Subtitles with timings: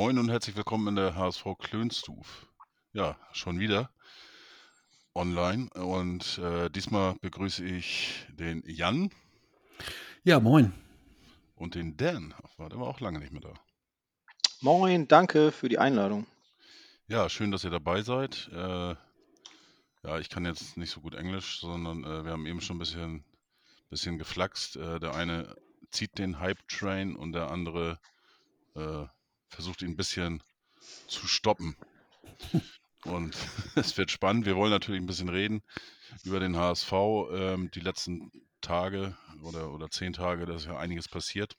[0.00, 2.46] Moin und herzlich willkommen in der HSV Klönstuf.
[2.94, 3.90] Ja, schon wieder
[5.14, 9.10] online und äh, diesmal begrüße ich den Jan
[10.24, 10.72] Ja, moin.
[11.54, 12.32] und den Dan.
[12.56, 13.52] War der war auch lange nicht mehr da.
[14.62, 16.26] Moin, danke für die Einladung.
[17.06, 18.48] Ja, schön, dass ihr dabei seid.
[18.54, 18.94] Äh,
[20.02, 22.80] ja, ich kann jetzt nicht so gut Englisch, sondern äh, wir haben eben schon ein
[22.80, 23.22] bisschen,
[23.90, 24.76] bisschen geflaxt.
[24.76, 25.56] Äh, der eine
[25.90, 28.00] zieht den Hype-Train und der andere
[28.76, 29.04] äh,
[29.50, 30.42] versucht ihn ein bisschen
[31.06, 31.76] zu stoppen.
[33.04, 33.36] Und
[33.76, 34.46] es wird spannend.
[34.46, 35.62] Wir wollen natürlich ein bisschen reden
[36.24, 36.92] über den HSV.
[37.32, 41.56] Ähm, die letzten Tage oder, oder zehn Tage, da ist ja einiges passiert.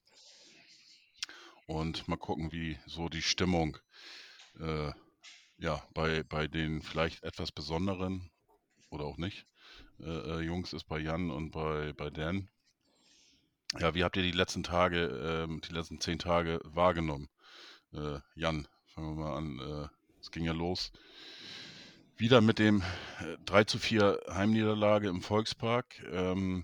[1.68, 3.78] Und mal gucken, wie so die Stimmung
[4.60, 4.92] äh,
[5.58, 8.30] ja, bei, bei den vielleicht etwas besonderen
[8.90, 9.46] oder auch nicht
[10.00, 12.50] äh, äh, Jungs ist bei Jan und bei, bei Dan.
[13.80, 17.30] Ja, wie habt ihr die letzten Tage, ähm, die letzten zehn Tage wahrgenommen?
[17.94, 19.60] Äh, Jan, fangen wir mal an.
[19.60, 19.88] Äh,
[20.22, 20.92] es ging ja los.
[22.18, 22.82] Wieder mit dem
[23.20, 26.04] äh, 3 zu 4 Heimniederlage im Volkspark.
[26.12, 26.64] Ähm,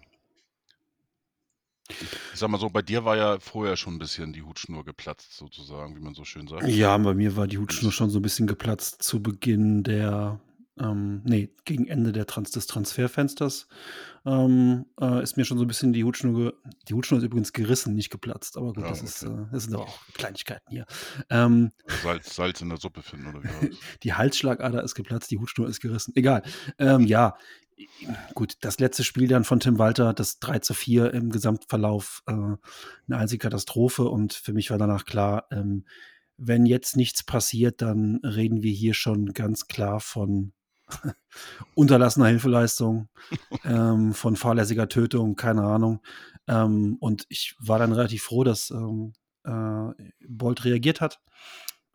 [1.90, 5.38] ich sag mal so, bei dir war ja vorher schon ein bisschen die Hutschnur geplatzt,
[5.38, 6.68] sozusagen, wie man so schön sagt.
[6.68, 10.40] Ja, bei mir war die Hutschnur schon so ein bisschen geplatzt zu Beginn der,
[10.80, 13.68] ähm, nee, gegen Ende der Trans des Transferfensters
[14.26, 16.54] ähm, äh, ist mir schon so ein bisschen die Hutschnur,
[16.88, 19.42] die Hutschnur ist übrigens gerissen, nicht geplatzt, aber gut, Ja, das ist, okay.
[19.42, 20.86] äh, das sind auch Kleinigkeiten hier.
[21.30, 21.72] Ähm,
[22.04, 23.72] Salz, Salz in der Suppe finden oder wie
[24.04, 26.14] die Halsschlagader ist geplatzt, die Hutschnur ist gerissen.
[26.16, 26.44] Egal.
[26.78, 27.38] Ähm, ja,
[28.34, 32.32] gut, das letzte Spiel dann von Tim Walter, das 3 zu 4 im Gesamtverlauf, äh,
[32.32, 32.58] eine
[33.10, 34.04] einzige Katastrophe.
[34.04, 35.86] Und für mich war danach klar, ähm,
[36.38, 40.54] wenn jetzt nichts passiert, dann reden wir hier schon ganz klar von
[41.76, 43.10] unterlassener Hilfeleistung,
[43.64, 46.02] ähm, von fahrlässiger Tötung, keine Ahnung.
[46.48, 49.92] Ähm, und ich war dann relativ froh, dass ähm, äh,
[50.28, 51.20] Bolt reagiert hat.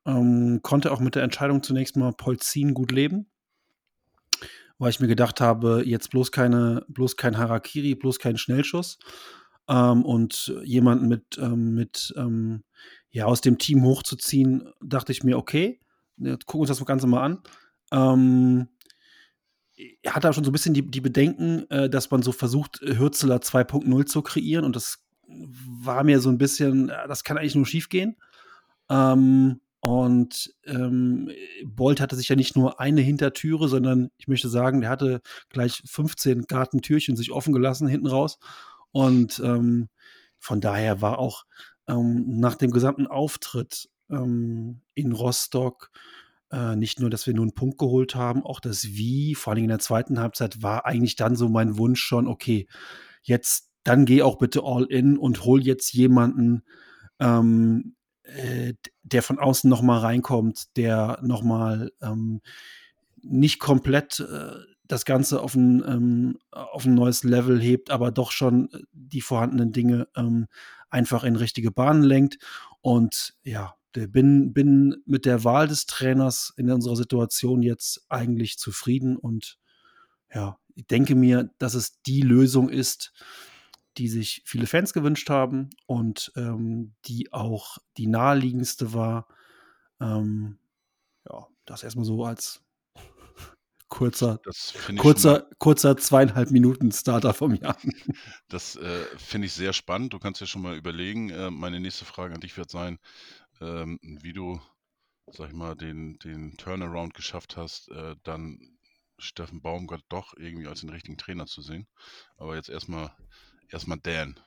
[0.05, 3.31] Ähm, konnte auch mit der Entscheidung zunächst mal Polzin gut leben,
[4.79, 8.99] weil ich mir gedacht habe, jetzt bloß keine, bloß kein Harakiri, bloß kein Schnellschuss.
[9.69, 12.13] Ähm, und jemanden mit, ähm, mit
[13.11, 15.81] ja, aus dem Team hochzuziehen, dachte ich mir, okay,
[16.19, 17.43] gucken wir uns das Ganze mal an.
[17.93, 18.69] Ähm,
[20.03, 22.81] er hat da schon so ein bisschen die, die Bedenken, äh, dass man so versucht,
[22.81, 24.65] Hürzeler 2.0 zu kreieren.
[24.65, 28.17] Und das war mir so ein bisschen, äh, das kann eigentlich nur schief gehen.
[28.89, 31.31] Ähm, und ähm,
[31.65, 35.83] Bolt hatte sich ja nicht nur eine Hintertüre, sondern ich möchte sagen, der hatte gleich
[35.85, 38.39] 15 Gartentürchen sich offen gelassen hinten raus.
[38.93, 39.89] Und ähm,
[40.39, 41.45] von daher war auch
[41.89, 45.91] ähm, nach dem gesamten Auftritt ähm, in Rostock
[46.53, 49.65] äh, nicht nur, dass wir nur einen Punkt geholt haben, auch das Wie, vor allem
[49.65, 52.67] in der zweiten Halbzeit, war eigentlich dann so mein Wunsch schon, okay,
[53.23, 56.63] jetzt dann geh auch bitte all in und hol jetzt jemanden,
[57.19, 62.41] ähm, äh, der von außen noch mal reinkommt, der noch mal ähm,
[63.23, 64.53] nicht komplett äh,
[64.85, 69.21] das Ganze auf ein, ähm, auf ein neues Level hebt, aber doch schon äh, die
[69.21, 70.47] vorhandenen Dinge ähm,
[70.91, 72.39] einfach in richtige Bahnen lenkt.
[72.83, 79.17] Und ja, bin, bin mit der Wahl des Trainers in unserer Situation jetzt eigentlich zufrieden
[79.17, 79.59] und
[80.35, 83.13] ja, ich denke mir, dass es die Lösung ist,
[83.99, 89.29] die sich viele Fans gewünscht haben und ähm, die auch die naheliegendste war.
[90.01, 90.59] Ähm,
[91.29, 92.63] ja, das erstmal so als
[93.89, 94.41] kurzer,
[94.97, 97.77] kurzer, kurzer zweieinhalb Minuten Starter vom Jahr.
[98.49, 100.15] Das äh, finde ich sehr spannend.
[100.15, 101.29] Du kannst ja schon mal überlegen.
[101.29, 102.99] Äh, meine nächste Frage an dich wird sein,
[103.63, 104.61] ähm, wie du,
[105.31, 108.59] sag ich mal, den, den Turnaround geschafft hast, äh, dann
[109.19, 111.87] Steffen Baumgart doch irgendwie als den richtigen Trainer zu sehen.
[112.37, 113.15] Aber jetzt erstmal
[113.69, 114.39] erstmal Dan.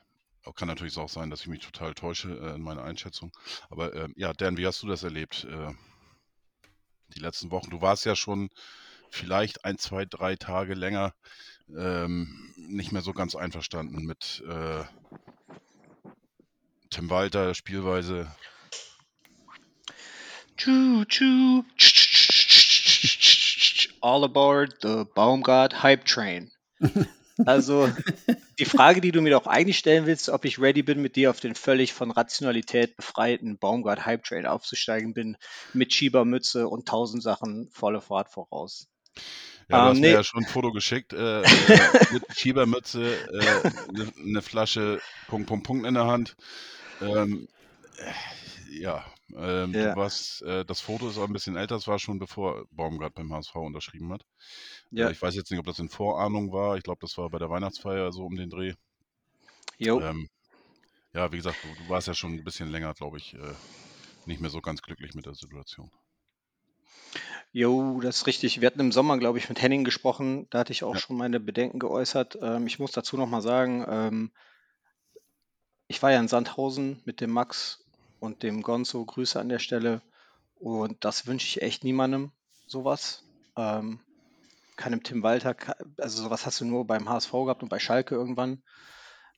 [0.54, 3.32] Kann natürlich auch sein, dass ich mich total täusche äh, in meiner Einschätzung.
[3.68, 5.44] Aber ähm, ja, Dan, wie hast du das erlebt?
[5.44, 5.72] Äh,
[7.08, 7.70] die letzten Wochen.
[7.70, 8.50] Du warst ja schon
[9.10, 11.14] vielleicht ein, zwei, drei Tage länger
[11.76, 14.84] ähm, nicht mehr so ganz einverstanden mit äh,
[16.90, 18.32] Tim Walter, Spielweise.
[20.56, 21.64] Choo choo.
[24.00, 26.50] All aboard the Baumgart Hype Train.
[27.44, 27.92] Also
[28.58, 31.28] die Frage, die du mir doch eigentlich stellen willst, ob ich ready bin, mit dir
[31.28, 35.36] auf den völlig von Rationalität befreiten Baumgart Hype Train aufzusteigen bin,
[35.74, 38.88] mit Schiebermütze und tausend Sachen volle Fahrt voraus.
[39.68, 40.12] Ja, du Ähm, hast mir nee.
[40.14, 41.46] ja schon ein Foto geschickt, äh, äh,
[42.12, 46.36] mit Schiebermütze, äh, eine ne Flasche Punkt, Punkt, Punkt in der Hand.
[47.02, 47.48] Ähm,
[47.98, 49.80] äh, ja, ähm, Ja.
[49.80, 53.14] du warst, äh, das Foto ist auch ein bisschen älter, das war schon bevor Baumgart
[53.14, 54.24] beim HSV unterschrieben hat.
[54.90, 55.08] Ja.
[55.08, 56.76] Äh, ich weiß jetzt nicht, ob das in Vorahnung war.
[56.76, 58.74] Ich glaube, das war bei der Weihnachtsfeier so um den Dreh.
[59.78, 60.00] Jo.
[60.00, 60.28] Ähm,
[61.14, 63.56] ja, wie gesagt, du, du warst ja schon ein bisschen länger, glaube ich, äh,
[64.26, 65.90] nicht mehr so ganz glücklich mit der Situation.
[67.52, 68.60] Jo, das ist richtig.
[68.60, 70.46] Wir hatten im Sommer, glaube ich, mit Henning gesprochen.
[70.50, 71.00] Da hatte ich auch Ja.
[71.00, 72.38] schon meine Bedenken geäußert.
[72.40, 74.32] Ähm, ich muss dazu nochmal sagen, ähm,
[75.88, 77.84] ich war ja in Sandhausen mit dem Max
[78.20, 79.04] und dem Gonzo.
[79.04, 80.02] Grüße an der Stelle.
[80.58, 82.32] Und das wünsche ich echt niemandem,
[82.66, 83.24] sowas.
[83.56, 84.00] Ähm,
[84.76, 85.56] keinem Tim Walter.
[85.98, 88.62] Also sowas hast du nur beim HSV gehabt und bei Schalke irgendwann,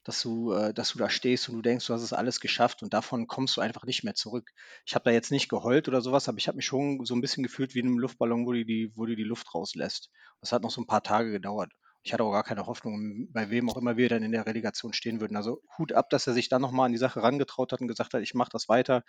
[0.04, 2.82] dass du, äh, dass du da stehst und du denkst, du hast es alles geschafft
[2.82, 4.50] und davon kommst du einfach nicht mehr zurück.
[4.84, 7.20] Ich habe da jetzt nicht geheult oder sowas, aber ich habe mich schon so ein
[7.20, 10.10] bisschen gefühlt wie in einem Luftballon, wo die, die, wo die die Luft rauslässt.
[10.40, 11.72] Das hat noch so ein paar Tage gedauert.
[12.08, 14.94] Ich hatte auch gar keine Hoffnung, bei wem auch immer wir dann in der Relegation
[14.94, 15.36] stehen würden.
[15.36, 18.14] Also Hut ab, dass er sich dann nochmal an die Sache rangetraut hat und gesagt
[18.14, 19.04] hat, ich mache das weiter.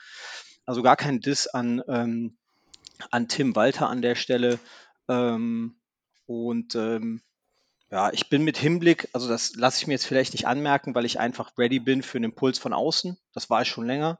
[0.66, 2.36] Also gar kein Diss an, ähm,
[3.10, 4.60] an Tim Walter an der Stelle.
[5.08, 5.78] Ähm,
[6.26, 7.22] und ähm,
[7.90, 11.06] ja, ich bin mit Hinblick, also das lasse ich mir jetzt vielleicht nicht anmerken, weil
[11.06, 13.18] ich einfach ready bin für einen Impuls von außen.
[13.32, 14.20] Das war ich schon länger.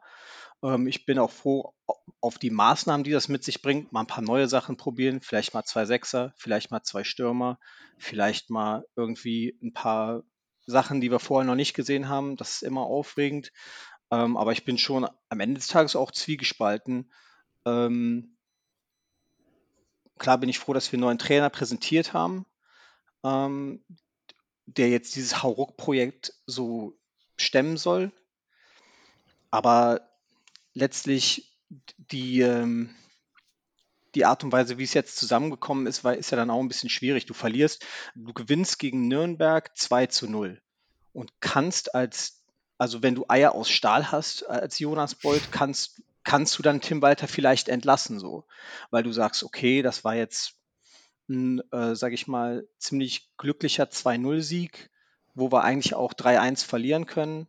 [0.64, 1.74] Ähm, ich bin auch froh
[2.22, 3.92] auf die Maßnahmen, die das mit sich bringt.
[3.92, 5.22] Mal ein paar neue Sachen probieren.
[5.22, 7.60] Vielleicht mal zwei Sechser, vielleicht mal zwei Stürmer,
[7.98, 10.24] vielleicht mal irgendwie ein paar
[10.66, 12.36] Sachen, die wir vorher noch nicht gesehen haben.
[12.36, 13.52] Das ist immer aufregend.
[14.12, 17.12] Ähm, aber ich bin schon am Ende des Tages auch zwiegespalten.
[17.66, 18.36] Ähm,
[20.18, 22.46] klar bin ich froh, dass wir einen neuen Trainer präsentiert haben,
[23.24, 23.84] ähm,
[24.66, 26.98] der jetzt dieses Hauruck-Projekt so
[27.38, 28.12] stemmen soll.
[29.52, 30.09] Aber
[30.80, 31.52] letztlich
[31.98, 32.96] die, ähm,
[34.16, 36.68] die Art und Weise, wie es jetzt zusammengekommen ist, war, ist ja dann auch ein
[36.68, 37.26] bisschen schwierig.
[37.26, 37.86] Du verlierst,
[38.16, 40.62] du gewinnst gegen Nürnberg 2 zu 0
[41.14, 42.42] und kannst als,
[42.78, 47.02] also wenn du Eier aus Stahl hast als Jonas Bolt, kannst, kannst du dann Tim
[47.02, 48.46] Walter vielleicht entlassen, so.
[48.90, 50.56] Weil du sagst, okay, das war jetzt
[51.30, 54.90] ein, äh, sag ich mal, ziemlich glücklicher 2-0-Sieg,
[55.36, 57.48] wo wir eigentlich auch 3-1 verlieren können.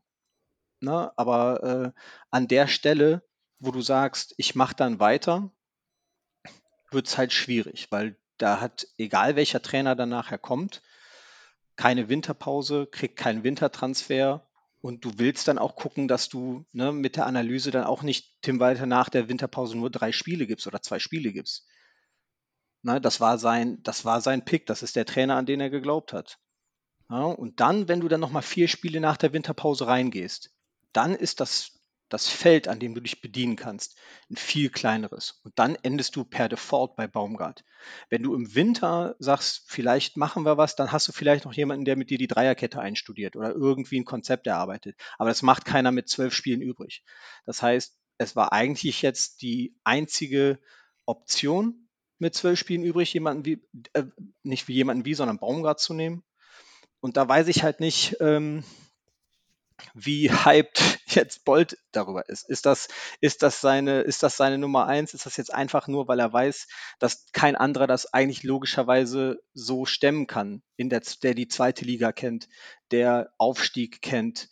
[0.81, 1.13] Ne?
[1.17, 2.01] Aber äh,
[2.31, 3.23] an der Stelle,
[3.59, 5.51] wo du sagst, ich mache dann weiter,
[6.91, 10.83] wird es halt schwierig, weil da hat, egal welcher Trainer dann nachher kommt,
[11.77, 14.47] keine Winterpause, kriegt keinen Wintertransfer
[14.81, 18.43] und du willst dann auch gucken, dass du ne, mit der Analyse dann auch nicht
[18.43, 21.67] Tim Walter nach der Winterpause nur drei Spiele gibst oder zwei Spiele gibst.
[22.83, 25.71] Ne, das, war sein, das war sein Pick, das ist der Trainer, an den er
[25.71, 26.39] geglaubt hat.
[27.11, 30.51] Ja, und dann, wenn du dann nochmal vier Spiele nach der Winterpause reingehst,
[30.93, 33.97] dann ist das, das Feld, an dem du dich bedienen kannst,
[34.31, 35.41] ein viel kleineres.
[35.45, 37.65] Und dann endest du per Default bei Baumgart.
[38.09, 41.85] Wenn du im Winter sagst, vielleicht machen wir was, dann hast du vielleicht noch jemanden,
[41.85, 44.97] der mit dir die Dreierkette einstudiert oder irgendwie ein Konzept erarbeitet.
[45.19, 47.05] Aber das macht keiner mit zwölf Spielen übrig.
[47.47, 50.59] Das heißt, es war eigentlich jetzt die einzige
[51.07, 51.89] Option,
[52.19, 54.05] mit zwölf Spielen übrig, jemanden wie, äh,
[54.43, 56.23] nicht wie jemanden wie, sondern Baumgart zu nehmen.
[57.01, 58.63] Und da weiß ich halt nicht, ähm,
[59.95, 62.49] wie hyped jetzt Bolt darüber ist.
[62.49, 62.89] Ist das,
[63.21, 65.15] ist das seine, ist das seine Nummer eins?
[65.15, 66.69] Ist das jetzt einfach nur, weil er weiß,
[66.99, 72.13] dass kein anderer das eigentlich logischerweise so stemmen kann, in der, der die zweite Liga
[72.13, 72.49] kennt,
[72.91, 74.49] der Aufstieg kennt,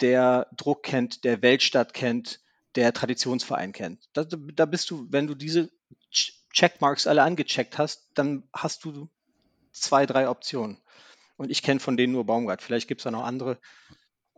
[0.00, 2.40] der Druck kennt, der Weltstadt kennt,
[2.74, 4.08] der Traditionsverein kennt.
[4.12, 5.70] Da, da bist du, wenn du diese
[6.52, 9.08] Checkmarks alle angecheckt hast, dann hast du
[9.72, 10.78] zwei, drei Optionen.
[11.36, 12.62] Und ich kenne von denen nur Baumgart.
[12.62, 13.58] Vielleicht gibt es da noch andere.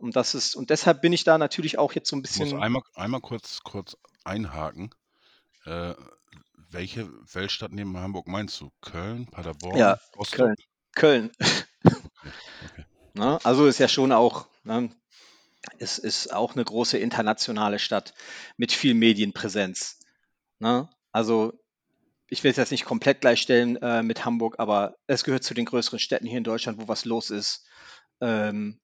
[0.01, 2.39] Und das ist, und deshalb bin ich da natürlich auch jetzt so ein Ich muss
[2.49, 2.61] bisschen.
[2.61, 4.89] einmal, einmal kurz, kurz einhaken.
[5.65, 5.93] Äh,
[6.69, 8.71] welche Weltstadt neben Hamburg meinst du?
[8.81, 10.37] Köln, Paderborn, Ja, Rostock?
[10.37, 10.55] Köln.
[10.95, 11.31] Köln.
[11.83, 11.95] Okay.
[13.13, 13.39] Ne?
[13.43, 14.89] Also ist ja schon auch, ne?
[15.79, 18.13] es ist auch eine große internationale Stadt
[18.55, 19.99] mit viel Medienpräsenz.
[20.59, 20.89] Ne?
[21.11, 21.51] Also
[22.29, 25.65] ich will es jetzt nicht komplett gleichstellen äh, mit Hamburg, aber es gehört zu den
[25.65, 27.65] größeren Städten hier in Deutschland, wo was los ist,
[28.21, 28.79] ähm,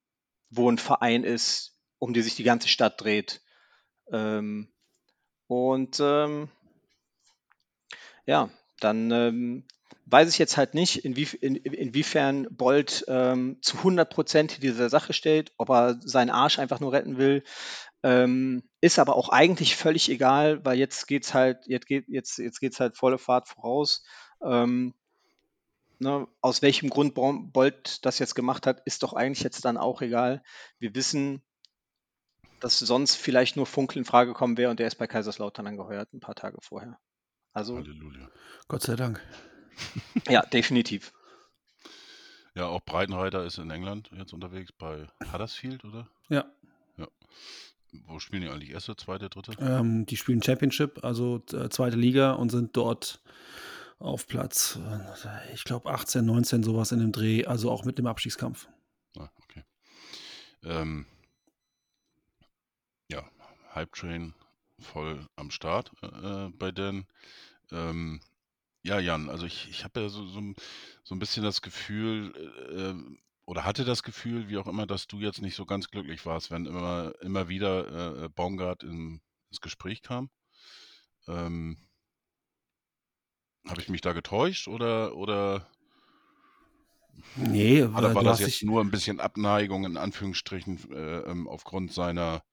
[0.49, 3.41] wo ein Verein ist, um die sich die ganze Stadt dreht.
[4.11, 4.69] Ähm,
[5.47, 6.49] und ähm,
[8.25, 8.49] ja,
[8.79, 9.65] dann ähm,
[10.05, 15.13] weiß ich jetzt halt nicht, inwief in, inwiefern Bolt ähm, zu 100 Prozent dieser Sache
[15.13, 17.43] steht, ob er seinen Arsch einfach nur retten will.
[18.03, 22.59] Ähm, ist aber auch eigentlich völlig egal, weil jetzt geht's halt, jetzt geht jetzt, jetzt
[22.59, 24.03] geht's halt volle Fahrt voraus.
[24.41, 24.93] Ähm,
[25.99, 30.01] ne, aus welchem Grund Bolt das jetzt gemacht hat, ist doch eigentlich jetzt dann auch
[30.01, 30.43] egal.
[30.79, 31.41] Wir wissen,
[32.59, 36.13] dass sonst vielleicht nur Funkel in Frage kommen wäre und der ist bei Kaiserslautern angeheuert,
[36.13, 36.99] ein paar Tage vorher.
[37.53, 37.77] Also.
[37.77, 38.29] Halleluja.
[38.67, 39.21] Gott sei Dank.
[40.29, 41.13] ja, definitiv.
[42.55, 46.09] Ja, auch Breitenreiter ist in England jetzt unterwegs bei Huddersfield, oder?
[46.27, 46.45] Ja.
[46.97, 47.07] Ja.
[48.07, 48.71] Wo spielen die eigentlich?
[48.71, 49.53] Erste, zweite, dritte?
[49.59, 53.21] Ähm, die spielen Championship, also äh, zweite Liga und sind dort
[53.99, 58.07] auf Platz, äh, ich glaube 18, 19, sowas in dem Dreh, also auch mit dem
[58.07, 58.67] Abstiegskampf.
[59.17, 59.63] Ah, okay.
[60.63, 61.05] Ähm,
[63.09, 63.29] ja,
[63.73, 64.33] Hype Train
[64.79, 67.07] voll am Start äh, bei denen.
[67.71, 68.21] Ähm,
[68.83, 70.41] ja, Jan, also ich, ich habe ja so, so,
[71.03, 75.07] so ein bisschen das Gefühl, äh, ähm, oder hatte das Gefühl, wie auch immer, dass
[75.07, 79.61] du jetzt nicht so ganz glücklich warst, wenn immer, immer wieder äh, Baumgart in, ins
[79.61, 80.29] Gespräch kam.
[81.27, 81.86] Ähm,
[83.69, 85.67] habe ich mich da getäuscht oder, oder
[87.35, 92.43] Nee, oder war das jetzt nur ein bisschen Abneigung in Anführungsstrichen äh, ähm, aufgrund seiner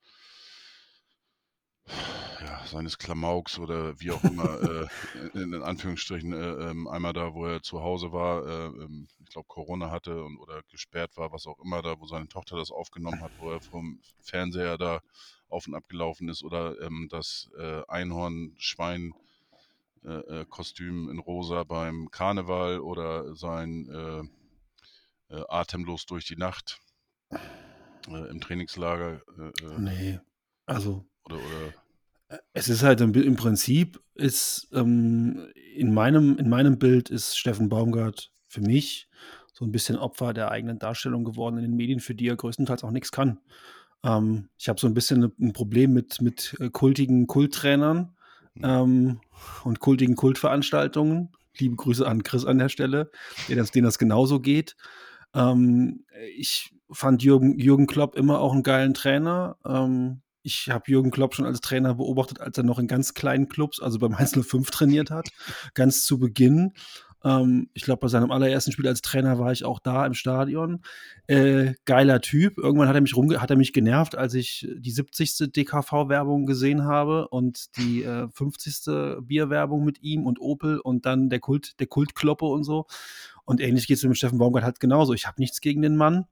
[2.40, 4.44] ja, seines Klamauks oder wie auch immer,
[4.82, 4.86] äh,
[5.34, 9.30] in, in Anführungsstrichen, äh, ähm, einmal da, wo er zu Hause war, äh, ähm, ich
[9.30, 12.70] glaube Corona hatte und oder gesperrt war, was auch immer da, wo seine Tochter das
[12.70, 15.00] aufgenommen hat, wo er vom Fernseher da
[15.48, 19.14] auf und ab gelaufen ist oder ähm, das äh, Einhornschwein
[20.04, 26.78] äh, äh, Kostüm in rosa beim Karneval oder sein äh, äh, Atemlos durch die Nacht
[27.30, 29.22] äh, im Trainingslager
[29.78, 30.20] nee,
[30.66, 31.72] also oder, oder
[32.52, 37.68] es ist halt im, im Prinzip ist ähm, in meinem in meinem Bild ist Steffen
[37.68, 39.08] Baumgart für mich
[39.52, 42.82] so ein bisschen Opfer der eigenen Darstellung geworden in den Medien, für die er größtenteils
[42.82, 43.40] auch nichts kann.
[44.02, 48.16] Ähm, ich habe so ein bisschen ein Problem mit mit kultigen Kulttrainern
[48.62, 49.20] ähm,
[49.64, 51.30] und kultigen Kultveranstaltungen.
[51.56, 53.10] Liebe Grüße an Chris an der Stelle,
[53.48, 54.76] der das, denen das genauso geht.
[55.34, 56.04] Ähm,
[56.36, 59.56] ich fand Jürgen, Jürgen Klopp immer auch einen geilen Trainer.
[59.64, 63.48] Ähm, ich habe Jürgen Klopp schon als Trainer beobachtet, als er noch in ganz kleinen
[63.48, 65.28] Clubs, also beim 105 trainiert hat,
[65.74, 66.74] ganz zu Beginn.
[67.24, 70.82] Ähm, ich glaube, bei seinem allerersten Spiel als Trainer war ich auch da im Stadion.
[71.26, 72.58] Äh, geiler Typ.
[72.58, 75.52] Irgendwann hat er mich hat er mich genervt, als ich die 70.
[75.52, 79.22] DKV-Werbung gesehen habe und die äh, 50.
[79.22, 82.86] Bierwerbung mit ihm und Opel und dann der Kult, der Kultkloppe und so.
[83.44, 85.14] Und ähnlich geht es mit Steffen Baumgart halt genauso.
[85.14, 86.26] Ich habe nichts gegen den Mann.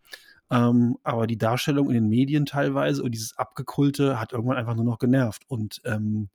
[0.50, 4.84] Ähm, aber die Darstellung in den Medien teilweise und dieses Abgekulte hat irgendwann einfach nur
[4.84, 5.44] noch genervt.
[5.48, 6.28] Und ähm,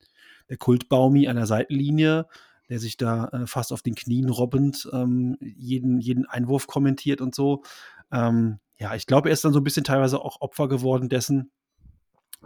[0.50, 2.26] der Kultbaumi an der Seitenlinie,
[2.70, 7.36] der sich da äh, fast auf den Knien robbend ähm, jeden, jeden Einwurf kommentiert und
[7.36, 7.64] so.
[8.12, 11.52] Ähm, ja, ich glaube, er ist dann so ein bisschen teilweise auch Opfer geworden dessen,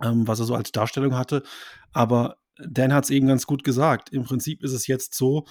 [0.02, 1.44] ähm, was er so als Darstellung hatte.
[1.92, 4.10] Aber Dan hat es eben ganz gut gesagt.
[4.10, 5.46] Im Prinzip ist es jetzt so,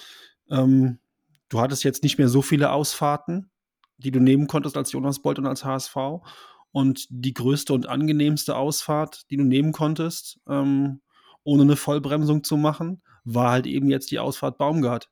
[0.49, 0.99] ähm,
[1.49, 3.51] du hattest jetzt nicht mehr so viele Ausfahrten,
[3.97, 5.95] die du nehmen konntest als Jonas Bolt und als HSV.
[6.71, 11.01] Und die größte und angenehmste Ausfahrt, die du nehmen konntest, ähm,
[11.43, 15.09] ohne eine Vollbremsung zu machen, war halt eben jetzt die Ausfahrt Baumgart.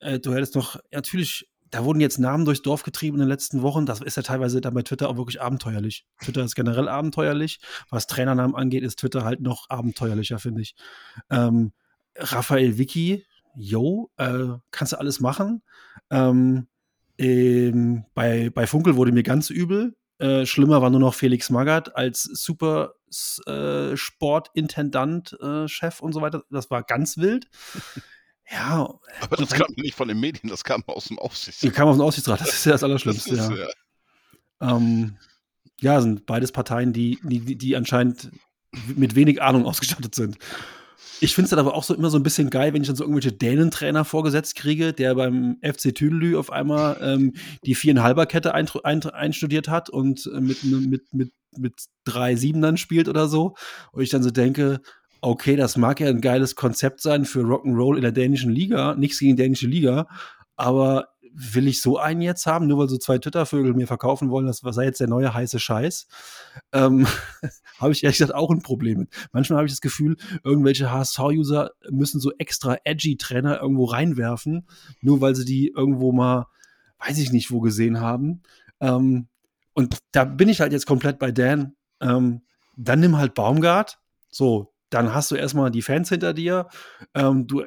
[0.00, 3.62] Äh, du hättest doch, natürlich, da wurden jetzt Namen durchs Dorf getrieben in den letzten
[3.62, 3.86] Wochen.
[3.86, 6.06] Das ist ja teilweise dann bei Twitter auch wirklich abenteuerlich.
[6.22, 7.60] Twitter ist generell abenteuerlich.
[7.90, 10.74] Was Trainernamen angeht, ist Twitter halt noch abenteuerlicher, finde ich.
[11.30, 11.72] Ähm,
[12.16, 13.24] Raphael Vicky,
[13.56, 15.62] yo, äh, kannst du alles machen.
[16.10, 16.68] Ähm,
[17.18, 19.96] ähm, bei, bei Funkel wurde mir ganz übel.
[20.18, 22.94] Äh, schlimmer war nur noch Felix Magath als Super
[23.46, 26.42] äh, Sportintendant, äh, Chef und so weiter.
[26.50, 27.48] Das war ganz wild.
[28.50, 28.92] Ja,
[29.22, 31.72] Aber das kam nicht von den Medien, das kam aus dem Aufsichtsrat.
[31.72, 32.42] kam aus dem Aussichtsrat.
[32.42, 33.34] Das ist ja das Das Allerschlimmste.
[33.34, 33.56] ist, ja.
[33.56, 34.76] ja.
[34.76, 35.16] Ähm,
[35.80, 38.30] ja, sind beides Parteien, die, die, die anscheinend
[38.94, 40.36] mit wenig Ahnung ausgestattet sind.
[41.20, 42.96] Ich finde es dann aber auch so immer so ein bisschen geil, wenn ich dann
[42.96, 48.68] so irgendwelche Dänentrainer vorgesetzt kriege, der beim FC Tüdelü auf einmal ähm, die Viereinhalber-Kette ein,
[48.82, 53.54] ein, einstudiert hat und äh, mit, mit, mit, mit drei Siebenern spielt oder so.
[53.92, 54.80] Und ich dann so denke,
[55.20, 59.18] okay, das mag ja ein geiles Konzept sein für Rock'n'Roll in der dänischen Liga, nichts
[59.18, 60.06] gegen die dänische Liga,
[60.56, 64.46] aber will ich so einen jetzt haben, nur weil so zwei Twitter-Vögel mir verkaufen wollen,
[64.46, 66.06] das sei jetzt der neue heiße Scheiß?
[66.72, 67.06] Ähm,
[67.78, 69.08] habe ich ehrlich gesagt auch ein Problem mit.
[69.32, 74.66] Manchmal habe ich das Gefühl, irgendwelche HSV-User müssen so extra edgy Trainer irgendwo reinwerfen,
[75.00, 76.46] nur weil sie die irgendwo mal,
[77.04, 78.42] weiß ich nicht, wo gesehen haben.
[78.80, 79.28] Ähm,
[79.74, 81.76] und da bin ich halt jetzt komplett bei Dan.
[82.00, 82.42] Ähm,
[82.76, 83.98] dann nimm halt Baumgart.
[84.30, 86.68] So, dann hast du erstmal die Fans hinter dir.
[87.14, 87.64] Ähm, du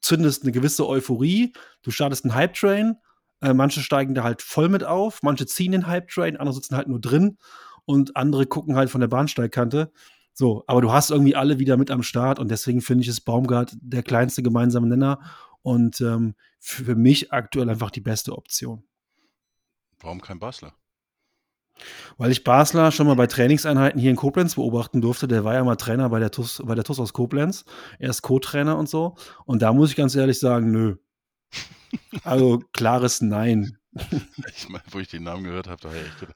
[0.00, 1.52] zündest eine gewisse Euphorie.
[1.82, 2.96] Du startest einen Hype-Train.
[3.42, 5.22] Äh, manche steigen da halt voll mit auf.
[5.22, 6.36] Manche ziehen den Hype-Train.
[6.36, 7.38] Andere sitzen halt nur drin.
[7.84, 9.92] Und andere gucken halt von der Bahnsteigkante.
[10.32, 12.38] So, aber du hast irgendwie alle wieder mit am Start.
[12.38, 15.20] Und deswegen finde ich es Baumgart der kleinste gemeinsame Nenner.
[15.62, 18.84] Und ähm, für mich aktuell einfach die beste Option.
[19.98, 20.74] Warum kein Basler?
[22.18, 25.28] Weil ich Basler schon mal bei Trainingseinheiten hier in Koblenz beobachten durfte.
[25.28, 27.64] Der war ja mal Trainer bei der TUS, bei der TUS aus Koblenz.
[27.98, 29.16] Er ist Co-Trainer und so.
[29.44, 30.96] Und da muss ich ganz ehrlich sagen, nö.
[32.24, 33.76] Also klares Nein.
[34.56, 36.28] Ich meine, wo ich den Namen gehört habe, daher ich,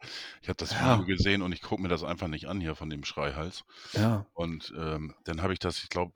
[0.42, 0.94] ich habe das Ja.
[0.94, 3.64] Video gesehen und ich gucke mir das einfach nicht an hier von dem Schreihals.
[3.92, 4.26] Ja.
[4.34, 6.12] Und ähm, dann habe ich das, ich glaube,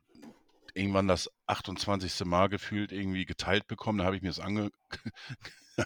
[0.74, 2.24] irgendwann das 28.
[2.24, 3.98] Mal gefühlt irgendwie geteilt bekommen.
[3.98, 4.70] Da habe ich mir das ange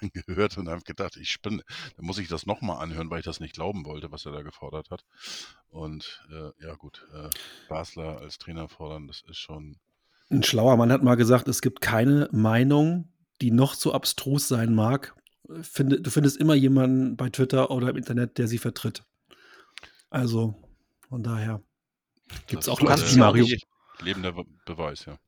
[0.01, 1.63] angehört und habe gedacht, ich spinne.
[1.97, 4.43] Dann muss ich das nochmal anhören, weil ich das nicht glauben wollte, was er da
[4.43, 5.05] gefordert hat.
[5.71, 7.29] Und äh, ja gut, äh,
[7.69, 9.77] Basler als Trainer fordern, das ist schon.
[10.31, 13.09] Ein schlauer Mann hat mal gesagt, es gibt keine Meinung,
[13.41, 15.15] die noch so abstrus sein mag.
[15.61, 19.05] Finde, du findest immer jemanden bei Twitter oder im Internet, der sie vertritt.
[20.09, 20.55] Also
[21.09, 21.61] von daher
[22.47, 23.45] gibt es auch Leute kannst wie Mario.
[23.45, 23.67] nicht-
[24.01, 25.19] Lebender Be- Beweis, ja.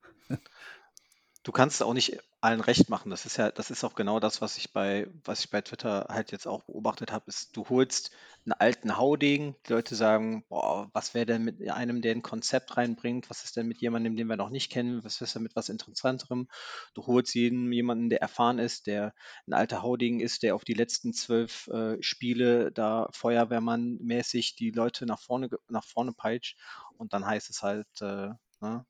[1.42, 3.10] Du kannst auch nicht allen recht machen.
[3.10, 6.06] Das ist ja, das ist auch genau das, was ich bei, was ich bei Twitter
[6.10, 8.10] halt jetzt auch beobachtet habe, ist, du holst
[8.44, 12.76] einen alten Haudegen, die Leute sagen, boah, was wäre denn mit einem, der ein Konzept
[12.76, 15.56] reinbringt, was ist denn mit jemandem, den wir noch nicht kennen, was ist denn mit
[15.56, 16.48] was Interessanterem?
[16.92, 19.14] Du holst jeden, jemanden, der erfahren ist, der
[19.46, 25.06] ein alter Haudegen ist, der auf die letzten zwölf äh, Spiele da Feuerwehrmann-mäßig die Leute
[25.06, 26.58] nach vorne, nach vorne peitscht
[26.98, 28.28] und dann heißt es halt, äh,
[28.60, 28.84] ne,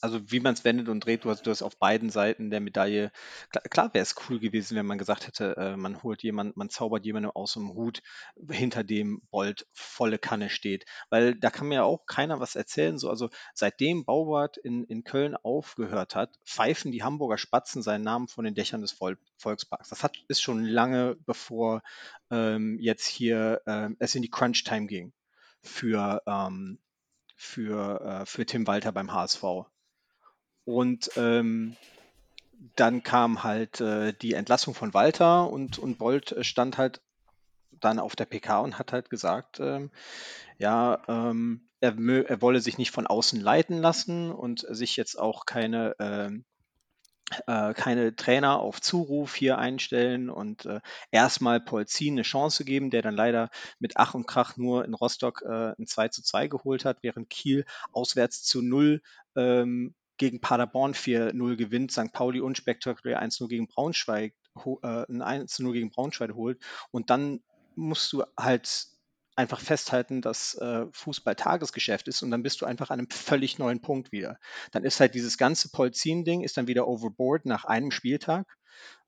[0.00, 2.60] also wie man es wendet und dreht, du hast, du hast auf beiden Seiten der
[2.60, 3.12] Medaille,
[3.50, 6.70] klar, klar wäre es cool gewesen, wenn man gesagt hätte, äh, man holt jemanden, man
[6.70, 8.02] zaubert jemanden aus dem Hut,
[8.50, 10.84] hinter dem Bolt volle Kanne steht.
[11.10, 12.98] Weil da kann mir ja auch keiner was erzählen.
[12.98, 18.28] So, also seitdem Baubart in, in Köln aufgehört hat, pfeifen die Hamburger Spatzen seinen Namen
[18.28, 19.88] von den Dächern des Vol Volksparks.
[19.88, 21.82] Das hat, ist schon lange bevor
[22.30, 25.12] ähm, jetzt hier ähm, es in die Crunch-Time ging
[25.62, 26.78] für, ähm,
[27.36, 29.69] für, äh, für Tim Walter beim HSV.
[30.64, 31.76] Und ähm,
[32.76, 37.00] dann kam halt äh, die Entlassung von Walter und, und Bolt äh, stand halt
[37.80, 39.90] dann auf der PK und hat halt gesagt, ähm,
[40.58, 45.46] ja, ähm, er, er wolle sich nicht von außen leiten lassen und sich jetzt auch
[45.46, 46.44] keine, ähm,
[47.46, 53.00] äh, keine Trainer auf Zuruf hier einstellen und äh, erstmal Polzin eine Chance geben, der
[53.00, 56.84] dann leider mit Ach und Krach nur in Rostock äh, ein 2 zu 2 geholt
[56.84, 59.00] hat, während Kiel auswärts zu 0
[59.36, 62.12] ähm, gegen Paderborn 4-0 gewinnt, St.
[62.12, 67.40] Pauli unspektakulär 1-0 gegen Braunschweig, äh, ein 1-0 gegen Braunschweig holt und dann
[67.74, 68.88] musst du halt
[69.34, 73.58] einfach festhalten, dass äh, Fußball Tagesgeschäft ist und dann bist du einfach an einem völlig
[73.58, 74.38] neuen Punkt wieder.
[74.72, 78.58] Dann ist halt dieses ganze Polzin-Ding ist dann wieder overboard nach einem Spieltag,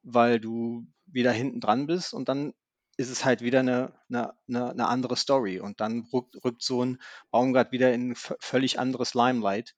[0.03, 2.55] weil du wieder hinten dran bist und dann
[2.97, 7.03] ist es halt wieder eine, eine, eine, andere Story und dann rückt, rückt so ein
[7.31, 9.75] Baumgart wieder in ein völlig anderes Limelight,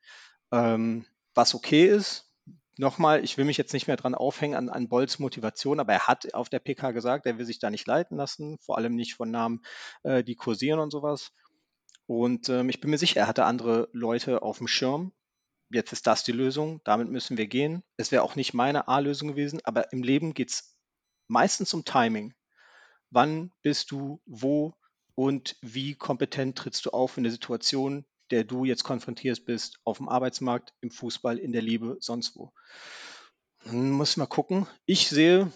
[0.53, 2.31] ähm, was okay ist.
[2.77, 6.09] Nochmal, ich will mich jetzt nicht mehr dran aufhängen an, an Bolls Motivation, aber er
[6.09, 9.14] hat auf der PK gesagt, er will sich da nicht leiten lassen, vor allem nicht
[9.14, 9.64] von Namen,
[10.03, 11.33] äh, die kursieren und sowas.
[12.07, 15.12] Und ähm, ich bin mir sicher, er hatte andere Leute auf dem Schirm.
[15.70, 17.83] Jetzt ist das die Lösung, damit müssen wir gehen.
[17.97, 20.77] Es wäre auch nicht meine A-Lösung gewesen, aber im Leben geht es
[21.29, 22.35] meistens um Timing.
[23.11, 24.75] Wann bist du wo
[25.14, 29.98] und wie kompetent trittst du auf in der Situation, der du jetzt konfrontiert bist, auf
[29.98, 32.52] dem Arbeitsmarkt, im Fußball, in der Liebe, sonst wo.
[33.64, 34.66] Dann muss man gucken.
[34.87, 35.50] Ich sehe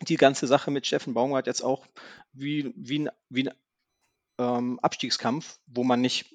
[0.00, 1.86] die ganze Sache mit Steffen Baumgart jetzt auch
[2.32, 3.54] wie, wie ein, wie ein
[4.38, 6.34] ähm, Abstiegskampf, wo man nicht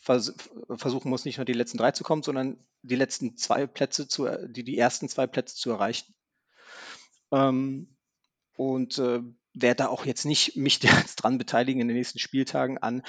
[0.00, 0.34] vers
[0.76, 4.26] versuchen muss, nicht nur die letzten drei zu kommen, sondern die letzten zwei Plätze zu,
[4.48, 6.12] die, die ersten zwei Plätze zu erreichen.
[7.30, 7.96] Ähm,
[8.56, 9.20] und äh,
[9.54, 10.80] werde da auch jetzt nicht mich
[11.16, 13.02] dran beteiligen in den nächsten Spieltagen an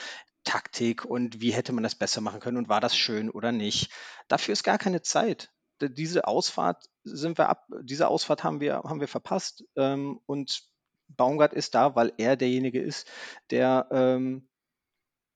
[0.44, 3.92] Taktik und wie hätte man das besser machen können und war das schön oder nicht.
[4.28, 5.52] Dafür ist gar keine Zeit.
[5.82, 9.64] Diese Ausfahrt sind wir ab, diese Ausfahrt haben wir, haben wir verpasst.
[9.76, 10.64] Ähm, und
[11.08, 13.08] Baumgart ist da, weil er derjenige ist,
[13.50, 14.48] der ähm,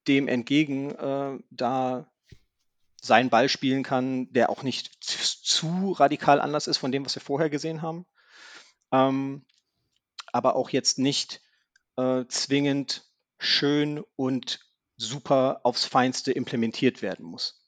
[0.07, 2.09] dem entgegen äh, da
[3.01, 7.15] seinen Ball spielen kann, der auch nicht zu, zu radikal anders ist von dem, was
[7.15, 8.05] wir vorher gesehen haben.
[8.91, 9.45] Ähm,
[10.31, 11.41] aber auch jetzt nicht
[11.97, 13.05] äh, zwingend
[13.37, 14.66] schön und
[14.97, 17.61] super aufs Feinste implementiert werden muss.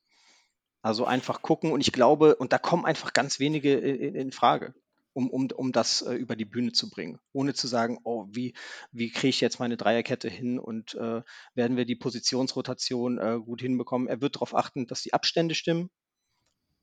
[0.82, 4.74] Also einfach gucken und ich glaube, und da kommen einfach ganz wenige in, in Frage,
[5.14, 8.56] um, um, um das äh, über die Bühne zu bringen, ohne zu sagen, oh, wie,
[8.92, 11.22] wie kriege ich jetzt meine Dreierkette hin und äh,
[11.54, 14.08] werden wir die Positionsrotation äh, gut hinbekommen.
[14.08, 15.90] Er wird darauf achten, dass die Abstände stimmen.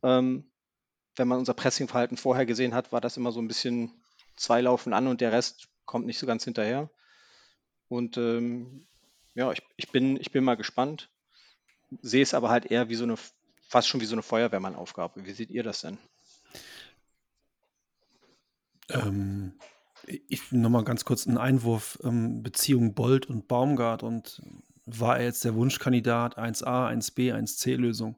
[0.03, 0.51] Ähm,
[1.17, 3.93] wenn man unser Pressingverhalten vorher gesehen hat, war das immer so ein bisschen
[4.37, 6.91] zwei laufen an und der Rest kommt nicht so ganz hinterher.
[7.89, 8.87] Und ähm,
[9.37, 11.11] ja, ich, ich, bin, ich bin mal gespannt.
[12.03, 13.17] Sehe es aber halt eher wie so eine
[13.69, 15.25] fast schon wie so eine Feuerwehrmann-Aufgabe.
[15.27, 15.99] Wie seht ihr das denn?
[18.89, 19.59] Ähm,
[20.07, 21.99] ich nochmal ganz kurz einen Einwurf.
[22.03, 24.43] Ähm, Beziehung Bolt und Baumgart und
[24.87, 28.17] war er jetzt der Wunschkandidat 1a, 1b, 1c-Lösung?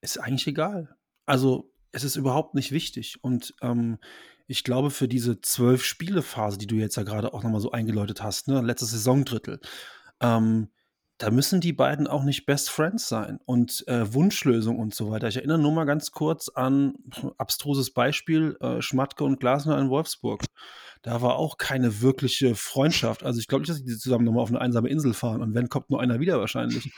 [0.00, 0.96] Ist eigentlich egal.
[1.26, 3.22] Also es ist überhaupt nicht wichtig.
[3.22, 3.98] Und ähm,
[4.46, 8.22] ich glaube, für diese zwölf Spiele-Phase, die du jetzt ja gerade auch nochmal so eingeläutet
[8.22, 9.60] hast, ne, letztes Saisondrittel,
[10.20, 10.68] ähm,
[11.18, 15.28] da müssen die beiden auch nicht Best Friends sein und äh, Wunschlösung und so weiter.
[15.28, 16.94] Ich erinnere nur mal ganz kurz an
[17.38, 20.42] abstruses Beispiel äh, Schmatke und Glasner in Wolfsburg.
[21.02, 23.22] Da war auch keine wirkliche Freundschaft.
[23.22, 25.68] Also ich glaube nicht, dass die zusammen nochmal auf eine einsame Insel fahren und wenn
[25.68, 26.90] kommt nur einer wieder wahrscheinlich.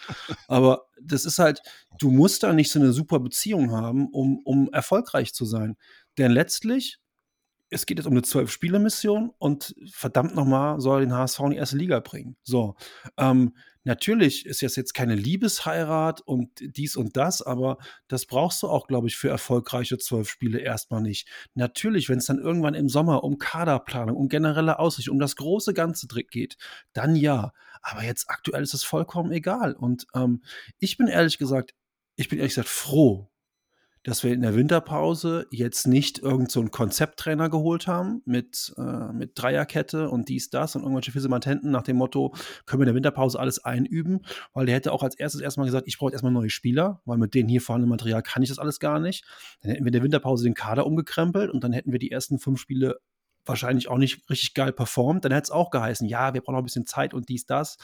[0.49, 1.61] Aber das ist halt,
[1.99, 5.77] du musst da nicht so eine super Beziehung haben, um, um erfolgreich zu sein.
[6.17, 7.01] Denn letztlich
[7.71, 11.77] es geht jetzt um eine Zwölf-Spiele-Mission und verdammt nochmal soll den HSV in die erste
[11.77, 12.37] Liga bringen.
[12.43, 12.77] So,
[13.17, 13.53] ähm,
[13.87, 18.89] Natürlich ist das jetzt keine Liebesheirat und dies und das, aber das brauchst du auch,
[18.89, 21.29] glaube ich, für erfolgreiche zwölf Spiele erstmal nicht.
[21.55, 25.73] Natürlich, wenn es dann irgendwann im Sommer um Kaderplanung, um generelle Aussicht, um das große
[25.73, 26.57] Ganze geht,
[26.95, 27.53] dann ja.
[27.81, 29.75] Aber jetzt aktuell ist es vollkommen egal.
[29.75, 30.43] Und ähm,
[30.81, 31.73] ich bin ehrlich gesagt,
[32.17, 33.31] ich bin ehrlich gesagt froh,
[34.07, 39.33] dass wir in der Winterpause jetzt nicht irgendeinen so Konzepttrainer geholt haben mit, äh, mit
[39.35, 42.33] Dreierkette und dies, das und irgendwelche Fisimatenten nach dem Motto,
[42.67, 44.21] können wir in der Winterpause alles einüben,
[44.53, 47.35] weil der hätte auch als erstes erstmal gesagt, ich brauche erstmal neue Spieler, weil mit
[47.35, 49.25] den hier vorhandenen Material kann ich das alles gar nicht.
[49.61, 52.39] Dann hätten wir in der Winterpause den Kader umgekrempelt und dann hätten wir die ersten
[52.39, 53.01] fünf Spiele
[53.45, 55.25] wahrscheinlich auch nicht richtig geil performt.
[55.25, 57.77] Dann hätte es auch geheißen, ja, wir brauchen noch ein bisschen Zeit und dies, das.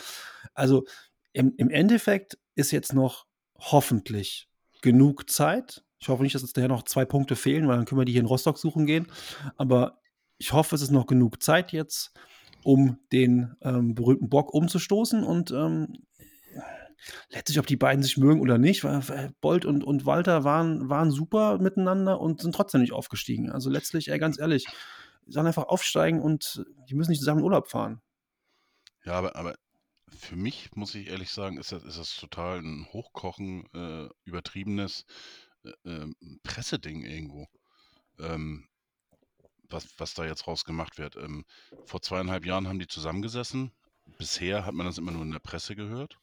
[0.55, 0.85] Also
[1.33, 3.27] im, im Endeffekt ist jetzt noch
[3.59, 4.49] hoffentlich
[4.83, 8.01] genug Zeit, ich hoffe nicht, dass uns daher noch zwei Punkte fehlen, weil dann können
[8.01, 9.07] wir die hier in Rostock suchen gehen.
[9.57, 10.01] Aber
[10.37, 12.13] ich hoffe, es ist noch genug Zeit jetzt,
[12.65, 15.23] um den ähm, berühmten Bock umzustoßen.
[15.23, 16.03] Und ähm,
[17.31, 21.13] letztlich, ob die beiden sich mögen oder nicht, weil Bolt und, und Walter waren, waren
[21.13, 23.53] super miteinander und sind trotzdem nicht aufgestiegen.
[23.53, 24.67] Also letztlich, ey, ganz ehrlich,
[25.29, 28.03] sollen einfach aufsteigen und die müssen nicht zusammen in Urlaub fahren.
[29.05, 29.55] Ja, aber, aber
[30.11, 35.07] für mich, muss ich ehrlich sagen, ist das, ist das total ein Hochkochen, äh, übertriebenes
[35.65, 37.49] äh, ähm, Presseding irgendwo,
[38.19, 38.69] ähm,
[39.69, 41.17] was, was da jetzt rausgemacht wird.
[41.17, 41.45] Ähm,
[41.85, 43.73] vor zweieinhalb Jahren haben die zusammengesessen.
[44.19, 46.19] Bisher hat man das immer nur in der Presse gehört.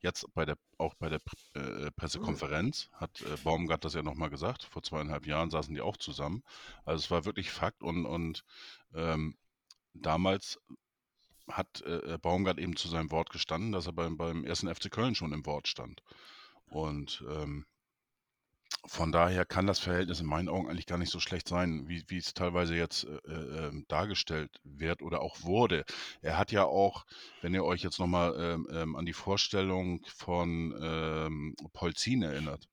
[0.00, 1.20] Jetzt bei der, auch bei der
[1.54, 4.64] äh, Pressekonferenz hat äh, Baumgart das ja nochmal gesagt.
[4.64, 6.42] Vor zweieinhalb Jahren saßen die auch zusammen.
[6.84, 8.44] Also es war wirklich Fakt und, und
[8.94, 9.36] ähm,
[9.94, 10.58] damals
[11.48, 15.14] hat äh, Baumgart eben zu seinem Wort gestanden, dass er beim, beim ersten FC Köln
[15.14, 16.02] schon im Wort stand.
[16.70, 17.66] Und ähm,
[18.84, 22.04] von daher kann das Verhältnis in meinen Augen eigentlich gar nicht so schlecht sein, wie,
[22.08, 25.84] wie es teilweise jetzt äh, äh, ähm, dargestellt wird oder auch wurde.
[26.20, 27.04] Er hat ja auch,
[27.42, 32.68] wenn ihr euch jetzt nochmal ähm, ähm, an die Vorstellung von ähm, Polzin erinnert,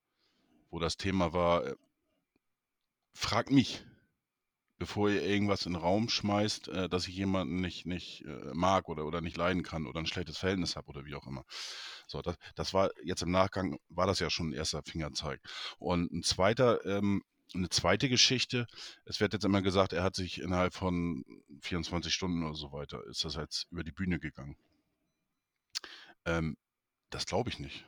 [0.72, 1.76] wo das Thema war, äh,
[3.14, 3.84] frag mich,
[4.80, 8.90] bevor ihr irgendwas in den Raum schmeißt, äh, dass ich jemanden nicht, nicht äh, mag
[8.90, 11.46] oder, oder nicht leiden kann oder ein schlechtes Verhältnis habe oder wie auch immer.
[12.08, 15.42] So, das, das war jetzt im Nachgang, war das ja schon ein erster Fingerzeig.
[15.78, 17.22] Und ein zweiter, ähm,
[17.54, 18.68] eine zweite Geschichte,
[19.06, 21.24] es wird jetzt immer gesagt, er hat sich innerhalb von
[21.62, 24.56] 24 Stunden oder so weiter, ist das jetzt über die Bühne gegangen.
[26.26, 26.58] Ähm,
[27.10, 27.86] das glaube ich nicht.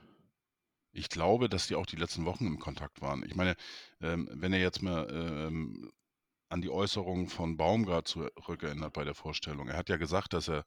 [0.94, 3.24] Ich glaube, dass die auch die letzten Wochen im Kontakt waren.
[3.26, 3.56] Ich meine,
[4.02, 5.90] ähm, wenn er jetzt mal ähm,
[6.52, 9.70] an die Äußerungen von Baumgart zurückerinnert bei der Vorstellung.
[9.70, 10.66] Er hat ja gesagt, dass er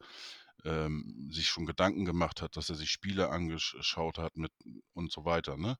[0.65, 4.53] ähm, sich schon Gedanken gemacht hat, dass er sich Spiele angeschaut hat mit
[4.95, 5.59] und so weiter.
[5.59, 5.77] Ne?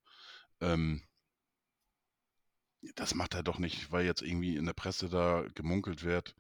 [0.61, 1.03] Ähm,
[2.97, 6.35] das macht er doch nicht, weil jetzt irgendwie in der Presse da gemunkelt wird,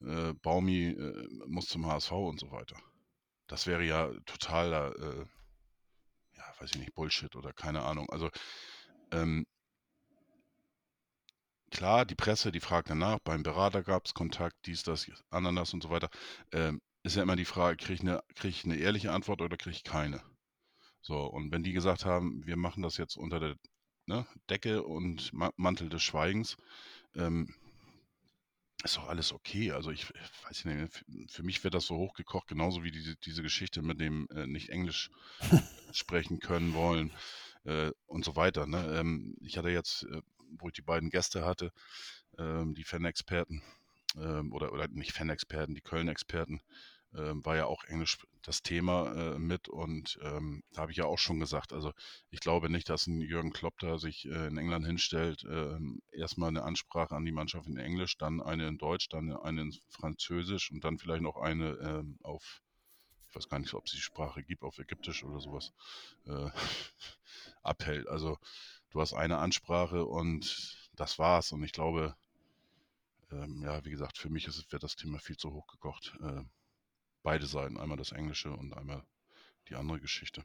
[0.00, 2.76] äh, Baumi äh, muss zum HSV und so weiter.
[3.48, 5.26] Das wäre ja totaler, äh,
[6.36, 8.08] ja, weiß ich nicht, Bullshit oder keine Ahnung.
[8.08, 8.30] Also
[9.10, 9.46] ähm,
[11.70, 15.82] klar, die Presse, die fragt danach, beim Berater gab es Kontakt, dies, das, Ananas und
[15.82, 16.10] so weiter.
[16.52, 19.56] Ähm, ist ja immer die Frage, kriege ich, eine, krieg ich eine ehrliche Antwort oder
[19.56, 20.22] kriege ich keine?
[21.00, 23.56] So, und wenn die gesagt haben, wir machen das jetzt unter der
[24.06, 26.56] ne, Decke und Ma Mantel des Schweigens,
[27.14, 27.54] ähm,
[28.82, 29.72] ist doch alles okay.
[29.72, 33.16] Also ich, ich weiß nicht, für, für mich wird das so hochgekocht, genauso wie diese,
[33.16, 35.10] diese Geschichte mit dem äh, nicht Englisch
[35.92, 37.12] sprechen können wollen
[37.64, 38.66] äh, und so weiter.
[38.66, 38.98] Ne?
[38.98, 40.22] Ähm, ich hatte jetzt, äh,
[40.58, 41.72] wo ich die beiden Gäste hatte,
[42.38, 43.62] ähm, die Fan-Experten,
[44.16, 46.60] ähm, oder, oder nicht Fan-Experten, die Köln-Experten,
[47.14, 51.06] ähm, war ja auch Englisch das Thema äh, mit und ähm, da habe ich ja
[51.06, 51.92] auch schon gesagt, also
[52.30, 55.78] ich glaube nicht, dass ein Jürgen Klopp da sich äh, in England hinstellt, äh,
[56.12, 59.74] erstmal eine Ansprache an die Mannschaft in Englisch, dann eine in Deutsch, dann eine in
[59.88, 62.62] Französisch und dann vielleicht noch eine ähm, auf
[63.28, 65.72] ich weiß gar nicht, ob es die Sprache gibt, auf Ägyptisch oder sowas,
[66.26, 66.50] äh,
[67.62, 68.08] abhält.
[68.08, 68.38] Also
[68.90, 71.52] du hast eine Ansprache und das war's.
[71.52, 72.14] Und ich glaube,
[73.30, 76.14] ähm, ja, wie gesagt, für mich ist, wird das Thema viel zu hoch gekocht.
[76.22, 76.42] Äh,
[77.22, 79.04] beide Seiten, einmal das Englische und einmal
[79.68, 80.44] die andere Geschichte.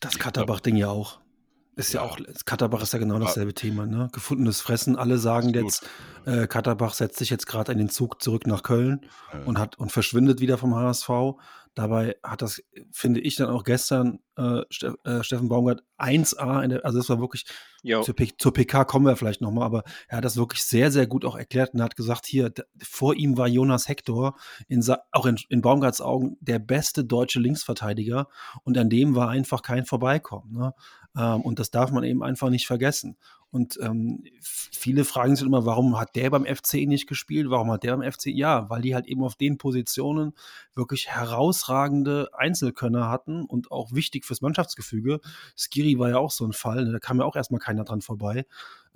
[0.00, 1.20] Das Katterbach-Ding ja auch.
[1.76, 4.08] Ist ja, ja auch, Katterbach ist ja genau dasselbe Thema, ne?
[4.12, 4.96] Gefundenes Fressen.
[4.96, 5.88] Alle sagen jetzt,
[6.24, 9.40] äh, Katterbach setzt sich jetzt gerade in den Zug zurück nach Köln ja.
[9.44, 11.08] und hat und verschwindet wieder vom HSV.
[11.74, 16.70] Dabei hat das, finde ich, dann auch gestern äh, Ste äh, Steffen Baumgart 1A, in
[16.70, 17.46] der, also das war wirklich,
[17.82, 21.24] zur, zur, PK kommen wir vielleicht nochmal, aber er hat das wirklich sehr, sehr gut
[21.24, 24.36] auch erklärt und hat gesagt, hier, vor ihm war Jonas Hector,
[24.68, 28.28] in, auch in, in Baumgarts Augen, der beste deutsche Linksverteidiger
[28.62, 30.52] und an dem war einfach kein Vorbeikommen.
[30.52, 30.74] Ne?
[31.16, 33.16] Ähm, und das darf man eben einfach nicht vergessen.
[33.50, 37.50] Und ähm, viele fragen sich immer, warum hat der beim FC nicht gespielt?
[37.50, 38.26] Warum hat der beim FC?
[38.26, 40.32] Ja, weil die halt eben auf den Positionen
[40.74, 45.20] wirklich herausragende Einzelkönner hatten und auch wichtig fürs Mannschaftsgefüge.
[45.56, 46.92] Skiri war ja auch so ein Fall, ne?
[46.92, 48.44] da kam ja auch erstmal keiner dran vorbei.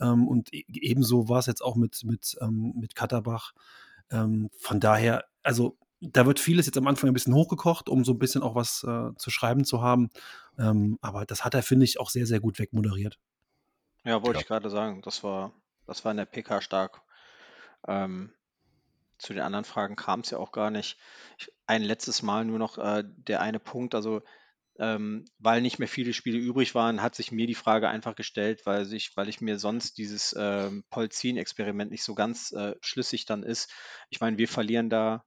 [0.01, 3.53] Ähm, und e ebenso war es jetzt auch mit, mit, ähm, mit Katterbach.
[4.11, 8.13] Ähm, von daher, also da wird vieles jetzt am Anfang ein bisschen hochgekocht, um so
[8.13, 10.11] ein bisschen auch was äh, zu schreiben zu haben.
[10.59, 13.19] Ähm, aber das hat er, finde ich, auch sehr, sehr gut wegmoderiert.
[14.05, 14.41] Ja, wollte ja.
[14.41, 15.03] ich gerade sagen.
[15.03, 15.53] Das war,
[15.87, 17.03] das war in der PK stark.
[17.87, 18.33] Ähm,
[19.19, 20.99] zu den anderen Fragen kam es ja auch gar nicht.
[21.39, 24.23] Ich, ein letztes Mal nur noch äh, der eine Punkt, also
[24.79, 28.63] ähm, weil nicht mehr viele Spiele übrig waren, hat sich mir die Frage einfach gestellt,
[28.65, 33.43] weil, sich, weil ich mir sonst dieses ähm, Polzin-Experiment nicht so ganz äh, schlüssig dann
[33.43, 33.73] ist.
[34.09, 35.25] Ich meine, wir verlieren da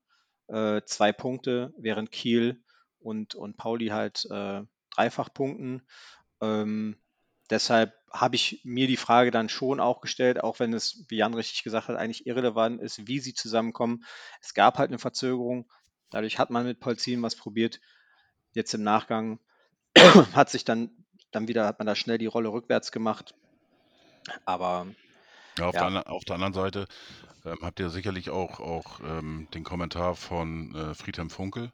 [0.52, 2.62] äh, zwei Punkte, während Kiel
[3.00, 4.62] und, und Pauli halt äh,
[4.94, 5.82] dreifach punkten.
[6.42, 6.98] Ähm,
[7.50, 11.34] deshalb habe ich mir die Frage dann schon auch gestellt, auch wenn es, wie Jan
[11.34, 14.04] richtig gesagt hat, eigentlich irrelevant ist, wie sie zusammenkommen.
[14.42, 15.72] Es gab halt eine Verzögerung.
[16.10, 17.80] Dadurch hat man mit Polzin was probiert.
[18.52, 19.40] Jetzt im Nachgang
[20.34, 20.92] hat sich dann,
[21.32, 23.34] dann wieder, hat man da schnell die Rolle rückwärts gemacht.
[24.46, 24.88] Aber
[25.58, 25.90] ja, auf, ja.
[25.90, 26.88] Der, auf, Der, anderen Seite
[27.46, 31.72] ähm, habt ihr sicherlich auch, auch ähm, den Kommentar von äh, Friedhelm Funkel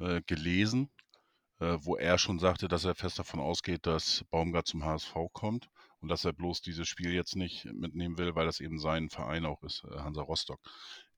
[0.00, 0.90] äh, gelesen,
[1.60, 5.68] äh, wo er schon sagte, dass er fest davon ausgeht, dass Baumgart zum HSV kommt
[6.00, 9.46] und dass er bloß dieses Spiel jetzt nicht mitnehmen will, weil das eben sein Verein
[9.46, 10.60] auch ist, äh, Hansa Rostock.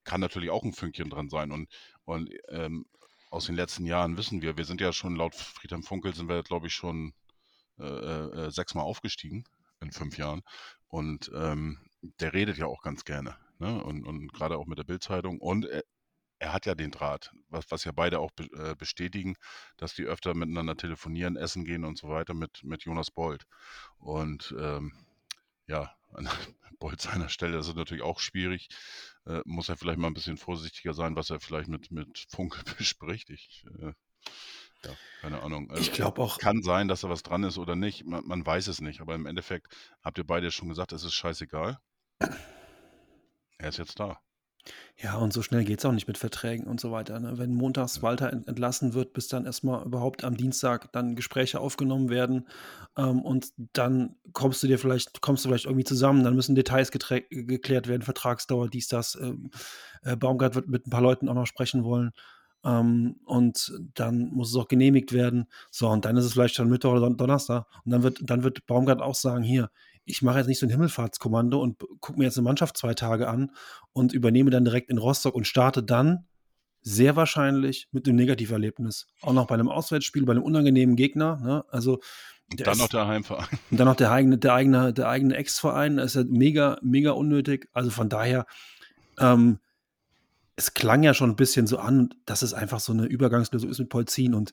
[0.05, 1.69] Kann natürlich auch ein Fünkchen dran sein und,
[2.05, 2.87] und ähm,
[3.31, 6.43] aus den letzten Jahren wissen wir, wir sind ja schon laut Friedhelm Funkel sind wir,
[6.43, 7.13] glaube ich, schon
[7.79, 9.45] äh, äh, sechsmal aufgestiegen
[9.81, 10.43] in fünf Jahren.
[10.89, 11.79] Und ähm,
[12.21, 13.37] der redet ja auch ganz gerne.
[13.59, 13.83] Ne?
[13.83, 15.41] Und, und gerade auch mit der Bildzeitung.
[15.41, 15.83] Und er,
[16.39, 19.37] er, hat ja den Draht, was, was ja beide auch be, äh, bestätigen,
[19.77, 23.47] dass die öfter miteinander telefonieren, essen gehen und so weiter mit, mit Jonas Bold.
[23.99, 24.93] Und ähm,
[25.67, 26.29] ja, an
[26.79, 28.69] Bold seiner Stelle ist es natürlich auch schwierig.
[29.27, 32.63] Äh, muss er vielleicht mal ein bisschen vorsichtiger sein, was er vielleicht mit, mit Funke
[32.79, 33.31] bespricht.
[33.31, 33.93] Ich äh,
[34.85, 35.71] ja, keine Ahnung.
[35.71, 36.39] Also, ich glaube auch.
[36.39, 38.05] Kann sein, dass da was dran ist oder nicht.
[38.05, 39.01] Man, man, weiß es nicht.
[39.01, 41.79] Aber im Endeffekt habt ihr beide schon gesagt, es ist scheißegal.
[43.59, 44.21] Er ist jetzt da.
[44.99, 47.21] Ja, und so schnell geht es auch nicht mit Verträgen und so weiter.
[47.21, 47.39] Ne?
[47.39, 52.49] Wenn montags Walter entlassen wird, bis dann erstmal überhaupt am Dienstag dann Gespräche aufgenommen werden
[52.97, 56.91] ähm, und dann kommst du dir vielleicht, kommst du vielleicht irgendwie zusammen, dann müssen Details
[56.91, 59.17] geklärt werden, Vertragsdauer, dies, das.
[59.21, 59.51] Ähm,
[60.03, 62.13] äh, Baumgart wird mit ein paar Leuten auch noch sprechen wollen.
[62.65, 65.47] Ähm, und dann muss es auch genehmigt werden.
[65.71, 67.67] So, und dann ist es vielleicht schon Mittwoch oder Donnerstag.
[67.85, 69.71] Und dann wird, dann wird Baumgart auch sagen: Hier,
[70.07, 73.29] ich mache jetzt nicht so ein Himmelfahrtskommando und gucke mir jetzt eine Mannschaft zwei Tage
[73.29, 73.51] an
[73.93, 76.27] und übernehme dann direkt in Rostock und starte dann
[76.81, 79.09] sehr wahrscheinlich mit einem Negativerlebnis.
[79.21, 81.41] Auch noch bei einem Auswärtsspiel, bei einem unangenehmen Gegner.
[81.43, 81.65] Ne?
[81.69, 81.99] Also
[82.53, 83.49] und dann ist, noch der Heimverein.
[83.73, 85.97] Und dann noch der eigene, der eigene, der eigene Ex-Verein.
[85.97, 87.69] Das ist ja mega, mega unnötig.
[87.73, 88.47] Also von daher,
[89.19, 89.59] ähm,
[90.55, 93.81] es klang ja schon ein bisschen so an, dass es einfach so eine Übergangslösung ist
[93.81, 94.35] mit Polzin.
[94.35, 94.53] Und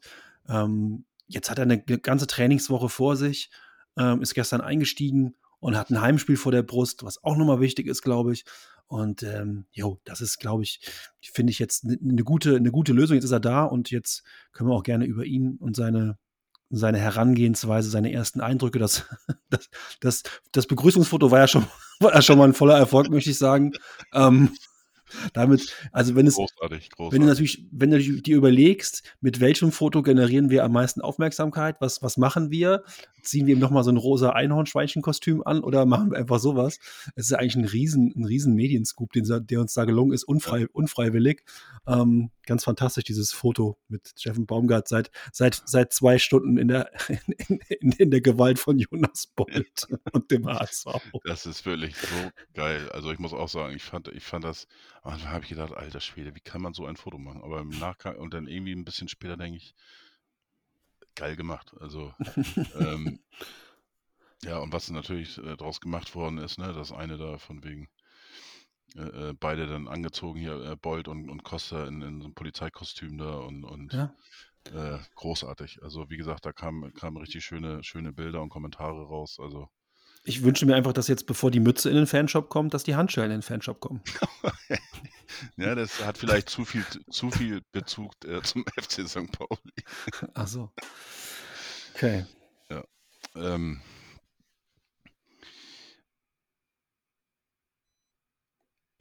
[0.49, 3.51] ähm, jetzt hat er eine ganze Trainingswoche vor sich,
[3.95, 7.87] ähm, ist gestern eingestiegen und hat ein Heimspiel vor der Brust, was auch nochmal wichtig
[7.87, 8.43] ist, glaube ich.
[8.87, 10.81] Und ähm, jo, das ist, glaube ich,
[11.21, 13.15] finde ich jetzt eine ne gute, eine gute Lösung.
[13.15, 16.17] Jetzt ist er da und jetzt können wir auch gerne über ihn und seine,
[16.69, 19.05] seine Herangehensweise, seine ersten Eindrücke, das,
[19.49, 19.69] das,
[20.01, 21.65] das, das Begrüßungsfoto war ja schon,
[22.01, 23.71] war ja schon mal ein voller Erfolg, möchte ich sagen.
[24.13, 24.51] Ähm,
[25.33, 27.13] damit, also wenn es, großartig, großartig.
[27.13, 31.77] wenn du natürlich, wenn du dir überlegst, mit welchem Foto generieren wir am meisten Aufmerksamkeit,
[31.79, 32.83] was, was machen wir?
[33.21, 36.79] Ziehen wir ihm nochmal so ein rosa Einhornschweinchenkostüm an oder machen wir einfach sowas?
[37.15, 40.67] Es ist eigentlich ein riesen, ein riesen Medienscoop, den, der uns da gelungen ist, unfrei,
[40.71, 41.43] unfreiwillig.
[41.87, 46.91] Ähm, ganz fantastisch, dieses Foto mit Steffen Baumgart seit, seit, seit zwei Stunden in der,
[47.47, 50.87] in, in, in der Gewalt von Jonas Bolt und dem HSV.
[51.23, 52.89] Das ist wirklich so geil.
[52.91, 54.67] Also ich muss auch sagen, ich fand, ich fand das,
[55.03, 57.41] und da habe ich gedacht, alter Schwede, wie kann man so ein Foto machen?
[57.43, 59.75] Aber im Nachgang und dann irgendwie ein bisschen später denke ich,
[61.15, 61.73] geil gemacht.
[61.79, 62.13] Also
[62.75, 63.19] ähm,
[64.43, 67.89] ja, und was natürlich äh, daraus gemacht worden ist, ne, das eine da von wegen
[68.95, 72.33] äh, äh, beide dann angezogen hier, äh, Bolt und, und Costa in, in so einem
[72.35, 74.13] Polizeikostüm da und, und Ja.
[74.71, 75.79] äh, großartig.
[75.83, 79.37] Also wie gesagt, da kamen kamen richtig schöne, schöne Bilder und Kommentare raus.
[79.39, 79.69] Also
[80.23, 82.95] Ich wünsche mir einfach, dass jetzt, bevor die Mütze in den Fanshop kommt, dass die
[82.95, 84.01] Handschellen in den Fanshop kommen.
[85.57, 89.31] ja, das hat vielleicht zu viel, zu viel Bezug äh, zum FC St.
[89.31, 89.73] Pauli.
[90.35, 90.71] Ach so.
[91.95, 92.25] Okay.
[93.35, 93.81] Ähm,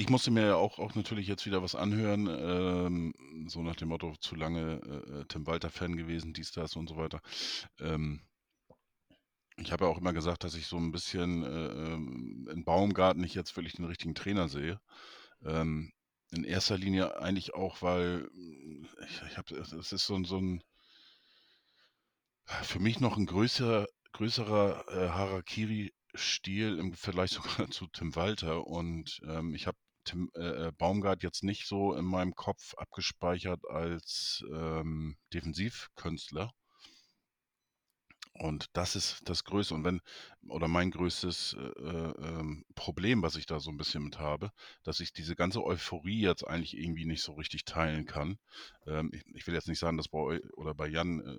[0.02, 3.14] ich musste mir ja auch, auch natürlich jetzt wieder was anhören, ähm,
[3.48, 6.96] so nach dem Motto, zu lange äh, äh, Tim Walter-Fan gewesen, dies, das und so
[6.96, 7.20] weiter.
[7.80, 8.22] Ähm,
[9.56, 13.20] ich habe ja auch immer gesagt, dass ich so ein bisschen äh, ähm, in Baumgarten
[13.22, 14.80] nicht jetzt wirklich den richtigen Trainer sehe.
[15.44, 15.92] Ähm,
[16.32, 20.38] in erster Linie eigentlich auch, weil mm, ich, ich habe, es ist so, ein- so
[20.38, 20.62] ein,
[22.62, 28.66] für mich noch ein größerer, größerer äh, Harakiri-Stil im Vergleich sogar zu Tim Walter.
[28.66, 33.60] Und ähm, ich habe Tim äh, äh, Baumgart jetzt nicht so in meinem Kopf abgespeichert
[33.68, 36.52] als ähm, Defensivkünstler.
[38.34, 39.74] Und das ist das Größte.
[39.74, 40.00] Und wenn,
[40.48, 44.50] oder mein größtes äh, äh, ähm, Problem, was ich da so ein bisschen mit habe,
[44.82, 48.38] dass ich diese ganze Euphorie jetzt eigentlich irgendwie nicht so richtig teilen kann.
[48.86, 51.38] Ähm, ich, ich will jetzt nicht sagen, dass bei eu oder bei Jan äh,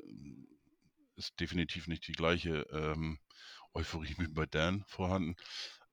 [1.15, 3.19] ist definitiv nicht die gleiche ähm,
[3.73, 5.35] Euphorie wie bei Dan vorhanden.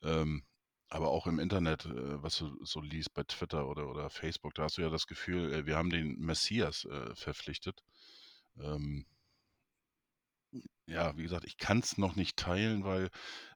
[0.03, 0.45] Ähm,
[0.91, 4.65] aber auch im Internet, äh, was du so liest bei Twitter oder, oder Facebook, da
[4.65, 7.83] hast du ja das Gefühl, äh, wir haben den Messias äh, verpflichtet.
[8.59, 9.07] Ähm,
[10.87, 13.11] ja, wie gesagt, ich kann es noch nicht teilen, weil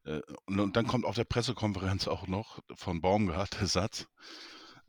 [0.04, 4.06] äh, und, und dann kommt auf der Pressekonferenz auch noch von Baumgart der Satz,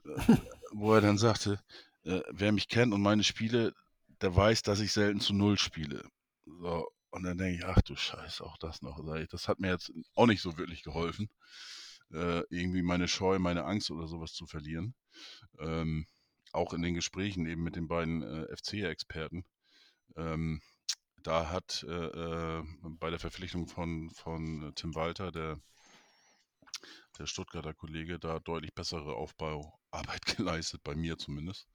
[0.06, 0.38] äh,
[0.72, 1.60] wo er dann sagte,
[2.04, 3.74] äh, wer mich kennt und meine Spiele,
[4.22, 6.08] der weiß, dass ich selten zu Null spiele.
[6.46, 9.00] So, und dann denke ich, ach du Scheiße, auch das noch.
[9.30, 11.30] Das hat mir jetzt auch nicht so wirklich geholfen,
[12.12, 14.96] äh, irgendwie meine Scheu, meine Angst oder sowas zu verlieren.
[15.60, 16.08] Ähm,
[16.52, 19.46] auch in den Gesprächen eben mit den beiden äh, FC-Experten.
[20.16, 20.62] Ähm,
[21.22, 25.60] da hat äh, äh, bei der Verpflichtung von, von Tim Walter, der,
[27.18, 31.68] der Stuttgarter Kollege, da deutlich bessere Aufbauarbeit geleistet, bei mir zumindest.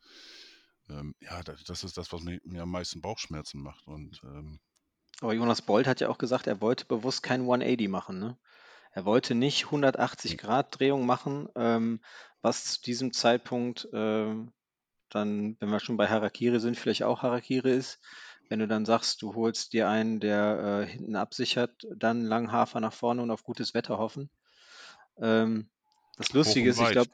[0.89, 3.87] Ähm, ja, das, ist das, was mir, mir am meisten Bauchschmerzen macht.
[3.87, 4.61] Und ähm,
[5.21, 8.19] Aber Jonas Bolt hat ja auch gesagt, er wollte bewusst kein 180 machen.
[8.19, 8.39] Ne?
[8.93, 12.01] Er wollte nicht 180 Grad Drehung machen, ähm,
[12.43, 14.53] was zu diesem Zeitpunkt ähm,
[15.11, 18.01] dann, wenn wir schon bei Harakiri sind, vielleicht auch Harakiri ist.
[18.49, 22.93] Wenn du dann sagst, du holst dir einen, der äh, hinten absichert, dann Langhafer nach
[22.93, 24.31] vorne und auf gutes Wetter hoffen.
[25.19, 25.69] Ähm,
[26.17, 27.11] das Lustige ist, ich glaube.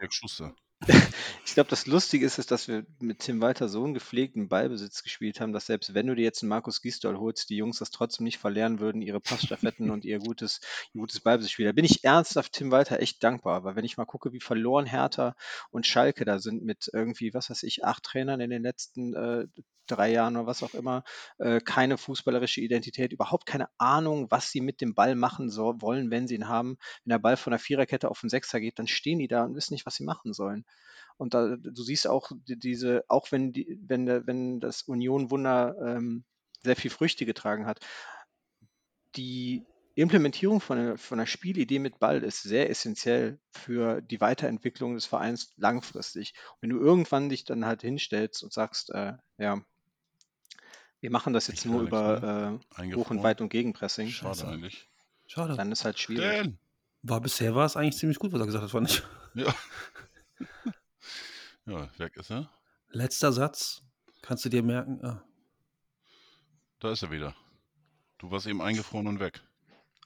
[1.47, 5.03] Ich glaube, das Lustige ist, ist, dass wir mit Tim Walter so einen gepflegten Ballbesitz
[5.03, 7.91] gespielt haben, dass selbst wenn du dir jetzt einen Markus Gisdol holst, die Jungs das
[7.91, 10.61] trotzdem nicht verlernen würden, ihre Passstaffetten und ihr gutes,
[10.93, 11.65] gutes Ballbesitzspiel.
[11.65, 14.85] Da bin ich ernsthaft Tim Walter echt dankbar, weil wenn ich mal gucke, wie verloren
[14.85, 15.35] Hertha
[15.71, 19.47] und Schalke da sind mit irgendwie, was weiß ich, acht Trainern in den letzten äh,
[19.87, 21.05] drei Jahren oder was auch immer,
[21.39, 26.11] äh, keine fußballerische Identität, überhaupt keine Ahnung, was sie mit dem Ball machen so, wollen,
[26.11, 26.77] wenn sie ihn haben.
[27.05, 29.55] Wenn der Ball von der Viererkette auf den Sechser geht, dann stehen die da und
[29.55, 30.65] wissen nicht, was sie machen sollen.
[31.19, 35.75] Und da, du siehst auch die- diese, auch wenn die, wenn wenn das Union Wunder
[35.85, 36.25] ähm,
[36.63, 37.81] sehr viel Früchte getragen hat,
[39.17, 44.95] die Implementierung von einer, von einer Spielidee mit Ball ist sehr essentiell für die Weiterentwicklung
[44.95, 46.35] des Vereins langfristig.
[46.61, 49.63] wenn du irgendwann dich dann halt hinstellst und sagst, äh, ja,
[51.01, 53.23] wir machen das jetzt Ich nur über äh, Hoch- und.
[53.23, 54.89] Weit- und Gegenpressing, Schade eigentlich.
[55.27, 55.57] Schade.
[55.57, 56.43] dann ist halt schwierig.
[56.43, 56.59] Dan!
[57.03, 59.03] War bisher war es eigentlich ziemlich gut, was er gesagt hat, fand ich.
[59.35, 59.55] Ja.
[61.67, 62.51] ja, weg ist er.
[62.91, 63.83] Letzter Satz.
[64.23, 65.05] Kannst du dir merken?
[65.05, 65.23] Ah,
[66.81, 67.35] Da ist er wieder.
[68.19, 69.41] Du warst eben eingefroren und weg.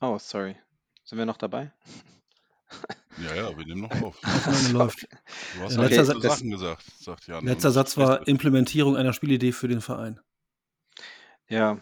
[0.00, 0.56] Oh, sorry.
[1.04, 1.72] Sind wir noch dabei?
[3.18, 4.18] Ja, ja, wir nehmen noch auf.
[4.24, 5.02] Aufnahme läuft.
[5.02, 7.44] Du hast Ja, letzter Satz- Sachen gesagt, sagt Jan.
[7.44, 8.26] Letzter Satz war.
[8.28, 10.20] Implementierung einer Spielidee für den Verein.
[11.48, 11.80] Ja,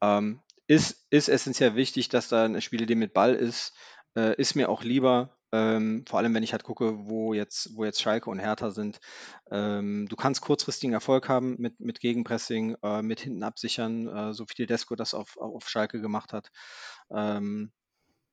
[0.00, 3.74] ähm, ist, ist essentiell wichtig, dass da eine Spielidee mit Ball ist.
[4.16, 7.84] Äh, ist mir auch lieber, ähm, vor allem wenn ich halt gucke, wo jetzt, wo
[7.84, 9.00] jetzt Schalke und Hertha sind.
[9.50, 14.44] Ähm, du kannst kurzfristigen Erfolg haben mit, mit Gegenpressing, äh, mit hinten absichern, äh, so
[14.48, 16.50] wie Tedesco das auf, auf Schalke gemacht hat.
[17.10, 17.72] Ähm,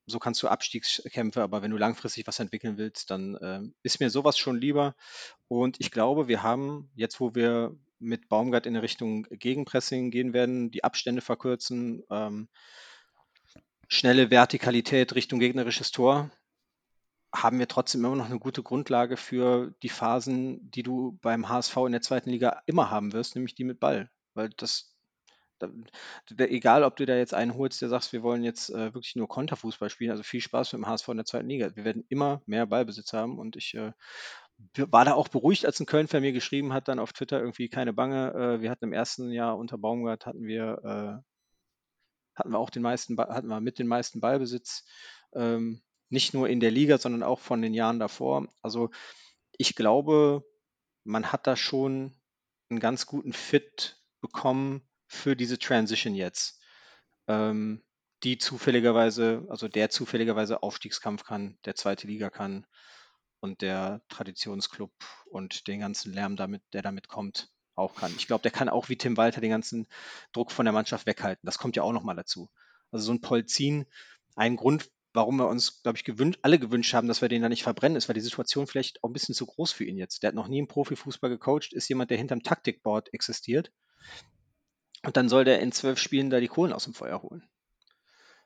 [0.06, 4.10] so kannst du Abstiegskämpfe, aber wenn du langfristig was entwickeln willst, dann ähm, ist mir
[4.10, 4.96] sowas schon lieber.
[5.50, 10.72] Und ich glaube, wir haben jetzt, wo wir mit Baumgart in Richtung Gegenpressing gehen werden,
[10.72, 12.48] die Abstände verkürzen, ähm,
[13.90, 16.30] schnelle Vertikalität Richtung gegnerisches Tor,
[17.44, 21.78] haben wir trotzdem immer noch eine gute Grundlage für die Phasen, die du beim HSV
[21.86, 24.10] in der zweiten Liga immer haben wirst, nämlich die mit Ball.
[24.34, 24.96] Weil das,
[25.60, 25.70] da,
[26.38, 29.28] egal ob du da jetzt einen holst, der sagt, wir wollen jetzt äh, wirklich nur
[29.28, 31.76] Konterfußball spielen, also viel Spaß mit dem HSV in der zweiten Liga.
[31.76, 33.92] Wir werden immer mehr Ballbesitz haben und ich äh,
[34.76, 37.94] war da auch beruhigt, als ein Köln-Fan mir geschrieben hat, dann auf Twitter irgendwie keine
[37.94, 38.34] Bange.
[38.34, 42.82] Äh, wir hatten im ersten Jahr unter Baumgart hatten wir, äh, hatten wir auch den
[42.82, 44.86] meisten, hatten wir mit den meisten Ballbesitz.
[45.34, 48.48] Ähm, nicht nur in der Liga, sondern auch von den Jahren davor.
[48.62, 48.90] Also
[49.58, 50.46] ich glaube,
[51.04, 52.16] man hat da schon
[52.70, 56.62] einen ganz guten Fit bekommen für diese Transition jetzt,
[57.28, 57.84] ähm,
[58.24, 62.66] die zufälligerweise, also der zufälligerweise Aufstiegskampf kann, der zweite Liga kann
[63.40, 64.92] und der Traditionsclub
[65.30, 68.14] und den ganzen Lärm damit, der damit kommt, auch kann.
[68.18, 69.88] Ich glaube, der kann auch wie Tim Walter den ganzen
[70.34, 71.46] Druck von der Mannschaft weghalten.
[71.46, 72.50] Das kommt ja auch nochmal dazu.
[72.92, 73.86] Also so ein Polzin,
[74.36, 77.50] ein Grund, warum wir uns, glaube ich, gewünscht, alle gewünscht haben, dass wir den da
[77.50, 80.22] nicht verbrennen, ist, weil die Situation vielleicht auch ein bisschen zu groß für ihn jetzt.
[80.22, 83.72] Der hat noch nie im Profifußball gecoacht, ist jemand, der hinterm Taktikboard existiert.
[85.04, 87.44] Und dann soll der in zwölf Spielen da die Kohlen aus dem Feuer holen.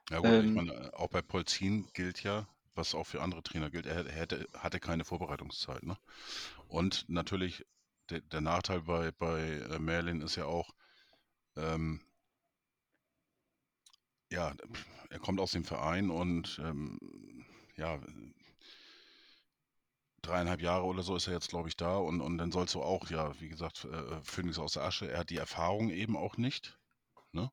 [0.09, 3.69] Ja gut, ähm, ich meine, auch bei Polzin gilt ja, was auch für andere Trainer
[3.69, 5.83] gilt, er hätte, hatte keine Vorbereitungszeit.
[5.83, 5.97] Ne?
[6.69, 7.65] Und natürlich,
[8.09, 10.71] der, der Nachteil bei, bei äh, Merlin ist ja auch,
[11.57, 12.01] ähm,
[14.31, 14.53] ja,
[15.09, 16.97] er kommt aus dem Verein und ähm,
[17.75, 17.99] ja,
[20.21, 22.81] dreieinhalb Jahre oder so ist er jetzt, glaube ich, da und, und dann sollst du
[22.81, 26.37] auch, ja, wie gesagt, äh, Phoenix aus der Asche, er hat die Erfahrung eben auch
[26.37, 26.77] nicht.
[27.31, 27.51] Ne?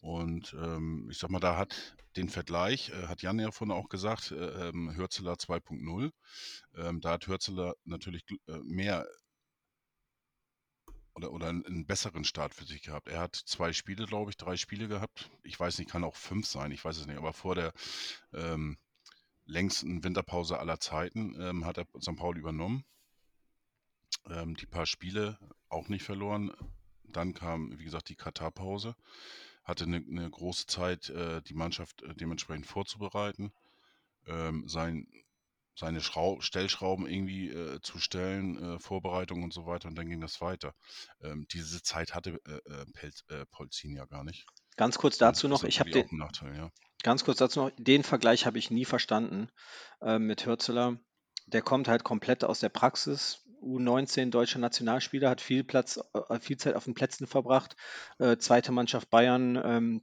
[0.00, 3.88] Und ähm, ich sag mal, da hat den Vergleich, äh, hat Jan ja vorhin auch
[3.88, 6.10] gesagt, äh, ähm, Hürzeler 2.0.
[6.76, 9.06] Ähm, da hat Hürzeler natürlich äh, mehr
[11.18, 13.08] oder, oder einen besseren Start für sich gehabt.
[13.08, 15.30] Er hat zwei Spiele, glaube ich, drei Spiele gehabt.
[15.42, 17.72] Ich weiß nicht, kann auch fünf sein, ich weiß es nicht, aber vor der
[18.32, 18.76] ähm,
[19.44, 22.16] längsten Winterpause aller Zeiten ähm, hat er St.
[22.16, 22.84] Pauli übernommen.
[24.30, 25.38] Ähm, die paar Spiele
[25.68, 26.52] auch nicht verloren.
[27.02, 28.94] Dann kam, wie gesagt, die Katar-Pause.
[29.64, 33.52] Hatte eine, eine, große Zeit, äh, die Mannschaft äh, dementsprechend vorzubereiten.
[34.26, 35.08] Ähm, sein
[35.78, 40.20] seine Schrau Stellschrauben irgendwie äh, zu stellen, äh, Vorbereitung und so weiter und dann ging
[40.20, 40.74] das weiter.
[41.22, 44.46] Ähm, diese Zeit hatte äh, äh Pelz, äh, Polzin ja gar nicht.
[44.76, 46.70] Ganz kurz dazu noch, ich habe den Nachteil, ja.
[47.02, 49.50] Ganz kurz dazu noch, den Vergleich habe ich nie verstanden
[50.00, 50.98] äh, mit Hürzeler.
[51.46, 53.44] Der kommt halt komplett aus der Praxis.
[53.62, 55.98] U19 deutscher Nationalspieler, hat viel Platz,
[56.40, 57.74] viel Zeit auf den Plätzen verbracht.
[58.38, 60.02] zweite Mannschaft Bayern, ähm,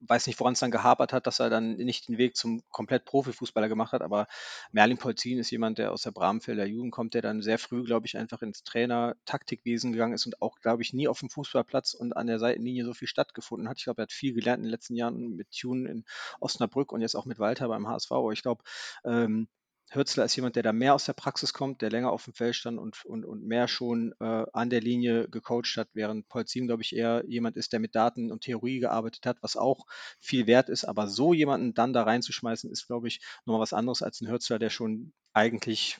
[0.00, 3.04] weiß nicht, woran es dann gehapert hat, dass er dann nicht den Weg zum komplett
[3.04, 4.26] Profifußballer gemacht hat, aber
[4.72, 8.06] Merlin Polzin ist jemand, der aus der Bramfelder Jugend kommt, der dann sehr früh, glaube
[8.06, 12.16] ich, einfach ins Trainer-Taktikwesen gegangen ist und auch, glaube ich, nie auf dem Fußballplatz und
[12.16, 13.78] an der Seitenlinie so viel stattgefunden hat.
[13.78, 16.04] Ich glaube, er hat viel gelernt in den letzten Jahren mit Tune in
[16.40, 18.12] Osnabrück und jetzt auch mit Walter beim HSV.
[18.12, 18.62] Aber ich glaube,
[19.04, 19.48] ähm,
[19.94, 22.56] Hürzler ist jemand, der da mehr aus der Praxis kommt, der länger auf dem Feld
[22.56, 26.82] stand und, und, und mehr schon äh, an der Linie gecoacht hat, während Polzin, glaube
[26.82, 29.86] ich, eher jemand ist, der mit Daten und Theorie gearbeitet hat, was auch
[30.18, 30.84] viel wert ist.
[30.84, 34.58] Aber so jemanden dann da reinzuschmeißen, ist, glaube ich, nochmal was anderes als ein Hürzler,
[34.58, 35.98] der schon eigentlich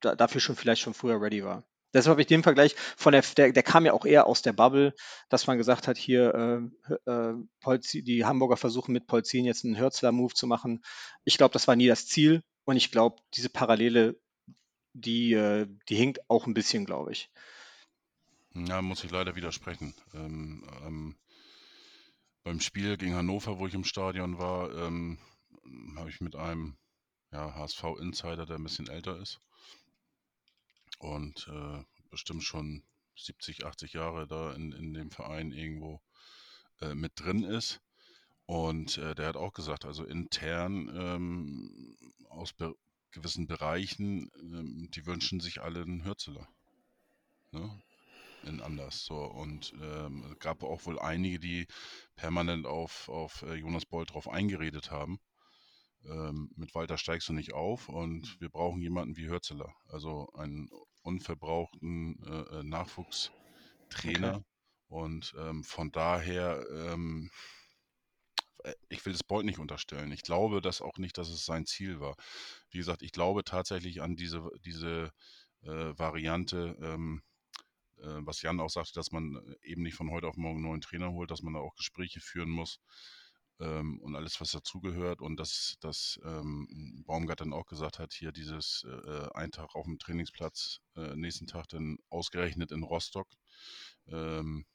[0.00, 1.64] da, dafür schon vielleicht schon früher ready war.
[1.94, 4.52] Deshalb habe ich den Vergleich von der, der, der kam ja auch eher aus der
[4.52, 4.92] Bubble,
[5.28, 6.70] dass man gesagt hat, hier
[7.06, 10.82] äh, äh, Polzin, die Hamburger versuchen mit Polzin jetzt einen Hürzler-Move zu machen.
[11.24, 12.42] Ich glaube, das war nie das Ziel.
[12.66, 14.20] Und ich glaube, diese Parallele,
[14.92, 17.30] die, äh, die hinkt auch ein bisschen, glaube ich.
[18.54, 19.94] Ja, muss ich leider widersprechen.
[20.14, 21.16] Ähm, ähm,
[22.42, 25.18] beim Spiel gegen Hannover, wo ich im Stadion war, ähm,
[25.96, 26.76] habe ich mit einem
[27.32, 29.40] ja, HSV-Insider, der ein bisschen älter ist
[30.98, 32.82] und äh, bestimmt schon
[33.16, 36.00] 70, 80 Jahre da in, in dem Verein irgendwo
[36.80, 37.80] äh, mit drin ist.
[38.46, 41.96] Und äh, der hat auch gesagt, also intern ähm,
[42.28, 42.74] aus be
[43.10, 46.46] gewissen Bereichen, ähm, die wünschen sich alle einen Hürzeler.
[47.50, 47.82] Ne?
[48.44, 49.04] In anders.
[49.04, 49.16] So.
[49.16, 51.66] Und ähm, es gab auch wohl einige, die
[52.14, 55.18] permanent auf, auf äh, Jonas Boll drauf eingeredet haben.
[56.04, 59.74] Ähm, mit Walter steigst du nicht auf und wir brauchen jemanden wie Hürzeler.
[59.88, 60.68] Also einen
[61.02, 64.36] unverbrauchten äh, äh Nachwuchstrainer.
[64.36, 64.44] Okay.
[64.88, 67.55] Und ähm, von daher ähm, äh,
[68.88, 70.12] ich will es Bolt nicht unterstellen.
[70.12, 72.16] Ich glaube das auch nicht, dass es sein Ziel war.
[72.70, 75.12] Wie gesagt, ich glaube tatsächlich an diese, diese
[75.62, 77.22] äh, Variante, ähm,
[77.98, 80.80] äh, was Jan auch sagte, dass man eben nicht von heute auf morgen einen neuen
[80.80, 82.80] Trainer holt, dass man da auch Gespräche führen muss.
[83.60, 85.20] ähm, und alles, was dazugehört.
[85.20, 89.74] Und dass, dass ähm, Baumgart dann auch gesagt hat, hier dieses äh, äh ein Tag
[89.74, 93.28] auf dem Trainingsplatz, äh, nächsten Tag dann ausgerechnet in Rostock
[94.08, 94.66] ähm,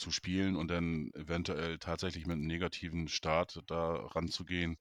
[0.00, 4.78] zu spielen und dann eventuell tatsächlich mit einem negativen Start da ranzugehen,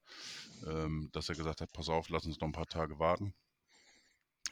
[0.66, 3.34] ähm, dass er gesagt hat, pass auf, lass uns noch ein paar Tage warten.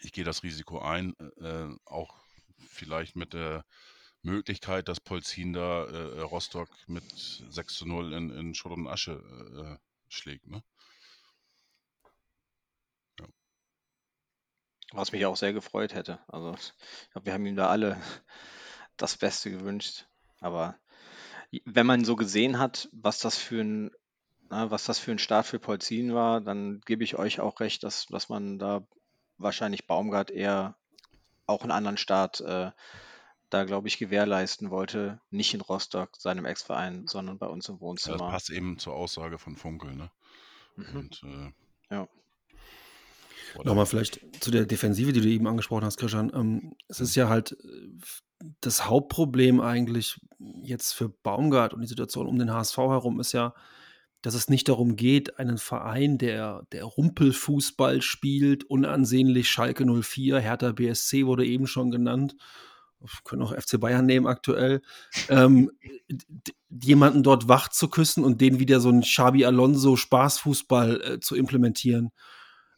[0.02, 2.16] Ich gehe das Risiko ein, äh, auch
[2.68, 3.66] vielleicht mit der
[4.22, 7.04] Möglichkeit, dass Polzin da äh, Rostock mit
[7.50, 9.78] 6 zu 0 in, in Schutt und Asche äh,
[10.10, 10.48] schlägt.
[10.48, 10.64] Ne?
[14.92, 16.20] Was mich auch sehr gefreut hätte.
[16.28, 18.02] Also ich glaube, wir haben ihm da alle
[18.96, 20.08] das Beste gewünscht.
[20.40, 20.76] Aber
[21.66, 23.92] wenn man so gesehen hat, was das für ein,
[24.50, 27.84] na, was das für ein Start für Polzin war, dann gebe ich euch auch recht,
[27.84, 28.86] dass, dass man da
[29.38, 30.76] wahrscheinlich Baumgart eher
[31.46, 32.72] auch einen anderen Start äh,
[33.50, 35.22] da, glaube ich, gewährleisten wollte.
[35.30, 38.18] Nicht in Rostock, seinem Ex-Verein, sondern bei uns im Wohnzimmer.
[38.18, 40.12] das passt eben zur Aussage von Funkel, ne?
[40.76, 40.96] Mhm.
[40.96, 41.54] Und, äh,
[41.94, 42.08] ja.
[43.64, 46.32] Nochmal vielleicht zu der Defensive, die du eben angesprochen hast, Christian.
[46.34, 47.98] Ähm, es ist ja halt äh,
[48.62, 50.20] das Hauptproblem eigentlich
[50.62, 53.54] jetzt für Baumgart und die Situation um den HSV herum ist ja,
[54.22, 60.72] dass es nicht darum geht, einen Verein, der, der Rumpelfußball spielt, unansehnlich Schalke 04, Hertha
[60.72, 62.36] BSC wurde eben schon genannt,
[63.24, 64.82] können auch FC Bayern nehmen aktuell,
[65.30, 65.72] ähm,
[66.70, 71.36] jemanden dort wach zu küssen und den wieder so ein Xabi Alonso Spaßfußball äh, zu
[71.36, 72.12] implementieren.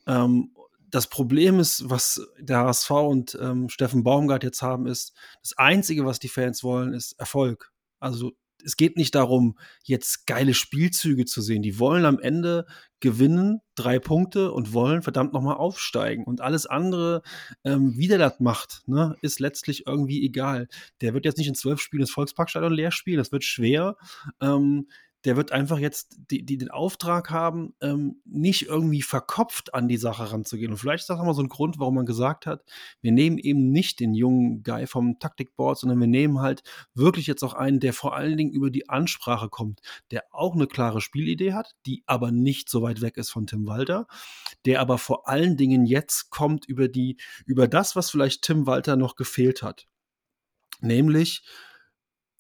[0.07, 0.51] Ähm,
[0.89, 6.05] das Problem ist, was der HSV und ähm, Steffen Baumgart jetzt haben, ist, das Einzige,
[6.05, 7.71] was die Fans wollen, ist Erfolg.
[7.99, 8.31] Also
[8.63, 11.61] es geht nicht darum, jetzt geile Spielzüge zu sehen.
[11.61, 12.65] Die wollen am Ende
[12.99, 16.25] gewinnen, drei Punkte und wollen verdammt nochmal aufsteigen.
[16.25, 17.21] Und alles andere,
[17.63, 20.67] ähm, wie der das macht, ne, ist letztlich irgendwie egal.
[21.01, 23.95] Der wird jetzt nicht in zwölf Spielen das Volksparkstadion leer spielen, das wird schwer.
[24.41, 24.87] Ähm,
[25.25, 29.97] der wird einfach jetzt die, die den Auftrag haben, ähm, nicht irgendwie verkopft an die
[29.97, 30.71] Sache ranzugehen.
[30.71, 32.63] Und vielleicht ist das auch mal so ein Grund, warum man gesagt hat,
[33.01, 36.63] wir nehmen eben nicht den jungen Guy vom Taktikboard, sondern wir nehmen halt
[36.93, 40.67] wirklich jetzt auch einen, der vor allen Dingen über die Ansprache kommt, der auch eine
[40.67, 44.07] klare Spielidee hat, die aber nicht so weit weg ist von Tim Walter,
[44.65, 48.95] der aber vor allen Dingen jetzt kommt über die, über das, was vielleicht Tim Walter
[48.95, 49.87] noch gefehlt hat.
[50.79, 51.43] Nämlich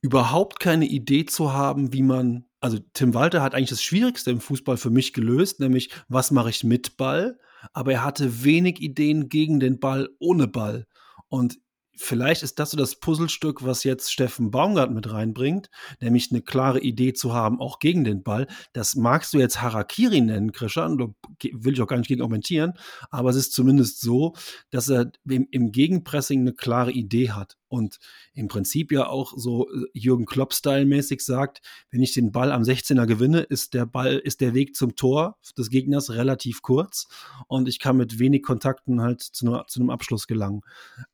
[0.01, 4.41] überhaupt keine Idee zu haben, wie man also Tim Walter hat eigentlich das Schwierigste im
[4.41, 7.37] Fußball für mich gelöst, nämlich was mache ich mit Ball,
[7.73, 10.85] aber er hatte wenig Ideen gegen den Ball ohne Ball.
[11.29, 11.59] Und
[11.95, 16.79] vielleicht ist das so das Puzzlestück, was jetzt Steffen Baumgart mit reinbringt, nämlich eine klare
[16.79, 18.47] Idee zu haben, auch gegen den Ball.
[18.73, 21.07] Das magst du jetzt Harakiri nennen, da
[21.51, 22.73] will ich auch gar nicht gegen argumentieren,
[23.09, 24.33] aber es ist zumindest so,
[24.69, 27.99] dass er im Gegenpressing eine klare Idee hat und
[28.33, 31.61] im Prinzip ja auch so äh, Jürgen Klopp-Style-mäßig sagt,
[31.91, 35.37] wenn ich den Ball am 16er gewinne, ist der Ball, ist der Weg zum Tor
[35.57, 37.07] des Gegners relativ kurz
[37.47, 40.61] und ich kann mit wenig Kontakten halt zu, ne, zu einem Abschluss gelangen.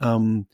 [0.02, 0.48] Ähm,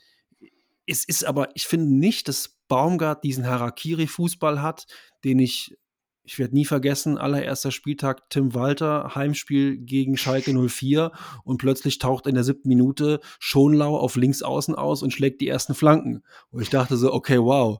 [0.86, 4.88] es ist aber, ich finde nicht, dass Baumgart diesen Harakiri-Fußball hat,
[5.24, 5.78] den ich,
[6.24, 11.12] ich werde nie vergessen, allererster Spieltag Tim Walter, Heimspiel gegen Schalke 04
[11.44, 15.48] und plötzlich taucht in der siebten Minute Schonlau auf links außen aus und schlägt die
[15.48, 16.24] ersten Flanken.
[16.52, 17.80] Und ich dachte so, okay, wow.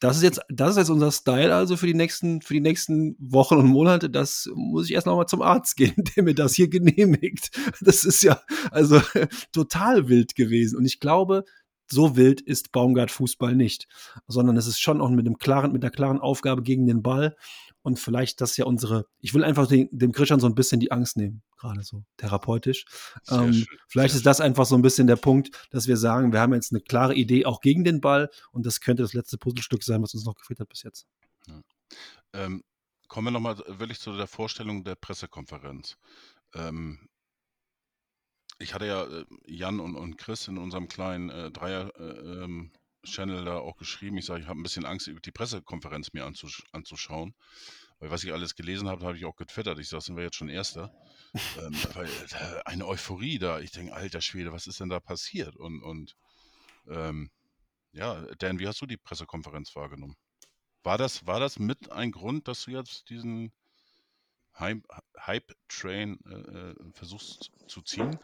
[0.00, 3.14] Das ist jetzt, das ist jetzt unser Style also für die nächsten, für die nächsten
[3.20, 4.10] Wochen und Monate.
[4.10, 7.56] Das muss ich erst noch mal zum Arzt gehen, der mir das hier genehmigt.
[7.80, 8.40] Das ist ja
[8.72, 9.00] also
[9.52, 10.76] total wild gewesen.
[10.76, 11.44] Und ich glaube,
[11.88, 13.86] so wild ist Baumgart Fußball nicht,
[14.26, 17.36] sondern es ist schon auch mit einem klaren, mit einer klaren Aufgabe gegen den Ball.
[17.86, 20.90] Und vielleicht das ja unsere, ich will einfach den, dem Christian so ein bisschen die
[20.90, 22.84] Angst nehmen, gerade so therapeutisch.
[23.30, 26.52] Ähm, vielleicht ist das einfach so ein bisschen der Punkt, dass wir sagen, wir haben
[26.52, 30.02] jetzt eine klare Idee auch gegen den Ball und das könnte das letzte Puzzlestück sein,
[30.02, 31.06] was uns noch gefehlt hat bis jetzt.
[31.46, 31.62] Ja.
[32.32, 32.64] Ähm,
[33.06, 35.96] kommen wir nochmal wirklich zu der Vorstellung der Pressekonferenz.
[36.54, 37.08] Ähm,
[38.58, 42.70] ich hatte ja äh, Jan und, und Chris in unserem kleinen äh, Dreier-Channel äh,
[43.06, 44.18] ähm, da auch geschrieben.
[44.18, 47.34] Ich sage, ich habe ein bisschen Angst, die Pressekonferenz mir anzusch anzuschauen.
[47.98, 49.78] Weil was ich alles gelesen habe, habe ich auch getwittert.
[49.78, 50.92] Ich sage, sind wir jetzt schon Erster?
[51.58, 53.60] ähm, weil äh, eine Euphorie da.
[53.60, 55.56] Ich denke, alter Schwede, was ist denn da passiert?
[55.56, 56.16] Und, und
[56.88, 57.30] ähm,
[57.92, 60.16] ja, Dan, wie hast du die Pressekonferenz wahrgenommen?
[60.82, 63.52] War das, war das mit ein Grund, dass du jetzt diesen
[64.58, 68.18] Hype-Train äh, äh, versuchst zu ziehen?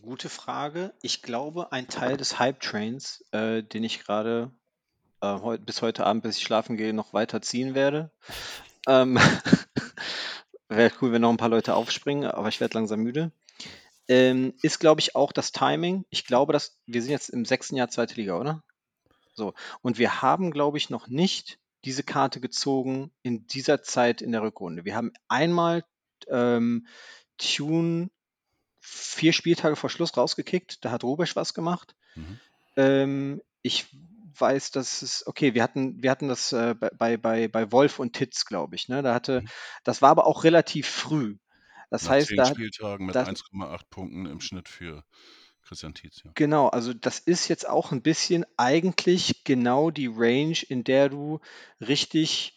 [0.00, 0.94] Gute Frage.
[1.02, 4.50] Ich glaube, ein Teil des Hype-Trains, äh, den ich gerade
[5.20, 8.10] äh, heut, bis heute Abend, bis ich schlafen gehe, noch weiter ziehen werde.
[8.88, 9.18] Ähm,
[10.68, 13.32] Wäre cool, wenn noch ein paar Leute aufspringen, aber ich werde langsam müde.
[14.08, 16.06] Ähm, ist, glaube ich, auch das Timing.
[16.08, 18.62] Ich glaube, dass wir sind jetzt im sechsten Jahr zweite Liga, oder?
[19.34, 19.52] So.
[19.82, 24.40] Und wir haben, glaube ich, noch nicht diese Karte gezogen in dieser Zeit in der
[24.40, 24.86] Rückrunde.
[24.86, 25.84] Wir haben einmal
[26.28, 26.86] ähm,
[27.36, 28.08] Tune
[28.82, 30.84] vier Spieltage vor Schluss rausgekickt.
[30.84, 31.94] Da hat Rubesch was gemacht.
[32.16, 32.40] Mhm.
[32.76, 33.86] Ähm, ich
[34.38, 38.14] weiß, dass es, okay, wir hatten, wir hatten das äh, bei, bei, bei Wolf und
[38.14, 38.88] Titz, glaube ich.
[38.88, 39.02] Ne?
[39.02, 39.48] Da hatte, mhm.
[39.84, 41.36] das war aber auch relativ früh.
[41.90, 45.04] Das Nach heißt, zehn da, Spieltagen mit 1,8 Punkten im Schnitt für
[45.62, 46.22] Christian Tietz.
[46.24, 46.32] Ja.
[46.34, 51.40] Genau, also das ist jetzt auch ein bisschen eigentlich genau die Range, in der du
[51.80, 52.56] richtig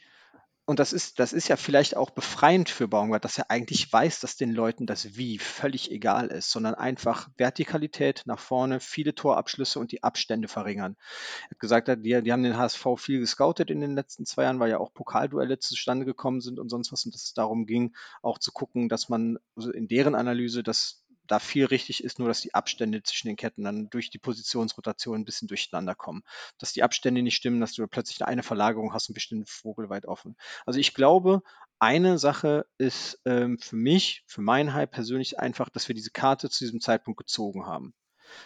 [0.67, 4.19] und das ist, das ist ja vielleicht auch befreiend für Baumgart, dass er eigentlich weiß,
[4.19, 9.79] dass den Leuten das Wie völlig egal ist, sondern einfach Vertikalität nach vorne, viele Torabschlüsse
[9.79, 10.97] und die Abstände verringern.
[11.43, 14.59] Er hat gesagt, die, die haben den HSV viel gescoutet in den letzten zwei Jahren,
[14.59, 17.95] weil ja auch Pokalduelle zustande gekommen sind und sonst was und dass es darum ging,
[18.23, 22.27] auch zu gucken, dass man also in deren Analyse das da viel richtig ist, nur
[22.27, 26.23] dass die Abstände zwischen den Ketten dann durch die Positionsrotation ein bisschen durcheinander kommen.
[26.57, 30.05] Dass die Abstände nicht stimmen, dass du plötzlich eine Verlagerung hast und bestimmten Vogel weit
[30.05, 30.35] offen.
[30.65, 31.41] Also ich glaube,
[31.79, 36.49] eine Sache ist ähm, für mich, für meinen Hype persönlich einfach, dass wir diese Karte
[36.49, 37.93] zu diesem Zeitpunkt gezogen haben.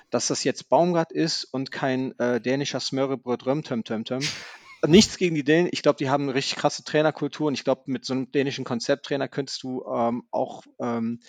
[0.10, 4.22] Dass das jetzt Baumgart ist und kein äh, dänischer Smörrebröt Römtömtömtöm,
[4.88, 5.70] nichts gegen die Dänen.
[5.72, 8.66] Ich glaube, die haben eine richtig krasse Trainerkultur und ich glaube, mit so einem dänischen
[8.66, 11.20] Konzepttrainer könntest du ähm, auch ähm,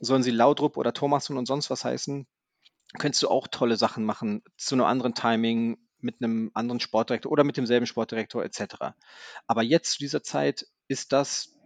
[0.00, 2.26] sollen sie Laudrup oder Thomasson und sonst was heißen,
[2.98, 7.44] könntest du auch tolle Sachen machen zu einem anderen Timing, mit einem anderen Sportdirektor oder
[7.44, 8.94] mit demselben Sportdirektor etc.
[9.46, 11.58] Aber jetzt zu dieser Zeit ist das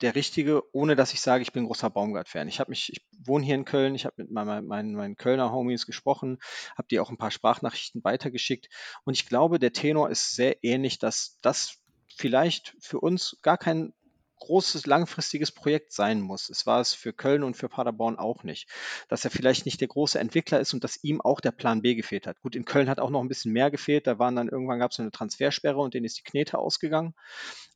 [0.00, 2.46] der richtige, ohne dass ich sage, ich bin großer Baumgart-Fan.
[2.46, 5.50] Ich habe mich, ich wohne hier in Köln, ich habe mit meinen, meinen, meinen Kölner
[5.50, 6.38] Homies gesprochen,
[6.76, 8.68] habe dir auch ein paar Sprachnachrichten weitergeschickt
[9.04, 11.78] und ich glaube, der Tenor ist sehr ähnlich, dass das
[12.16, 13.92] vielleicht für uns gar kein
[14.38, 16.48] großes, langfristiges Projekt sein muss.
[16.48, 18.68] Es war es für Köln und für Paderborn auch nicht.
[19.08, 21.94] Dass er vielleicht nicht der große Entwickler ist und dass ihm auch der Plan B
[21.94, 22.40] gefehlt hat.
[22.40, 24.06] Gut, in Köln hat auch noch ein bisschen mehr gefehlt.
[24.06, 27.14] Da waren dann irgendwann gab es eine Transfersperre und denen ist die Knete ausgegangen.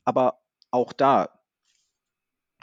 [0.05, 0.41] Aber
[0.71, 1.42] auch da,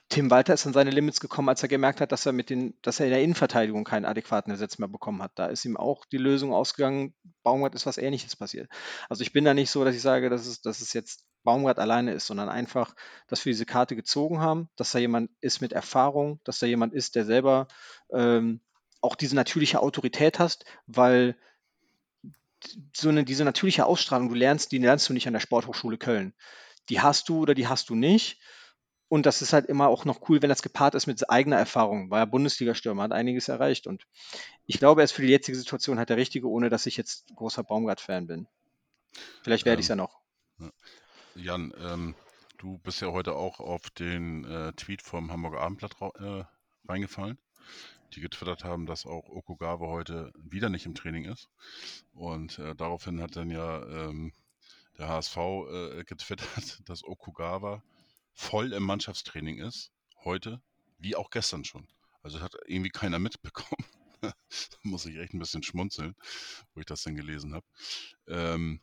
[0.09, 2.73] Tim Walter ist an seine Limits gekommen, als er gemerkt hat, dass er mit den,
[2.81, 5.33] dass er in der Innenverteidigung keinen adäquaten Ersatz mehr bekommen hat.
[5.35, 7.13] Da ist ihm auch die Lösung ausgegangen.
[7.43, 8.69] Baumgart ist was Ähnliches passiert.
[9.07, 11.77] Also ich bin da nicht so, dass ich sage, dass es, dass es jetzt Baumgart
[11.77, 12.95] alleine ist, sondern einfach,
[13.27, 16.93] dass wir diese Karte gezogen haben, dass da jemand ist mit Erfahrung, dass da jemand
[16.93, 17.67] ist, der selber
[18.11, 18.61] ähm,
[19.01, 21.37] auch diese natürliche Autorität hast, weil
[22.95, 26.33] so eine, diese natürliche Ausstrahlung, du lernst, die lernst du nicht an der Sporthochschule Köln.
[26.89, 28.39] Die hast du oder die hast du nicht.
[29.09, 32.11] Und das ist halt immer auch noch cool, wenn das gepaart ist mit eigener Erfahrung.
[32.11, 33.87] War ja Bundesliga-Stürmer, hat einiges erreicht.
[33.87, 34.05] Und
[34.67, 37.25] ich glaube, er ist für die jetzige Situation halt der Richtige, ohne dass ich jetzt
[37.35, 38.47] großer Baumgart-Fan bin.
[39.41, 40.19] Vielleicht werde ähm, ich es ja noch.
[41.33, 42.15] Jan, ähm,
[42.59, 46.43] du bist ja heute auch auf den äh, Tweet vom Hamburger Abendblatt äh,
[46.87, 47.39] reingefallen,
[48.13, 51.49] die getwittert haben, dass auch Okugawa heute wieder nicht im Training ist.
[52.13, 54.33] Und äh, daraufhin hat dann ja ähm,
[54.99, 57.81] der HSV äh, getwittert, dass Okugawa
[58.33, 59.91] voll im Mannschaftstraining ist,
[60.23, 60.61] heute,
[60.97, 61.87] wie auch gestern schon.
[62.21, 63.85] Also hat irgendwie keiner mitbekommen.
[64.21, 64.33] da
[64.83, 66.15] muss ich echt ein bisschen schmunzeln,
[66.73, 67.65] wo ich das dann gelesen habe.
[68.27, 68.81] Ähm,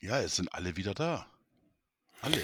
[0.00, 1.26] ja, es sind alle wieder da.
[2.22, 2.42] Alle.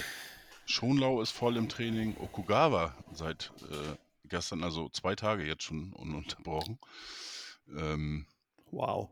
[0.66, 2.16] Schonlau ist voll im Training.
[2.18, 6.78] Okugawa seit äh, gestern, also zwei Tage jetzt schon ununterbrochen.
[7.68, 8.26] Ähm,
[8.70, 9.10] wow.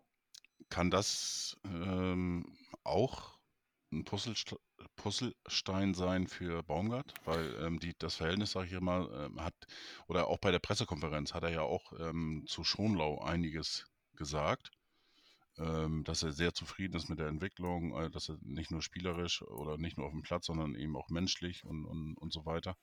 [0.68, 3.38] Kann das ähm, auch
[3.92, 4.56] ein Puzzlest
[4.96, 7.14] Puzzlestein sein für Baumgart?
[7.24, 9.54] Weil ähm, die, das Verhältnis, sage ich immer, ähm, hat,
[10.08, 14.70] oder auch bei der Pressekonferenz hat er ja auch ähm, zu Schonlau einiges gesagt
[15.58, 19.42] ähm, dass er sehr zufrieden ist mit der Entwicklung, äh, dass er nicht nur spielerisch
[19.42, 22.76] oder nicht nur auf dem Platz, sondern eben auch menschlich und, und, und so weiter.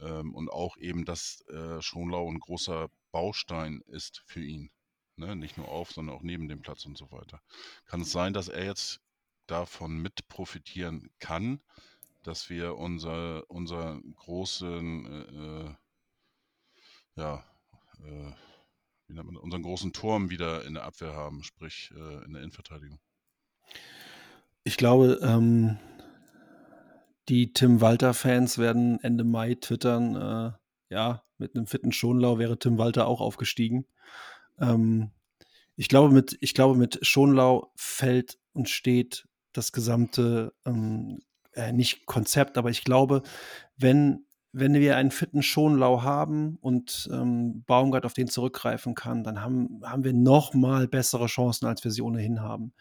[0.00, 4.70] Ähm, und auch eben, dass äh, Schonlau ein großer Baustein ist für ihn.
[5.16, 5.34] Ne?
[5.36, 7.40] Nicht nur auf, sondern auch neben dem Platz und so weiter.
[7.86, 9.00] Kann es sein, dass er jetzt
[9.46, 11.60] davon mit profitieren kann,
[12.22, 15.74] dass wir unser, unser großen, äh, äh
[17.16, 17.44] ja,
[18.04, 18.32] äh,
[19.06, 22.42] wie nennt man, unseren großen Turm wieder in der Abwehr haben, sprich äh, in der
[22.42, 22.98] Innenverteidigung.
[24.64, 25.78] Ich glaube, ähm,
[27.28, 32.78] die Tim Walter-Fans werden Ende Mai twittern, äh, ja, mit einem fitten Schonlau wäre Tim
[32.78, 33.86] Walter auch aufgestiegen.
[34.58, 35.12] Ähm,
[35.76, 41.20] ich, glaube, mit, ich glaube, mit Schonlau fällt und steht das gesamte, ähm,
[41.52, 43.22] äh, nicht Konzept, aber ich glaube,
[43.76, 44.26] wenn
[44.58, 49.82] wenn wir einen fitten Schonlau haben und ähm, Baumgart auf den zurückgreifen kann, dann haben,
[49.84, 52.72] haben wir noch mal bessere Chancen, als wir sie ohnehin haben.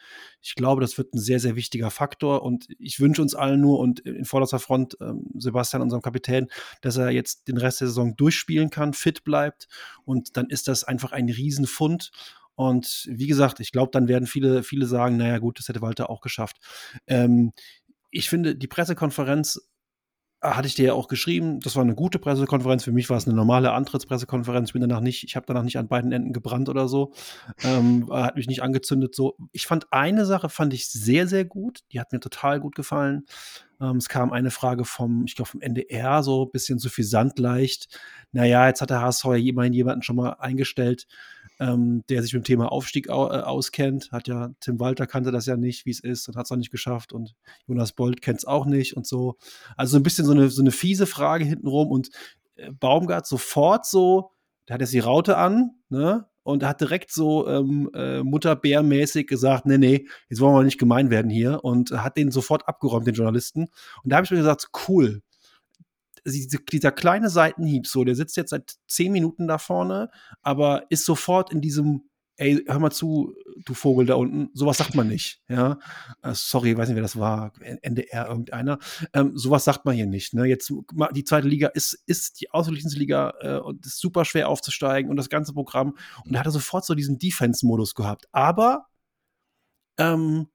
[0.42, 3.80] Ich glaube, das wird ein sehr, sehr wichtiger Faktor und ich wünsche uns allen nur
[3.80, 6.48] und in vorderster Front ähm, Sebastian, unserem Kapitän,
[6.80, 9.68] dass er jetzt den Rest der Saison durchspielen kann, fit bleibt
[10.06, 12.12] und dann ist das einfach ein Riesenfund.
[12.56, 16.10] Und wie gesagt, ich glaube, dann werden viele, viele sagen, naja gut, das hätte Walter
[16.10, 16.58] auch geschafft.
[17.08, 17.52] Ähm,
[18.12, 19.60] ich finde, die Pressekonferenz
[20.54, 22.84] hatte ich dir ja auch geschrieben, das war eine gute Pressekonferenz.
[22.84, 24.70] Für mich war es eine normale Antrittspressekonferenz.
[24.70, 27.14] Ich bin danach nicht, ich habe danach nicht an beiden Enden gebrannt oder so.
[27.64, 29.16] Ähm, hat mich nicht angezündet.
[29.16, 31.80] So, ich fand eine Sache fand ich sehr, sehr gut.
[31.92, 33.26] Die hat mir total gut gefallen.
[33.82, 37.06] Ähm, es kam eine Frage vom, ich glaube, vom NDR, so ein bisschen so viel
[37.38, 38.00] leicht.
[38.32, 41.08] Naja, jetzt hat der HSV ja immerhin jemanden schon mal eingestellt,
[41.60, 44.12] ähm, der sich mit dem Thema Aufstieg au äh, auskennt.
[44.12, 46.58] Hat ja, Tim Walter kannte das ja nicht, wie es ist und hat es auch
[46.58, 47.36] nicht geschafft und
[47.68, 49.38] Jonas Bold kennt es auch nicht und so.
[49.78, 52.10] Also ein bisschen so eine, so eine fiese Frage hintenrum und
[52.56, 54.32] äh, Baumgart sofort so,
[54.66, 56.28] da hat er die Raute an, ne?
[56.44, 61.10] Und hat direkt so ähm, äh, Mutterbärmäßig gesagt, nee, nee, jetzt wollen wir nicht gemein
[61.10, 63.62] werden hier und hat den sofort abgeräumt, den Journalisten.
[64.04, 65.24] Und da habe ich mir gesagt, cool,
[66.26, 70.10] diese, dieser kleine Seitenhieb, so, der sitzt jetzt seit zehn Minuten da vorne,
[70.42, 74.96] aber ist sofort in diesem, ey, hör mal zu, du Vogel da unten, sowas sagt
[74.96, 75.80] man nicht, ja.
[76.22, 78.80] Äh, sorry, weiß nicht, wer das war, NDR irgendeiner.
[79.14, 80.46] Ähm, sowas sagt man hier nicht, ne.
[80.46, 80.74] Jetzt,
[81.14, 85.30] die zweite Liga ist, ist die Ausbildungsliga äh, und ist super schwer aufzusteigen und das
[85.30, 85.96] ganze Programm.
[86.26, 88.28] Und da hat er sofort so diesen Defense-Modus gehabt.
[88.32, 88.88] Aber,
[89.98, 90.48] ähm,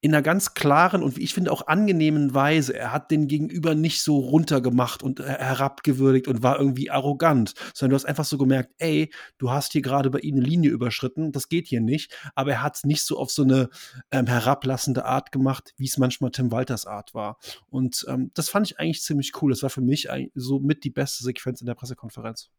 [0.00, 2.76] in einer ganz klaren und wie ich finde auch angenehmen Weise.
[2.76, 7.96] Er hat den Gegenüber nicht so runtergemacht und herabgewürdigt und war irgendwie arrogant, sondern du
[7.96, 11.48] hast einfach so gemerkt, ey, du hast hier gerade bei ihm eine Linie überschritten, das
[11.48, 12.14] geht hier nicht.
[12.36, 13.70] Aber er hat es nicht so auf so eine
[14.12, 17.38] ähm, herablassende Art gemacht, wie es manchmal Tim Walters Art war.
[17.68, 19.50] Und ähm, das fand ich eigentlich ziemlich cool.
[19.50, 22.50] Das war für mich so mit die beste Sequenz in der Pressekonferenz.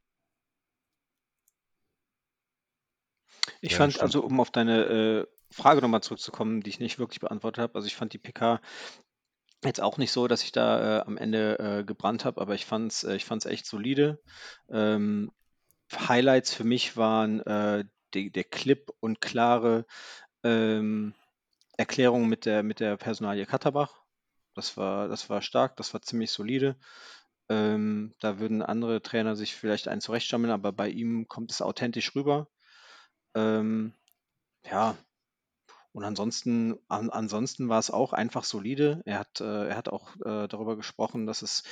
[3.62, 7.20] Ich ja, fand, also um auf deine äh, Frage nochmal zurückzukommen, die ich nicht wirklich
[7.20, 7.76] beantwortet habe.
[7.76, 8.62] Also ich fand die PK
[9.64, 12.66] jetzt auch nicht so, dass ich da äh, am Ende äh, gebrannt habe, aber ich
[12.66, 14.22] fand es äh, echt solide.
[14.70, 15.32] Ähm,
[15.94, 19.86] Highlights für mich waren äh, die, der Clip und klare
[20.44, 21.14] ähm,
[21.78, 24.02] Erklärung mit der, mit der Personalie Katterbach.
[24.56, 26.78] Das war, das war stark, das war ziemlich solide.
[27.50, 32.16] Ähm, da würden andere Trainer sich vielleicht einen zurechtstammeln, aber bei ihm kommt es authentisch
[32.16, 32.48] rüber.
[33.36, 33.94] Ähm,
[34.70, 34.96] ja,
[36.00, 39.02] und ansonsten, an, ansonsten war es auch einfach solide.
[39.04, 41.64] Er hat, äh, er hat auch äh, darüber gesprochen, dass es,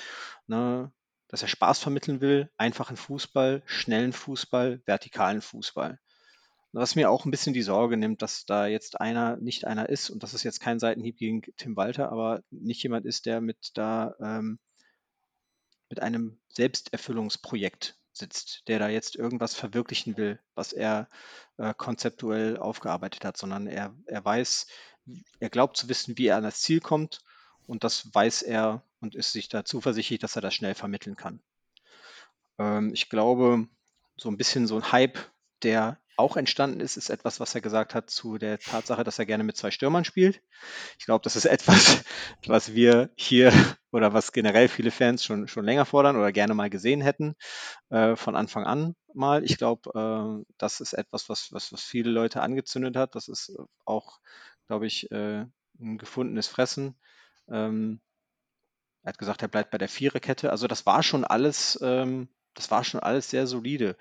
[0.48, 0.92] ne,
[1.30, 5.98] dass er Spaß vermitteln will, einfachen Fußball, schnellen Fußball, vertikalen Fußball.
[6.74, 10.10] Was mir auch ein bisschen die Sorge nimmt, dass da jetzt einer nicht einer ist
[10.10, 13.72] und das ist jetzt kein Seitenhieb gegen Tim Walter, aber nicht jemand ist, der mit
[13.76, 14.60] da ähm,
[15.88, 21.10] mit einem Selbsterfüllungsprojekt sitzt, der da jetzt irgendwas verwirklichen will, was er
[21.58, 24.68] äh, konzeptuell aufgearbeitet hat, sondern er, er weiß,
[25.40, 27.22] er glaubt zu wissen, wie er an das Ziel kommt
[27.66, 31.42] und das weiß er und ist sich da zuversichtlich, dass er das schnell vermitteln kann.
[32.58, 33.68] Ähm, ich glaube,
[34.16, 35.18] so ein bisschen so ein Hype,
[35.64, 39.26] der auch entstanden ist, ist etwas, was er gesagt hat zu der Tatsache, dass er
[39.26, 40.42] gerne mit zwei Stürmern spielt.
[41.00, 42.04] Ich glaube, das ist etwas,
[42.48, 43.52] was wir hier
[43.92, 47.36] oder was generell viele Fans schon, schon länger fordern oder gerne mal gesehen hätten,
[47.90, 49.44] äh, von Anfang an mal.
[49.44, 53.16] Ich glaube, äh, das ist etwas, was, was, was viele Leute angezündet hat.
[53.16, 53.56] Das ist
[53.86, 54.20] auch,
[54.68, 55.46] glaube ich, äh,
[55.80, 56.96] ein gefundenes Fressen.
[57.50, 58.02] Ähm,
[59.04, 60.52] er hat gesagt, er bleibt bei der Viererkette.
[60.52, 63.96] Also das war schon alles, ähm, das war schon alles sehr solide.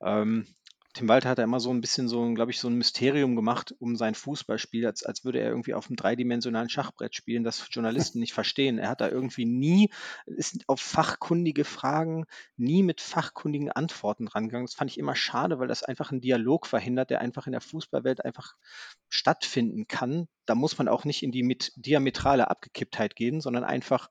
[0.00, 0.46] Ähm,
[0.94, 3.74] Tim Walter hat da immer so ein bisschen so, glaube ich, so ein Mysterium gemacht
[3.80, 8.20] um sein Fußballspiel, als, als würde er irgendwie auf einem dreidimensionalen Schachbrett spielen, das Journalisten
[8.20, 8.78] nicht verstehen.
[8.78, 9.90] Er hat da irgendwie nie,
[10.26, 12.26] ist auf fachkundige Fragen,
[12.56, 14.66] nie mit fachkundigen Antworten rangegangen.
[14.66, 17.60] Das fand ich immer schade, weil das einfach einen Dialog verhindert, der einfach in der
[17.60, 18.54] Fußballwelt einfach
[19.08, 20.28] stattfinden kann.
[20.46, 24.10] Da muss man auch nicht in die mit diametrale Abgekipptheit gehen, sondern einfach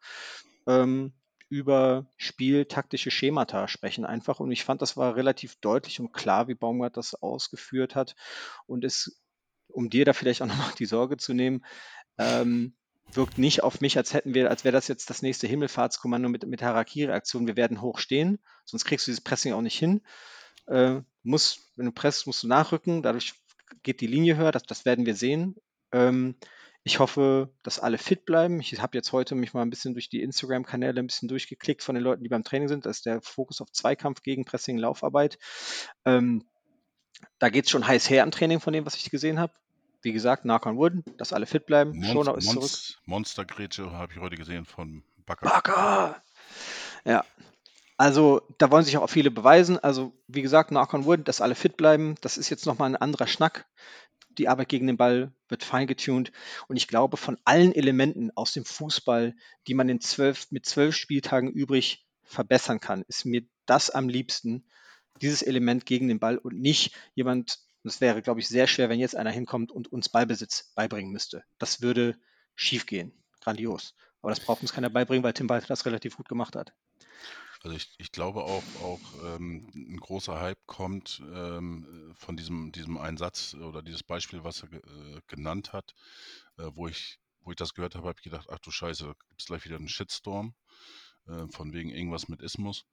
[0.68, 1.14] ähm,
[1.54, 4.40] über spieltaktische Schemata sprechen einfach.
[4.40, 8.16] Und ich fand, das war relativ deutlich und klar, wie Baumgart das ausgeführt hat.
[8.66, 9.22] Und es,
[9.68, 11.64] um dir da vielleicht auch nochmal die Sorge zu nehmen,
[12.18, 12.74] ähm,
[13.12, 16.48] wirkt nicht auf mich, als hätten wir, als wäre das jetzt das nächste Himmelfahrtskommando mit,
[16.48, 17.46] mit Harakiri-Aktion.
[17.46, 20.02] Wir werden hoch stehen, sonst kriegst du dieses Pressing auch nicht hin.
[20.66, 23.36] Äh, muss, wenn du presst, musst du nachrücken, dadurch
[23.84, 25.56] geht die Linie höher, das, das werden wir sehen.
[25.92, 26.36] Ähm,
[26.84, 28.60] ich hoffe, dass alle fit bleiben.
[28.60, 31.96] Ich habe jetzt heute mich mal ein bisschen durch die Instagram-Kanäle ein bisschen durchgeklickt von
[31.96, 32.86] den Leuten, die beim Training sind.
[32.86, 35.38] Da ist der Fokus auf Zweikampf, gegen Pressing, Laufarbeit.
[36.04, 36.44] Ähm,
[37.40, 39.54] da geht es schon heiß her am Training von dem, was ich gesehen habe.
[40.02, 41.92] Wie gesagt, knock on wood, dass alle fit bleiben.
[41.92, 43.02] Monst Schonau ist Monst zurück.
[43.06, 45.48] Monstergrätsche habe ich heute gesehen von Bakker.
[45.48, 46.22] Bakker!
[47.06, 47.24] Ja,
[47.96, 49.80] also da wollen sich auch viele beweisen.
[49.80, 52.16] Also wie gesagt, knock on wood, dass alle fit bleiben.
[52.20, 53.66] Das ist jetzt nochmal ein anderer Schnack
[54.38, 56.32] die Arbeit gegen den Ball wird feingetuned.
[56.68, 59.36] Und ich glaube, von allen Elementen aus dem Fußball,
[59.68, 64.66] die man in zwölf, mit zwölf Spieltagen übrig verbessern kann, ist mir das am liebsten,
[65.22, 69.00] dieses Element gegen den Ball und nicht jemand, das wäre, glaube ich, sehr schwer, wenn
[69.00, 71.44] jetzt einer hinkommt und uns Ballbesitz beibringen müsste.
[71.60, 72.18] Das würde
[72.56, 73.14] schiefgehen.
[73.42, 73.94] grandios.
[74.22, 76.74] Aber das braucht uns keiner beibringen, weil Tim Walter das relativ gut gemacht hat.
[77.64, 82.98] Also ich, ich glaube auch, auch ähm, ein großer Hype kommt ähm, von diesem, diesem
[82.98, 85.96] Einsatz oder dieses Beispiel, was er äh, genannt hat,
[86.58, 89.14] äh, wo ich, wo ich das gehört habe, habe ich gedacht, ach du Scheiße, da
[89.30, 90.54] gibt es gleich wieder einen Shitstorm,
[91.28, 92.86] äh, von wegen irgendwas mit Ismus,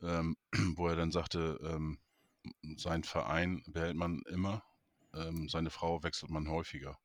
[0.00, 0.36] ähm,
[0.76, 1.98] wo er dann sagte, ähm,
[2.76, 4.62] sein Verein behält man immer,
[5.14, 6.96] ähm, seine Frau wechselt man häufiger.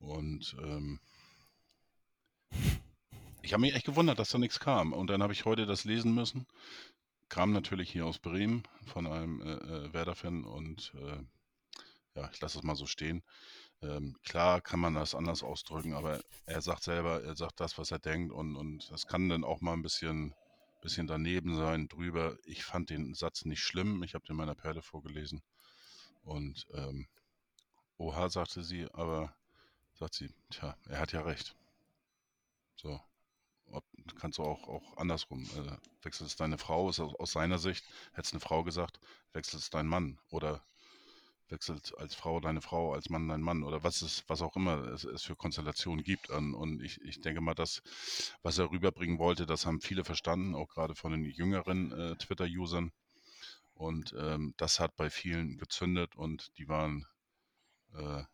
[0.00, 0.98] Und ähm,
[3.42, 4.92] ich habe mich echt gewundert, dass da nichts kam.
[4.92, 6.46] Und dann habe ich heute das lesen müssen.
[7.28, 11.18] Kam natürlich hier aus Bremen von einem äh, äh, Werder-Fan und äh,
[12.14, 13.22] ja, ich lasse es mal so stehen.
[13.80, 17.92] Ähm, klar kann man das anders ausdrücken, aber er sagt selber, er sagt das, was
[17.92, 20.34] er denkt und, und das kann dann auch mal ein bisschen,
[20.82, 22.36] bisschen daneben sein, drüber.
[22.44, 25.42] Ich fand den Satz nicht schlimm, ich habe den meiner Perle vorgelesen
[26.24, 27.06] und ähm,
[27.98, 29.34] oha, sagte sie, aber
[29.94, 31.54] sagt sie, tja, er hat ja recht.
[32.74, 33.00] So,
[34.18, 35.44] kannst du auch, auch andersrum.
[35.44, 39.00] Äh, wechselt es deine Frau, ist aus, aus seiner Sicht, hätte es eine Frau gesagt,
[39.32, 40.62] wechselt es dein Mann oder
[41.50, 44.86] wechselt als Frau deine Frau, als Mann dein Mann oder was es, was auch immer
[44.88, 46.30] es, es für Konstellationen gibt.
[46.30, 47.82] Und, und ich, ich denke mal, das,
[48.42, 52.92] was er rüberbringen wollte, das haben viele verstanden, auch gerade von den jüngeren äh, Twitter-Usern.
[53.74, 57.06] Und ähm, das hat bei vielen gezündet und die waren
[57.94, 58.24] äh,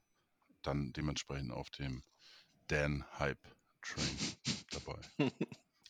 [0.63, 2.03] dann dementsprechend auf dem
[3.85, 4.55] Dan-Hype-Train
[5.19, 5.33] dabei.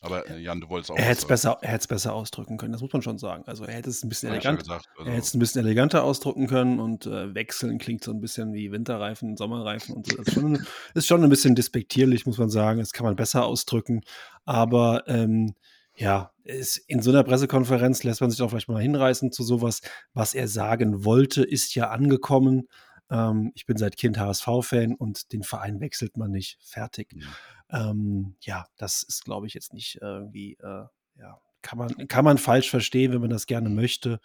[0.01, 0.97] Aber äh, Jan, du wolltest auch.
[0.97, 3.43] Er hätte es besser, er hätte es besser ausdrücken können, das muss man schon sagen.
[3.47, 4.87] Also er hätte es ein bisschen ja elegant, gesagt.
[4.97, 8.21] er hätte es Also, ein bisschen eleganter ausdrücken können und äh, wechseln klingt so ein
[8.21, 10.17] bisschen wie Winterreifen, Sommerreifen und so.
[10.17, 12.79] Das ist schon, ist schon ein bisschen despektierlich, muss man sagen.
[12.79, 14.01] Das kann man besser ausdrücken.
[14.45, 15.55] Aber ähm,
[15.95, 19.81] ja, es, in so einer Pressekonferenz lässt man sich auch vielleicht mal hinreißen zu sowas.
[20.13, 22.67] Was er sagen wollte, ist ja angekommen.
[23.09, 26.57] Ähm, ich bin seit Kind HSV-Fan und den Verein wechselt man nicht.
[26.61, 27.13] Fertig.
[27.15, 27.23] mhm.
[27.69, 30.85] Ähm, ja, das ist, glaube ich, jetzt nicht irgendwie, äh,
[31.19, 34.19] ja, kann man, kann man falsch verstehen, wenn man das gerne möchte.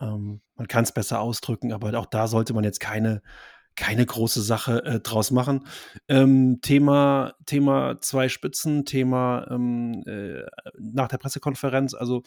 [0.00, 3.22] Ähm, man kann es besser ausdrücken, aber auch da sollte man jetzt keine,
[3.76, 5.66] keine große Sache äh, draus machen.
[6.08, 10.42] Ähm, Thema, Thema zwei Spitzen, Thema ähm, äh,
[10.78, 11.94] nach der Pressekonferenz.
[11.94, 12.22] Also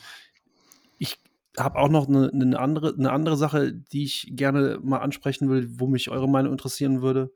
[0.97, 1.19] ich
[1.57, 5.67] habe auch noch eine, eine, andere, eine andere Sache, die ich gerne mal ansprechen will,
[5.79, 7.31] wo mich eure Meinung interessieren würde.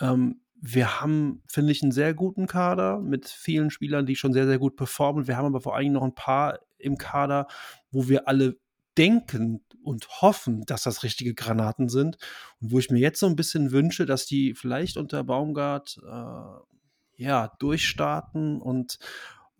[0.00, 4.46] Ähm, wir haben, finde ich, einen sehr guten Kader mit vielen Spielern, die schon sehr,
[4.46, 5.28] sehr gut performen.
[5.28, 7.48] Wir haben aber vor allem noch ein paar im Kader,
[7.90, 8.56] wo wir alle
[8.96, 12.16] denken und hoffen, dass das richtige Granaten sind.
[12.62, 17.22] Und wo ich mir jetzt so ein bisschen wünsche, dass die vielleicht unter Baumgart äh,
[17.22, 18.98] ja, durchstarten und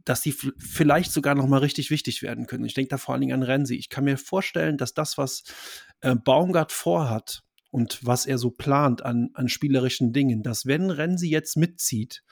[0.07, 2.65] dass die vielleicht sogar noch mal richtig wichtig werden können.
[2.65, 3.75] Ich denke da vor allen Dingen an Renzi.
[3.75, 5.45] Ich kann mir vorstellen, dass das, was
[6.01, 7.44] äh, Baumgart vorhat
[7.75, 12.23] und was er so plant an, an spielerischen Dingen, dass wenn Renzi jetzt mitzieht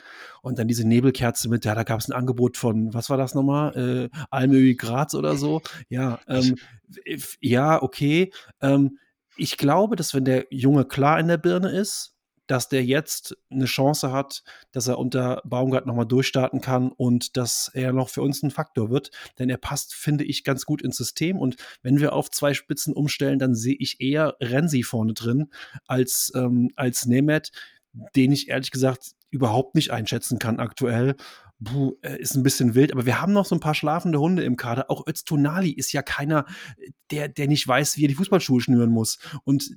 [0.41, 3.35] und dann diese Nebelkerze mit, ja, da gab es ein Angebot von, was war das
[3.35, 6.55] nochmal, äh, Almöhi Graz oder so, ja, ähm,
[7.41, 8.33] ja, okay.
[8.61, 8.99] Ähm,
[9.37, 12.12] ich glaube, dass wenn der Junge klar in der Birne ist,
[12.53, 17.71] dass der jetzt eine Chance hat, dass er unter Baumgart nochmal durchstarten kann und dass
[17.73, 19.11] er noch für uns ein Faktor wird.
[19.39, 21.39] Denn er passt, finde ich, ganz gut ins System.
[21.39, 25.49] Und wenn wir auf zwei Spitzen umstellen, dann sehe ich eher Renzi vorne drin
[25.87, 27.53] als, ähm, als Nemeth,
[28.17, 31.17] den ich ehrlich gesagt überhaupt nicht einschätzen kann aktuell.
[31.65, 34.57] Puh, ist ein bisschen wild, aber wir haben noch so ein paar schlafende Hunde im
[34.57, 34.91] Kader.
[34.91, 36.45] Auch Öztunali ist ja keiner,
[37.11, 39.19] der, der nicht weiß, wie er die Fußballschuhe schnüren muss.
[39.45, 39.71] Und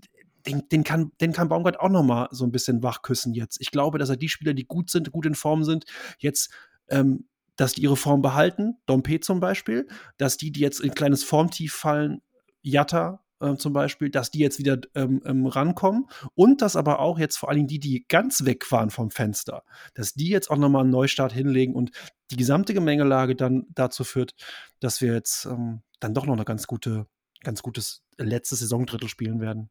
[0.47, 3.59] den, den, kann, den kann Baumgart auch noch mal so ein bisschen wachküssen jetzt.
[3.61, 5.85] Ich glaube, dass er die Spieler, die gut sind, gut in Form sind,
[6.19, 6.51] jetzt
[6.89, 9.87] ähm, dass die ihre Form behalten, Dompe zum Beispiel,
[10.17, 12.21] dass die, die jetzt in ein kleines Formtief fallen,
[12.61, 17.19] Jatta äh, zum Beispiel, dass die jetzt wieder ähm, ähm, rankommen und dass aber auch
[17.19, 20.81] jetzt vor allem die, die ganz weg waren vom Fenster, dass die jetzt auch nochmal
[20.81, 21.91] einen Neustart hinlegen und
[22.31, 24.35] die gesamte Gemengelage dann dazu führt,
[24.79, 27.07] dass wir jetzt ähm, dann doch noch eine ganz gute,
[27.43, 29.69] ganz gutes letztes Saisondrittel spielen werden.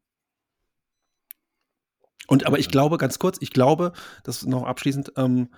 [2.27, 5.49] Und aber ich glaube, ganz kurz, ich glaube, das noch abschließend, ähm,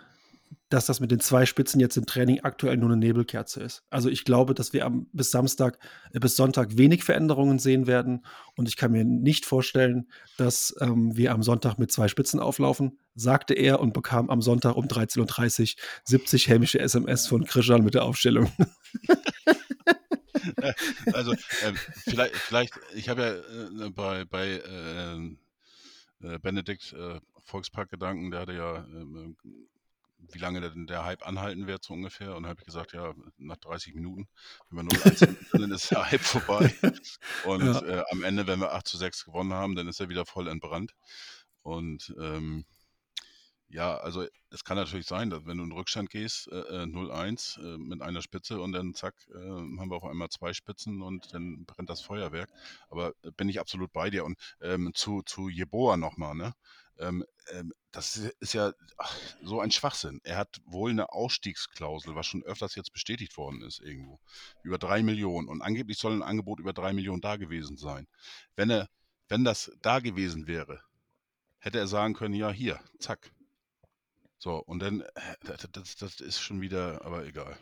[0.70, 3.84] dass das mit den zwei Spitzen jetzt im Training aktuell nur eine Nebelkerze ist.
[3.90, 5.80] Also ich glaube, dass wir am, bis Samstag,
[6.12, 8.26] äh, bis Sonntag wenig Veränderungen sehen werden.
[8.56, 13.00] Und ich kann mir nicht vorstellen, dass ähm, wir am Sonntag mit zwei Spitzen auflaufen,
[13.16, 17.94] sagte er und bekam am Sonntag um 13.30 Uhr 70 hämische SMS von Krishan mit
[17.94, 18.52] der Aufstellung.
[21.14, 24.62] also äh, vielleicht, vielleicht, ich habe ja äh, bei, bei
[26.22, 29.34] äh, Benedikt äh, Volksparkgedanken, der hatte ja, äh,
[30.30, 32.36] wie lange denn der Hype anhalten wird, so ungefähr.
[32.36, 34.28] Und habe ich gesagt, ja, nach 30 Minuten,
[34.70, 36.74] wenn wir 0-1 sind, dann ist der Hype vorbei.
[37.46, 37.82] Und Ja.
[37.82, 40.48] äh, am Ende, wenn wir 8 zu 6 gewonnen haben, dann ist er wieder voll
[40.48, 40.94] entbrannt.
[41.62, 42.66] Und ähm,
[43.70, 47.74] Ja, also es kann natürlich sein, dass wenn du in Rückstand gehst, äh, 0-1 äh,
[47.74, 51.34] äh, mit einer Spitze und dann zack, äh, haben wir auf einmal zwei Spitzen und
[51.34, 52.50] dann brennt das Feuerwerk.
[52.90, 54.24] Aber äh, bin ich absolut bei dir.
[54.24, 56.54] Und ähm, zu, zu Jeboa nochmal, ne?
[57.00, 60.22] Ähm, ähm, das ist ja ach, so ein Schwachsinn.
[60.24, 64.20] Er hat wohl eine Ausstiegsklausel, was schon öfters jetzt bestätigt worden ist irgendwo,
[64.64, 65.50] über drei Millionen.
[65.50, 68.08] Und angeblich soll ein Angebot über drei Millionen da gewesen sein.
[68.56, 68.88] Wenn er,
[69.28, 70.82] wenn das da gewesen wäre,
[71.60, 73.32] hätte er sagen können, ja hier, zack,
[74.38, 77.58] so, und dann, äh, das, das ist schon wieder, aber egal.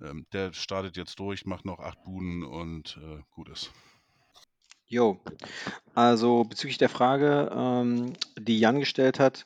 [0.00, 3.72] Ähm, der startet jetzt durch, macht noch acht Buden und äh, gut ist.
[4.86, 5.20] Jo,
[5.94, 9.44] also bezüglich der Frage, ähm, die Jan gestellt hat,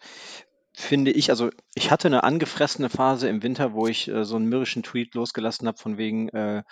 [0.73, 4.49] finde ich, also ich hatte eine angefressene Phase im Winter, wo ich äh, so einen
[4.49, 6.63] mürrischen Tweet losgelassen habe, von wegen, äh,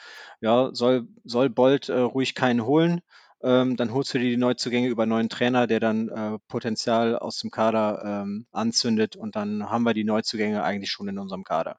[0.40, 3.00] ja, soll, soll Bolt äh, ruhig keinen holen.
[3.42, 7.16] Ähm, dann holst du dir die Neuzugänge über einen neuen Trainer, der dann äh, Potenzial
[7.18, 11.44] aus dem Kader ähm, anzündet und dann haben wir die Neuzugänge eigentlich schon in unserem
[11.44, 11.78] Kader.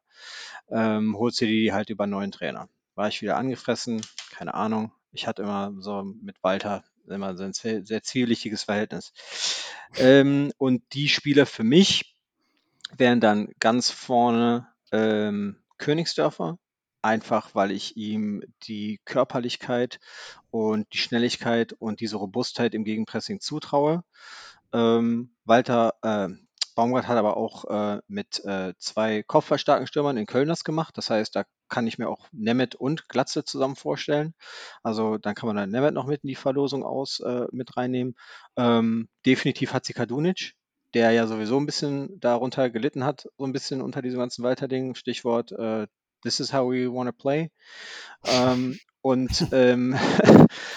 [0.69, 2.67] Ähm, holst du die halt über einen neuen Trainer.
[2.95, 4.01] War ich wieder angefressen?
[4.31, 4.91] Keine Ahnung.
[5.11, 9.13] Ich hatte immer so mit Walter immer so ein sehr, sehr zwielichtiges Verhältnis.
[9.97, 12.15] Ähm, und die Spieler für mich
[12.97, 16.57] wären dann ganz vorne ähm, Königsdörfer,
[17.01, 19.99] einfach weil ich ihm die Körperlichkeit
[20.51, 24.03] und die Schnelligkeit und diese Robustheit im Gegenpressing zutraue.
[24.73, 26.29] Ähm, Walter äh,
[26.75, 30.97] Baumgart hat aber auch äh, mit äh, zwei kopfballstarken Stürmern in Köln das gemacht.
[30.97, 34.33] Das heißt, da kann ich mir auch Nemeth und Glatze zusammen vorstellen.
[34.83, 38.15] Also dann kann man dann Nemeth noch mit in die Verlosung aus äh, mit reinnehmen.
[38.55, 40.53] Ähm, definitiv hat sie Kadunic,
[40.93, 44.95] der ja sowieso ein bisschen darunter gelitten hat, so ein bisschen unter diesem ganzen Walter-Ding.
[44.95, 45.87] Stichwort äh,
[46.23, 47.51] This is how we want to play.
[48.25, 49.95] Ähm, und ähm,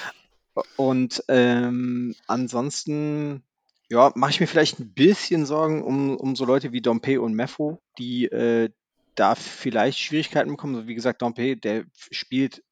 [0.77, 3.43] und ähm, ansonsten
[3.91, 7.35] ja, mache ich mir vielleicht ein bisschen Sorgen um, um so Leute wie Dompe und
[7.35, 8.71] Mefo, die äh,
[9.15, 10.87] da vielleicht Schwierigkeiten bekommen.
[10.87, 12.63] Wie gesagt, Dompe, der spielt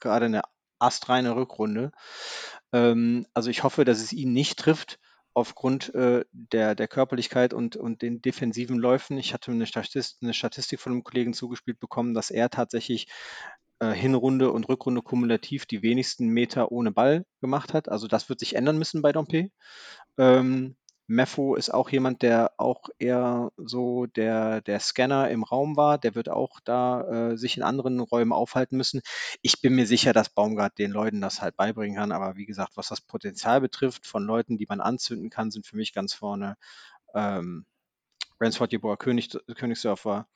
[0.00, 0.42] gerade eine
[0.78, 1.92] astreine Rückrunde.
[2.72, 4.98] Ähm, also ich hoffe, dass es ihn nicht trifft
[5.36, 9.18] aufgrund äh, der, der Körperlichkeit und, und den defensiven Läufen.
[9.18, 13.08] Ich hatte eine Statistik, eine Statistik von einem Kollegen zugespielt bekommen, dass er tatsächlich
[13.80, 17.90] äh, Hinrunde und Rückrunde kumulativ die wenigsten Meter ohne Ball gemacht hat.
[17.90, 19.50] Also das wird sich ändern müssen bei Dompe.
[20.16, 20.76] Ähm,
[21.08, 25.98] Mefo ist auch jemand, der auch eher so der, der Scanner im Raum war.
[25.98, 29.02] Der wird auch da äh, sich in anderen Räumen aufhalten müssen.
[29.40, 32.12] Ich bin mir sicher, dass Baumgart den Leuten das halt beibringen kann.
[32.12, 35.76] Aber wie gesagt, was das Potenzial betrifft von Leuten, die man anzünden kann, sind für
[35.76, 36.56] mich ganz vorne
[37.14, 37.66] ähm,
[38.40, 40.26] Ransford Jeboa König, Königsdörfer,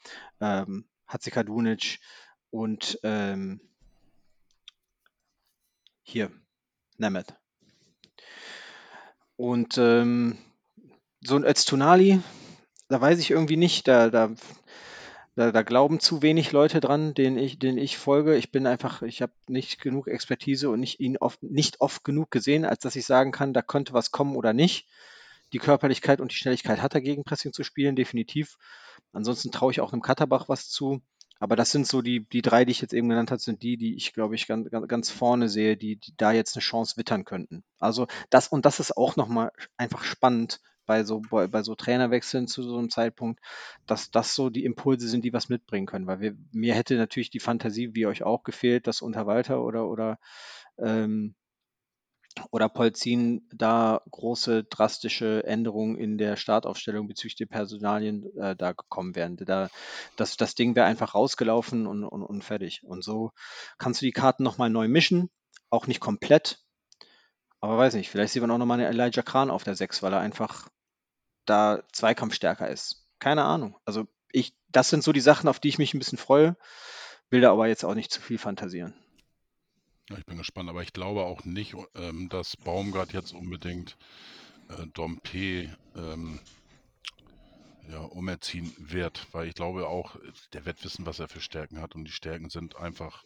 [0.41, 1.99] ähm, Hatzika Dunic
[2.51, 3.61] und ähm,
[6.03, 6.31] hier,
[6.97, 7.35] Nemeth.
[9.37, 10.39] Und ähm,
[11.23, 12.21] so ein Öztunali,
[12.89, 14.31] da weiß ich irgendwie nicht, da, da,
[15.37, 18.37] da, da glauben zu wenig Leute dran, denen ich, denen ich folge.
[18.37, 22.31] Ich bin einfach, ich habe nicht genug Expertise und nicht ihn oft, nicht oft genug
[22.31, 24.89] gesehen, als dass ich sagen kann, da könnte was kommen oder nicht.
[25.53, 28.57] Die Körperlichkeit und die Schnelligkeit hat er gegen Pressing zu spielen, definitiv.
[29.13, 31.03] Ansonsten traue ich auch einem Katterbach was zu.
[31.41, 33.79] Aber das sind so die, die drei, die ich jetzt eben genannt habe, sind die,
[33.79, 37.25] die ich, glaube ich, ganz, ganz vorne sehe, die, die da jetzt eine Chance wittern
[37.25, 37.65] könnten.
[37.79, 40.61] Also das, und das ist auch nochmal einfach spannend
[40.91, 43.39] bei so, bei, bei so Trainerwechseln zu so einem Zeitpunkt,
[43.87, 46.09] dass das so die Impulse sind, die was mitbringen können.
[46.09, 49.89] Weil wir, mir hätte natürlich die Fantasie, wie euch auch gefehlt, dass unter Walter oder,
[49.89, 50.19] oder
[50.79, 51.37] ähm,
[52.51, 59.15] oder Polzin da große drastische Änderungen in der Startaufstellung bezüglich der Personalien äh, da gekommen
[59.15, 59.37] wären.
[59.37, 59.69] Da,
[60.17, 62.83] das, das Ding wäre einfach rausgelaufen und, und, und fertig.
[62.83, 63.31] Und so
[63.79, 65.31] kannst du die Karten nochmal neu mischen,
[65.71, 66.59] auch nicht komplett.
[67.61, 70.13] Aber weiß nicht, vielleicht sieht man auch nochmal einen Elijah Kran auf der 6, weil
[70.13, 70.69] er einfach
[71.51, 73.07] da zweikampfstärker ist.
[73.19, 73.77] Keine Ahnung.
[73.85, 76.57] Also ich, das sind so die Sachen, auf die ich mich ein bisschen freue,
[77.29, 78.95] will da aber jetzt auch nicht zu viel fantasieren.
[80.17, 83.97] Ich bin gespannt, aber ich glaube auch nicht, ähm, dass Baumgart jetzt unbedingt
[84.69, 86.41] äh, Dompe ähm,
[87.89, 90.17] ja, umerziehen wird, weil ich glaube auch,
[90.53, 93.25] der wird wissen, was er für Stärken hat und die Stärken sind einfach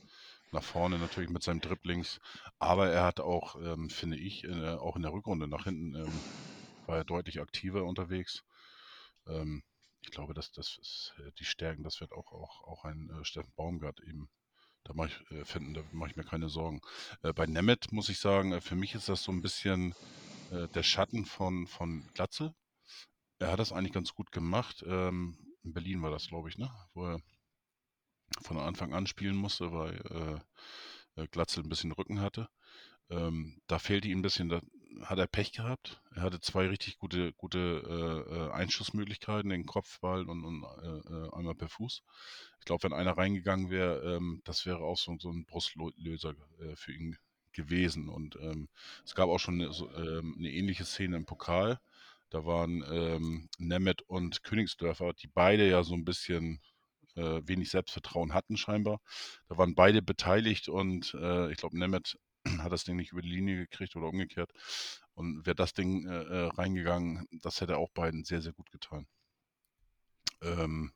[0.53, 2.20] nach vorne natürlich mit seinem Dribblings,
[2.59, 6.20] aber er hat auch, ähm, finde ich, äh, auch in der Rückrunde nach hinten ähm,
[6.87, 8.45] war er deutlich aktiver unterwegs.
[9.26, 9.62] Ähm,
[10.03, 13.24] ich glaube, dass das ist, äh, die Stärken, das wird auch, auch, auch ein äh,
[13.24, 14.28] Steffen Baumgart eben
[14.85, 16.80] da mache ich, äh, finden, da mache ich mir keine Sorgen.
[17.22, 19.95] Äh, bei Nemeth muss ich sagen, äh, für mich ist das so ein bisschen
[20.51, 22.55] äh, der Schatten von, von Glatze.
[23.39, 24.85] Er hat das eigentlich ganz gut gemacht.
[24.87, 26.70] Ähm, in Berlin war das, glaube ich, ne?
[26.93, 27.20] Wo er
[28.43, 30.43] von Anfang an spielen musste, weil
[31.16, 32.49] äh, äh, Glatze ein bisschen Rücken hatte.
[33.11, 34.49] Ähm, da fehlte ihm ein bisschen,
[35.03, 36.01] hat er Pech gehabt.
[36.14, 41.32] er hatte zwei richtig gute, gute äh, äh Einschussmöglichkeiten, den Kopfball und, und äh, äh,
[41.34, 42.03] einmal per Fuß.
[42.61, 46.76] Ich glaube, wenn einer reingegangen wäre, ähm, das wäre auch so, so ein Brustlöser äh,
[46.76, 47.16] für ihn
[47.53, 48.09] gewesen.
[48.09, 48.68] Und ähm,
[49.05, 51.80] es gab auch schon eine, so, ähm, eine, ähnliche Szene im Pokal.
[52.30, 56.61] Da waren ähm, Nemeth und Königsdörfer, die beide ja so ein bisschen
[57.14, 59.01] äh, wenig Selbstvertrauen hatten scheinbar.
[59.49, 62.18] Da waren beide beteiligt und äh, ich glaube, Nemeth
[62.62, 64.53] hat das Ding nicht über die Linie gekriegt oder umgekehrt.
[65.14, 69.07] Und wäre das Ding äh, äh, reingegangen, das hätte auch beiden sehr, sehr gut getan.
[70.42, 70.92] Ähm,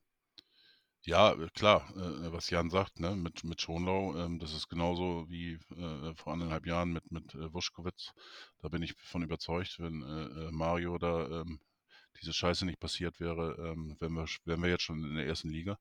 [1.02, 5.26] ja, äh, klar, äh, was Jan sagt, ne, mit, mit Schonlau, ähm, das ist genauso
[5.28, 8.12] wie äh, vor anderthalb Jahren mit, mit äh, Wuschkowitz.
[8.60, 11.60] Da bin ich von überzeugt, wenn äh, Mario da ähm,
[12.20, 15.50] diese Scheiße nicht passiert wäre, ähm, wären, wir, wären wir jetzt schon in der ersten
[15.50, 15.78] Liga.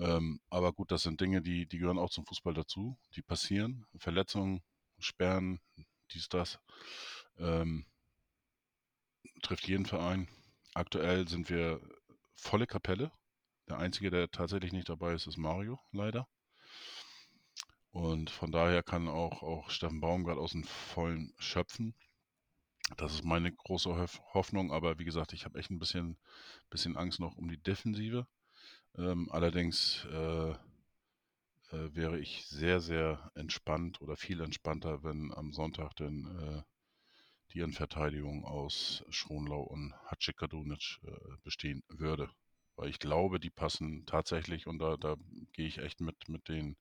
[0.00, 2.98] Ähm, aber gut, das sind Dinge, die, die gehören auch zum Fußball dazu.
[3.14, 3.84] Die passieren.
[3.98, 4.62] Verletzungen,
[4.98, 5.60] Sperren,
[6.12, 6.58] dies, das.
[7.38, 7.84] Ähm,
[9.42, 10.28] trifft jeden Verein.
[10.72, 11.80] Aktuell sind wir
[12.34, 13.12] volle Kapelle.
[13.68, 16.26] Der Einzige, der tatsächlich nicht dabei ist, ist Mario, leider.
[17.92, 21.94] Und von daher kann auch, auch Steffen Baumgart aus dem Vollen schöpfen.
[22.96, 26.16] Das ist meine große Hoffnung, aber wie gesagt, ich habe echt ein bisschen,
[26.70, 28.26] bisschen Angst noch um die Defensive.
[28.96, 30.56] Ähm, allerdings äh, äh,
[31.94, 36.62] wäre ich sehr, sehr entspannt oder viel entspannter, wenn am Sonntag denn äh,
[37.52, 42.30] die Innenverteidigung aus Schonlau und Hacikadunic äh, bestehen würde.
[42.76, 45.16] Weil ich glaube, die passen tatsächlich und da, da
[45.52, 46.76] gehe ich echt mit, mit den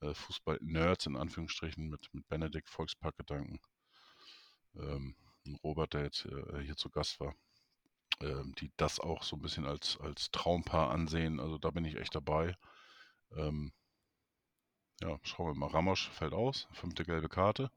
[0.00, 3.60] äh, Fußball-Nerds in Anführungsstrichen, mit, mit Benedikt Volksparkgedanken.
[4.76, 5.16] Ähm,
[5.62, 7.34] Robert, der jetzt äh, hier zu Gast war,
[8.20, 11.40] ähm, die das auch so ein bisschen als, als Traumpaar ansehen.
[11.40, 12.56] Also da bin ich echt dabei.
[13.36, 13.72] Ähm,
[15.00, 15.68] ja, schauen wir mal.
[15.68, 17.70] Ramos fällt aus, fünfte gelbe Karte.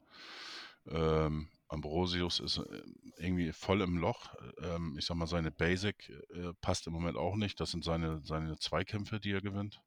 [0.86, 2.82] Ähm, Ambrosius ist äh,
[3.18, 4.34] irgendwie voll im Loch.
[4.62, 7.58] Ähm, ich sag mal, seine Basic äh, passt im Moment auch nicht.
[7.58, 9.80] Das sind seine, seine Zweikämpfe, die er gewinnt.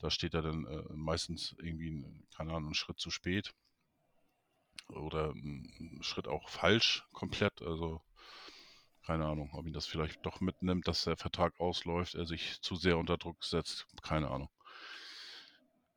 [0.00, 2.04] Da steht er dann äh, meistens irgendwie,
[2.36, 3.54] keine Ahnung, einen Schritt zu spät.
[4.88, 7.62] Oder einen Schritt auch falsch komplett.
[7.62, 8.02] Also
[9.06, 12.76] keine Ahnung, ob ihn das vielleicht doch mitnimmt, dass der Vertrag ausläuft, er sich zu
[12.76, 13.86] sehr unter Druck setzt.
[14.02, 14.48] Keine Ahnung.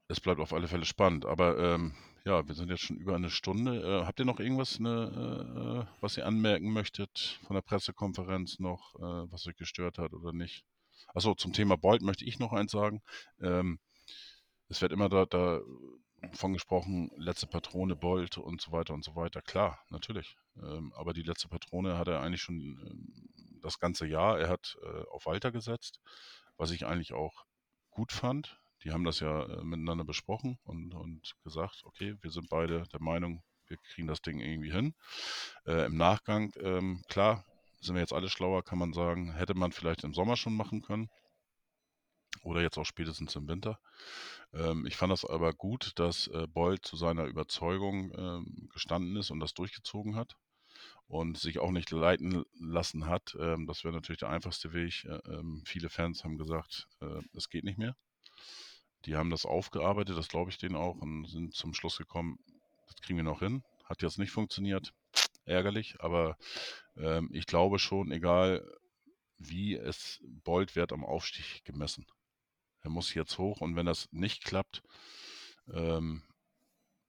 [0.10, 1.26] Es bleibt auf alle Fälle spannend.
[1.26, 1.96] Aber ähm,
[2.26, 3.82] ja, wir sind jetzt schon über eine Stunde.
[3.82, 8.96] Äh, habt ihr noch irgendwas, ne, äh, was ihr anmerken möchtet von der Pressekonferenz noch,
[8.96, 10.66] äh, was euch gestört hat oder nicht?
[11.14, 13.02] Achso, zum Thema Bolt möchte ich noch eins sagen.
[13.42, 13.80] Ähm,
[14.68, 15.62] es wird immer da,
[16.22, 19.42] davon gesprochen, letzte Patrone, Bolt und so weiter und so weiter.
[19.42, 20.38] Klar, natürlich.
[20.58, 24.40] Ähm, aber die letzte Patrone hat er eigentlich schon ähm, das ganze Jahr.
[24.40, 26.00] Er hat äh, auf Walter gesetzt,
[26.58, 27.46] was ich eigentlich auch
[27.92, 28.60] gut fand.
[28.84, 33.02] Die haben das ja äh, miteinander besprochen und, und gesagt, okay, wir sind beide der
[33.02, 34.94] Meinung, wir kriegen das Ding irgendwie hin.
[35.66, 37.44] Äh, Im Nachgang, ähm, klar,
[37.82, 40.82] sind wir jetzt alle schlauer, kann man sagen, hätte man vielleicht im Sommer schon machen
[40.82, 41.10] können
[42.44, 43.80] oder jetzt auch spätestens im Winter.
[44.58, 49.32] Ähm, ich fand das aber gut, dass äh, Boyd zu seiner Überzeugung ähm, gestanden ist
[49.32, 50.36] und das durchgezogen hat
[51.08, 53.36] und sich auch nicht leiten lassen hat.
[53.40, 55.06] Ähm, das wäre natürlich der einfachste Weg.
[55.06, 57.96] Äh, ähm, viele Fans haben gesagt, äh, es geht nicht mehr.
[59.06, 62.40] Die haben das aufgearbeitet, das glaube ich denen auch, und sind zum Schluss gekommen,
[62.88, 63.64] das kriegen wir noch hin.
[63.86, 64.94] Hat jetzt nicht funktioniert,
[65.46, 66.38] ärgerlich, aber
[66.98, 68.68] ähm, ich glaube schon, egal
[69.38, 72.06] wie es Bold wird am Aufstieg gemessen.
[72.88, 74.82] Er muss jetzt hoch und wenn das nicht klappt,
[75.74, 76.24] ähm,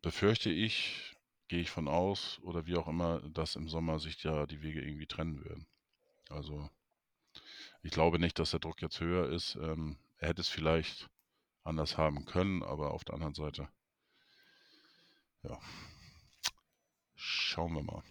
[0.02, 1.14] befürchte ich,
[1.46, 4.82] gehe ich von aus oder wie auch immer, dass im Sommer sich ja die Wege
[4.82, 5.68] irgendwie trennen werden.
[6.30, 6.68] Also
[7.82, 9.54] ich glaube nicht, dass der Druck jetzt höher ist.
[9.54, 11.08] Ähm, er hätte es vielleicht
[11.62, 13.68] anders haben können, aber auf der anderen Seite,
[15.44, 15.60] ja,
[17.14, 18.02] schauen wir mal.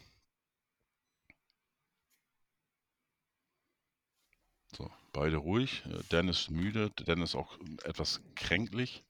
[4.72, 5.84] So, beide ruhig.
[5.88, 9.04] Äh, Dennis müde, Dennis auch etwas kränklich.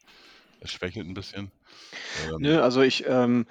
[0.60, 1.52] Er schwächelt ein bisschen.
[2.28, 3.46] Ähm, Nö, also ich, ähm,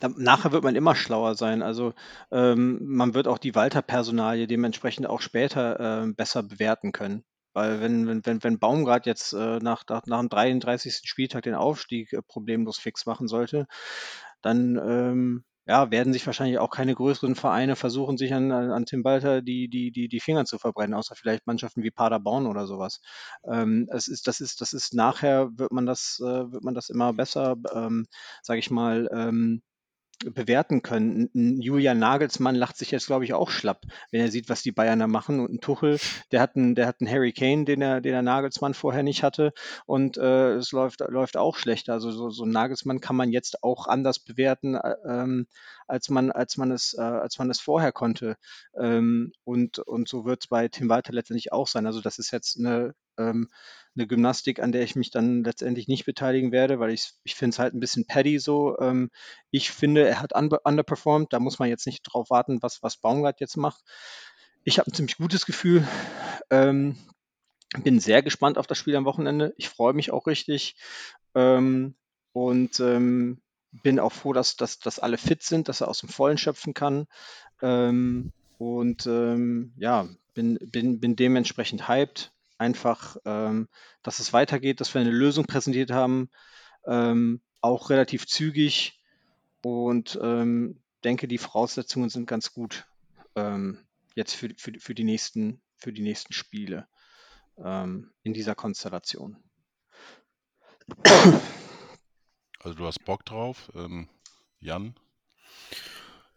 [0.00, 1.62] nachher wird man immer schlauer sein.
[1.62, 1.94] Also
[2.30, 7.24] ähm, man wird auch die Walter-Personalie dementsprechend auch später äh, besser bewerten können.
[7.54, 11.00] Weil wenn, wenn, wenn, wenn Baumgart jetzt äh, nach, nach, nach dem 33.
[11.04, 13.66] Spieltag den Aufstieg äh, problemlos fix machen sollte,
[14.42, 19.04] dann ähm, ja, werden sich wahrscheinlich auch keine größeren Vereine versuchen, sich an, an Tim
[19.04, 23.00] Walter die, die, die, die Finger zu verbrennen, außer vielleicht Mannschaften wie Paderborn oder sowas.
[23.44, 26.88] Ähm, es ist, das ist, das ist nachher wird man das, äh, wird man das
[26.90, 28.06] immer besser, ähm,
[28.42, 29.62] sage ich mal, ähm,
[30.24, 31.30] bewerten können.
[31.60, 34.98] Julian Nagelsmann lacht sich jetzt, glaube ich, auch schlapp, wenn er sieht, was die Bayern
[34.98, 35.40] da machen.
[35.40, 35.98] Und ein Tuchel,
[36.32, 39.22] der hat einen, der hat einen Harry Kane, den er, den er Nagelsmann vorher nicht
[39.22, 39.52] hatte.
[39.86, 41.92] Und äh, es läuft, läuft auch schlechter.
[41.92, 45.46] Also so, so ein Nagelsmann kann man jetzt auch anders bewerten, äh, ähm,
[45.86, 48.36] als man, als man es, äh, als man es vorher konnte.
[48.78, 51.86] Ähm, und, und so wird es bei Tim Walter letztendlich auch sein.
[51.86, 53.48] Also das ist jetzt eine ähm,
[53.98, 57.54] eine Gymnastik, an der ich mich dann letztendlich nicht beteiligen werde, weil ich, ich finde
[57.54, 58.78] es halt ein bisschen paddy so.
[58.78, 59.10] Ähm,
[59.50, 61.32] ich finde, er hat underperformed.
[61.32, 63.82] Da muss man jetzt nicht drauf warten, was, was Baumgart jetzt macht.
[64.64, 65.86] Ich habe ein ziemlich gutes Gefühl.
[66.50, 66.96] Ähm,
[67.82, 69.52] bin sehr gespannt auf das Spiel am Wochenende.
[69.56, 70.76] Ich freue mich auch richtig.
[71.34, 71.94] Ähm,
[72.32, 73.40] und ähm,
[73.82, 76.72] bin auch froh, dass, dass, dass alle fit sind, dass er aus dem Vollen schöpfen
[76.72, 77.06] kann.
[77.60, 83.68] Ähm, und ähm, ja, bin, bin, bin dementsprechend hyped einfach, ähm,
[84.02, 86.30] dass es weitergeht, dass wir eine Lösung präsentiert haben,
[86.86, 89.00] ähm, auch relativ zügig
[89.62, 92.86] und ähm, denke, die Voraussetzungen sind ganz gut
[93.36, 93.78] ähm,
[94.14, 96.88] jetzt für, für, für, die nächsten, für die nächsten Spiele
[97.56, 99.36] ähm, in dieser Konstellation.
[102.60, 104.08] Also du hast Bock drauf, ähm,
[104.58, 104.94] Jan.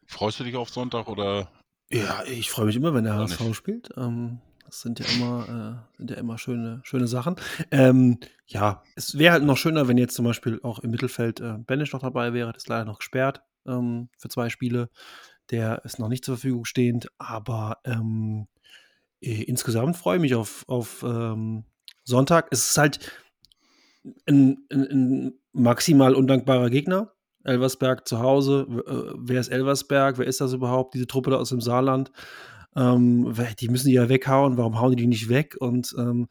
[0.05, 1.51] Freust du dich auf Sonntag oder?
[1.89, 3.89] Ja, ich freue mich immer, wenn der HSV spielt.
[3.97, 4.39] Ähm,
[4.71, 7.35] das sind ja immer, äh, sind ja immer schöne, schöne Sachen.
[7.71, 11.57] Ähm, ja, es wäre halt noch schöner, wenn jetzt zum Beispiel auch im Mittelfeld äh,
[11.57, 12.53] Benisch noch dabei wäre.
[12.53, 14.89] Das ist leider noch gesperrt ähm, für zwei Spiele.
[15.49, 18.47] Der ist noch nicht zur Verfügung stehend, aber ähm,
[19.19, 21.65] äh, insgesamt freue ich mich auf, auf ähm,
[22.05, 22.47] Sonntag.
[22.51, 23.11] Es ist halt
[24.25, 27.11] ein, ein, ein, maximal undankbarer Gegner.
[27.43, 28.67] Elversberg zu Hause.
[28.87, 30.17] Äh, wer ist Elversberg?
[30.17, 30.93] Wer ist das überhaupt?
[30.93, 32.13] Diese Truppe da aus dem Saarland
[32.75, 35.55] ähm, die müssen die ja weghauen, warum hauen die die nicht weg?
[35.59, 36.27] Und ähm,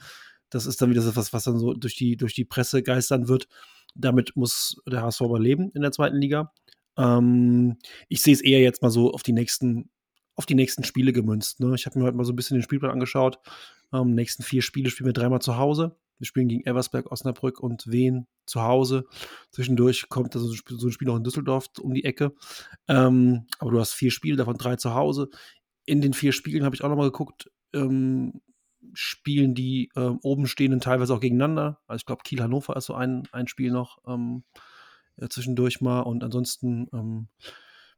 [0.51, 3.29] das ist dann wieder so was, was dann so durch die, durch die Presse geistern
[3.29, 3.49] wird.
[3.95, 6.53] Damit muss der HSV überleben in der zweiten Liga.
[6.97, 9.91] Ähm, ich sehe es eher jetzt mal so auf die nächsten,
[10.37, 11.61] auf die nächsten Spiele gemünzt.
[11.61, 11.75] Ne?
[11.75, 13.39] Ich habe mir heute mal so ein bisschen den Spielplan angeschaut.
[13.93, 15.97] Ähm, nächsten vier Spiele spielen wir dreimal zu Hause.
[16.19, 19.07] Wir spielen gegen Eversberg, Osnabrück und Wien zu Hause.
[19.53, 22.35] Zwischendurch kommt also so ein Spiel noch in Düsseldorf um die Ecke.
[22.89, 25.31] Ähm, aber du hast vier Spiele, davon drei zu Hause
[25.91, 28.41] in den vier Spielen habe ich auch noch mal geguckt, ähm,
[28.95, 31.81] spielen die ähm, oben stehenden teilweise auch gegeneinander.
[31.89, 34.45] Also ich glaube, Kiel-Hannover ist so ein, ein Spiel noch ähm,
[35.17, 37.29] äh, zwischendurch mal und ansonsten ähm,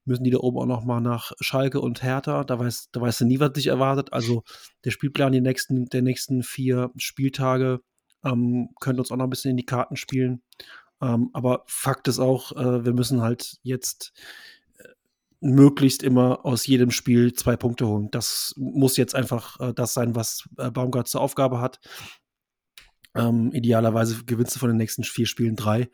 [0.07, 2.45] müssen die da oben auch noch mal nach Schalke und Hertha.
[2.45, 4.13] Da weiß, da weißt du nie, was dich erwartet.
[4.13, 4.43] Also
[4.85, 7.81] der Spielplan die nächsten, der nächsten vier Spieltage
[8.25, 10.43] ähm, könnte uns auch noch ein bisschen in die Karten spielen.
[11.03, 14.13] Ähm, aber Fakt ist auch, äh, wir müssen halt jetzt
[15.43, 18.09] möglichst immer aus jedem Spiel zwei Punkte holen.
[18.11, 21.81] Das muss jetzt einfach äh, das sein, was äh, Baumgart zur Aufgabe hat.
[23.15, 25.91] Ähm, idealerweise gewinnst du von den nächsten vier Spielen drei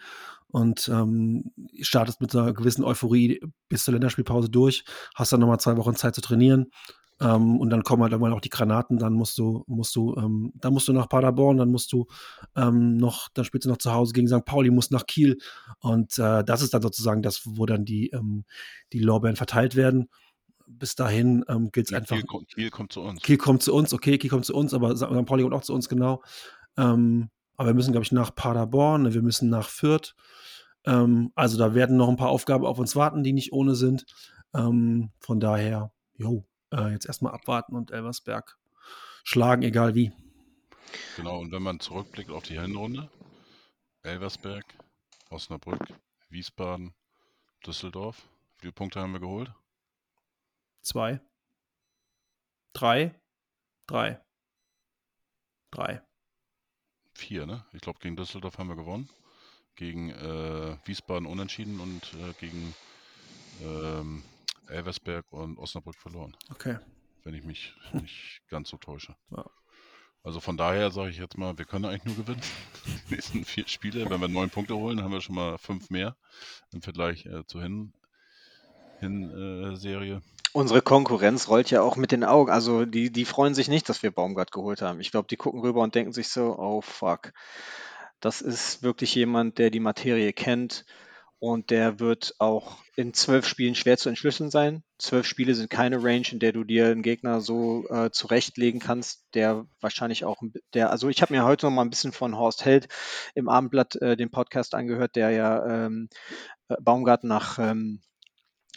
[0.48, 4.84] und ähm, startest mit einer gewissen Euphorie bis zur Länderspielpause durch,
[5.14, 6.66] hast dann nochmal zwei Wochen Zeit zu trainieren
[7.20, 10.52] ähm, und dann kommen halt irgendwann auch die Granaten, dann musst du, musst du, ähm,
[10.54, 12.06] dann musst du nach Paderborn, dann musst du
[12.56, 14.44] ähm, noch, dann spielst du noch zu Hause gegen St.
[14.44, 15.38] Pauli, musst nach Kiel.
[15.80, 18.44] Und äh, das ist dann sozusagen das, wo dann die, ähm,
[18.92, 20.08] die Lorbeeren verteilt werden.
[20.68, 22.16] Bis dahin ähm, gilt es ja, einfach.
[22.16, 23.22] Kiel, kommt, Kiel kommt zu uns.
[23.22, 25.26] Kiel kommt zu uns, okay, Kiel kommt zu uns, aber St.
[25.26, 26.22] Pauli kommt auch zu uns, genau.
[26.76, 30.14] Ähm, aber wir müssen, glaube ich, nach Paderborn, wir müssen nach Fürth.
[30.84, 34.06] Also da werden noch ein paar Aufgaben auf uns warten, die nicht ohne sind.
[34.52, 38.58] Von daher, jo, äh, jetzt erstmal abwarten und Elversberg
[39.24, 40.12] schlagen, egal wie.
[41.16, 43.10] Genau, und wenn man zurückblickt auf die Hinrunde,
[44.02, 44.64] Elversberg,
[45.30, 45.82] Osnabrück,
[46.30, 46.94] Wiesbaden,
[47.66, 48.22] Düsseldorf,
[48.56, 49.52] wie viele Punkte haben wir geholt?
[50.82, 51.20] Zwei.
[52.72, 53.14] Drei.
[53.86, 54.20] Drei.
[55.70, 56.02] Drei.
[57.14, 57.64] Vier, ne?
[57.72, 59.10] Ich glaube, gegen Düsseldorf haben wir gewonnen.
[59.74, 62.74] Gegen äh, Wiesbaden unentschieden und äh, gegen
[63.62, 64.22] ähm,
[64.68, 66.36] Elversberg und Osnabrück verloren.
[66.50, 66.78] Okay.
[67.24, 69.16] Wenn ich mich nicht ganz so täusche.
[69.30, 69.44] Ja.
[70.22, 72.42] Also von daher sage ich jetzt mal, wir können eigentlich nur gewinnen.
[73.08, 76.16] Die nächsten vier Spiele, wenn wir neun Punkte holen, haben wir schon mal fünf mehr
[76.72, 77.92] im Vergleich äh, zur Hin,
[79.00, 80.22] Hin äh, Serie.
[80.52, 82.50] Unsere Konkurrenz rollt ja auch mit den Augen.
[82.50, 85.00] Also die, die freuen sich nicht, dass wir Baumgart geholt haben.
[85.00, 87.32] Ich glaube, die gucken rüber und denken sich so, oh fuck.
[88.20, 90.84] Das ist wirklich jemand, der die Materie kennt
[91.40, 94.82] und der wird auch in zwölf Spielen schwer zu entschlüsseln sein.
[94.98, 99.24] Zwölf Spiele sind keine Range, in der du dir einen Gegner so äh, zurechtlegen kannst,
[99.34, 100.42] der wahrscheinlich auch,
[100.74, 102.88] der, also ich habe mir heute noch mal ein bisschen von Horst Held
[103.34, 106.08] im Abendblatt äh, den Podcast angehört, der ja ähm,
[106.68, 108.00] äh, Baumgart nach ähm,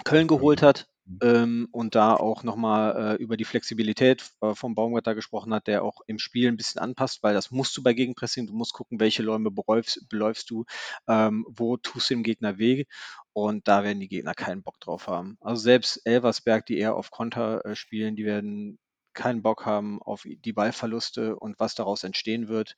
[0.03, 0.90] Köln geholt hat
[1.21, 5.83] ähm, und da auch nochmal äh, über die Flexibilität äh, vom Baumgart gesprochen hat, der
[5.83, 8.99] auch im Spiel ein bisschen anpasst, weil das musst du bei Gegenpressing, du musst gucken,
[8.99, 10.65] welche Läume beläufst, beläufst du,
[11.07, 12.85] ähm, wo tust du dem Gegner weh
[13.33, 15.37] und da werden die Gegner keinen Bock drauf haben.
[15.41, 18.79] Also selbst Elversberg, die eher auf Konter äh, spielen, die werden
[19.13, 22.77] keinen Bock haben auf die Ballverluste und was daraus entstehen wird.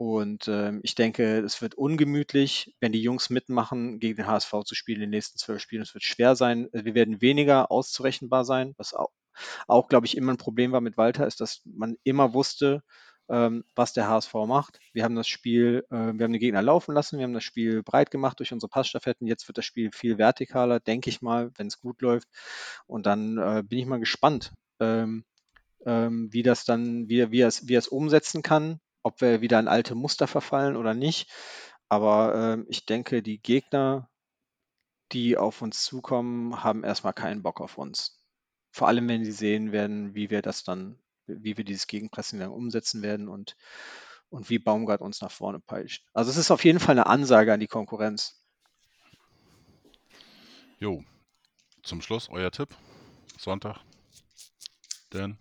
[0.00, 4.74] Und ähm, ich denke, es wird ungemütlich, wenn die Jungs mitmachen, gegen den HSV zu
[4.74, 5.82] spielen in den nächsten zwölf Spielen.
[5.82, 6.70] Es wird schwer sein.
[6.72, 9.10] Wir werden weniger auszurechenbar sein, was auch,
[9.68, 12.82] auch glaube ich, immer ein Problem war mit Walter, ist, dass man immer wusste,
[13.28, 14.80] ähm, was der HSV macht.
[14.94, 17.82] Wir haben das Spiel, äh, wir haben den Gegner laufen lassen, wir haben das Spiel
[17.82, 19.26] breit gemacht durch unsere Passstaffetten.
[19.26, 22.28] Jetzt wird das Spiel viel vertikaler, denke ich mal, wenn es gut läuft.
[22.86, 25.26] Und dann äh, bin ich mal gespannt, ähm,
[25.84, 29.58] ähm, wie das dann, wie, wie, es, wie er es umsetzen kann ob wir wieder
[29.58, 31.30] in alte Muster verfallen oder nicht.
[31.88, 34.08] Aber ähm, ich denke, die Gegner,
[35.12, 38.22] die auf uns zukommen, haben erstmal keinen Bock auf uns.
[38.70, 42.50] Vor allem, wenn sie sehen werden, wie wir das dann, wie wir dieses Gegenpressing dann
[42.50, 43.56] umsetzen werden und,
[44.28, 46.06] und wie Baumgart uns nach vorne peitscht.
[46.12, 48.40] Also es ist auf jeden Fall eine Ansage an die Konkurrenz.
[50.78, 51.02] Jo,
[51.82, 52.68] zum Schluss euer Tipp.
[53.36, 53.80] Sonntag.
[55.10, 55.38] Dan?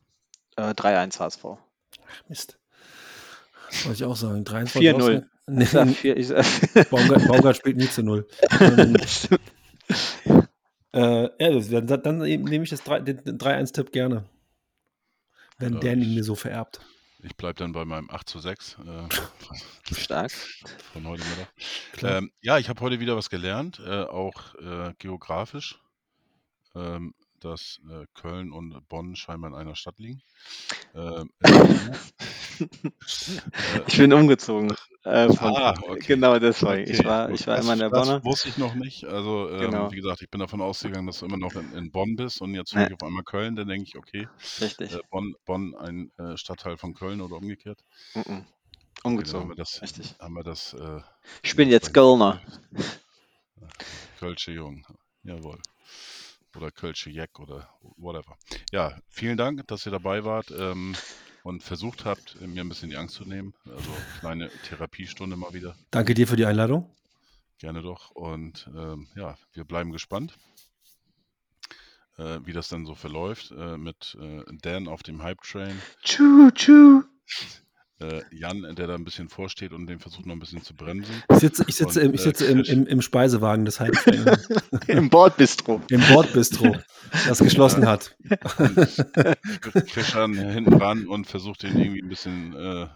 [0.56, 1.46] Äh, 3-1 HSV.
[1.46, 1.60] Ach,
[2.28, 2.60] Mist.
[3.84, 4.44] Wollte ich auch sagen.
[4.44, 5.26] 4-0.
[5.48, 6.46] Nee, Ich sag vier- ich sag-
[6.90, 8.28] Baumgart, Baumgart spielt nie zu null.
[8.60, 8.96] Ähm,
[10.94, 14.26] äh, ja, das, dann, dann nehme ich das 3 den den 3-1-Tipp gerne.
[15.58, 16.80] Wenn Ja, Dan ihn mir so vererbt.
[17.22, 20.32] Ich bleibe dann bei meinem 8 zu 6 äh, Stark.
[20.94, 21.50] von heute Mittag.
[22.04, 25.80] Ähm, ja, ich habe heute wieder was gelernt, äh, auch äh, geografisch,
[26.76, 30.22] ähm, dass äh, Köln und Bonn scheinbar in einer Stadt liegen.
[30.96, 31.52] Ähm, äh,
[33.88, 34.74] Ich bin umgezogen.
[35.04, 36.00] Äh, von, Ah, okay.
[36.08, 36.90] Genau deswegen.
[36.92, 37.40] Ich okay, war, gut.
[37.40, 38.24] ich war das, immer in der das Bonner.
[38.24, 39.06] wusste ich noch nicht.
[39.06, 39.92] Also, ähm, Genau.
[39.92, 42.54] wie gesagt, ich bin davon ausgegangen, dass du immer noch in, in Bonn bist und
[42.54, 42.82] jetzt Nee.
[42.82, 43.56] höre ich auf einmal Köln.
[43.56, 44.28] Dann denke ich, okay,
[44.62, 44.94] Richtig.
[44.94, 47.80] äh, Bonn, Bonn ein äh, Stadtteil von Köln oder umgekehrt.
[48.14, 48.22] Mhm.
[48.24, 48.36] Okay,
[49.04, 49.50] dann haben Umgezogen.
[49.50, 50.16] wir das, Richtig.
[50.20, 51.00] haben wir das äh,
[51.44, 52.42] Ich bin jetzt Kölner.
[54.20, 54.86] Kölsche Jung,
[55.24, 55.60] jawohl.
[56.56, 58.36] Oder Kölsche Jack oder whatever.
[58.72, 60.96] Ja, vielen Dank, dass ihr dabei wart ähm,
[61.44, 63.54] und versucht habt, mir ein bisschen die Angst zu nehmen.
[63.66, 63.90] Also
[64.20, 65.76] kleine Therapiestunde mal wieder.
[65.92, 66.90] Danke dir für die Einladung.
[67.60, 68.12] Gerne doch.
[68.12, 70.38] Und ähm, ja, wir bleiben gespannt,
[72.18, 76.52] äh, wie das dann so verläuft äh, mit äh, Dan auf dem Hype Train, Tschu,
[76.52, 77.04] tschu.
[78.00, 81.24] Äh, Jan, der da ein bisschen vorsteht und den versucht noch ein bisschen zu bremsen.
[81.32, 83.80] Ich sitze, ich sitze, Und, im, ich äh, sitze im, Chris- im, im Speisewagen des
[83.80, 83.96] Hype
[84.88, 85.82] Im Bordbistro.
[85.90, 86.76] im Bordbistro,
[87.28, 88.16] das geschlossen hat.
[89.88, 92.88] Fischern hinten ran und versucht den irgendwie ein bisschen äh,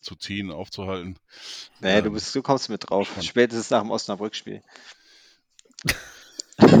[0.00, 1.18] zu ziehen, aufzuhalten.
[1.80, 3.06] Du, Ähm, bist, du kommst mit drauf.
[3.08, 3.24] spannend.
[3.26, 4.62] Spätestens nach dem Osnabrück-Spiel.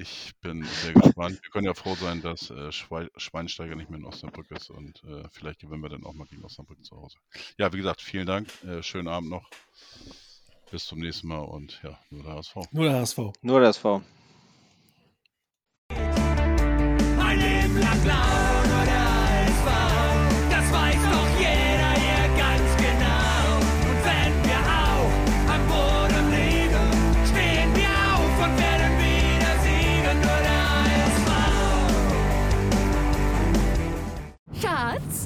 [0.00, 1.40] Ich bin sehr gespannt.
[1.42, 5.02] Wir können ja froh sein, dass äh, Schwei Schweinsteiger nicht mehr in Osnabrück ist und
[5.02, 7.18] äh, vielleicht gewinnen wir dann auch mal gegen Osnabrück zu Hause.
[7.58, 8.48] Ja, wie gesagt, vielen Dank.
[8.64, 9.50] Äh, schönen Abend noch.
[10.70, 12.56] Bis zum nächsten Mal und ja, nur der HSV.
[12.70, 13.18] Nur der HSV.
[13.42, 14.00] Nur das V.
[15.88, 18.47] Ein Leben lang blau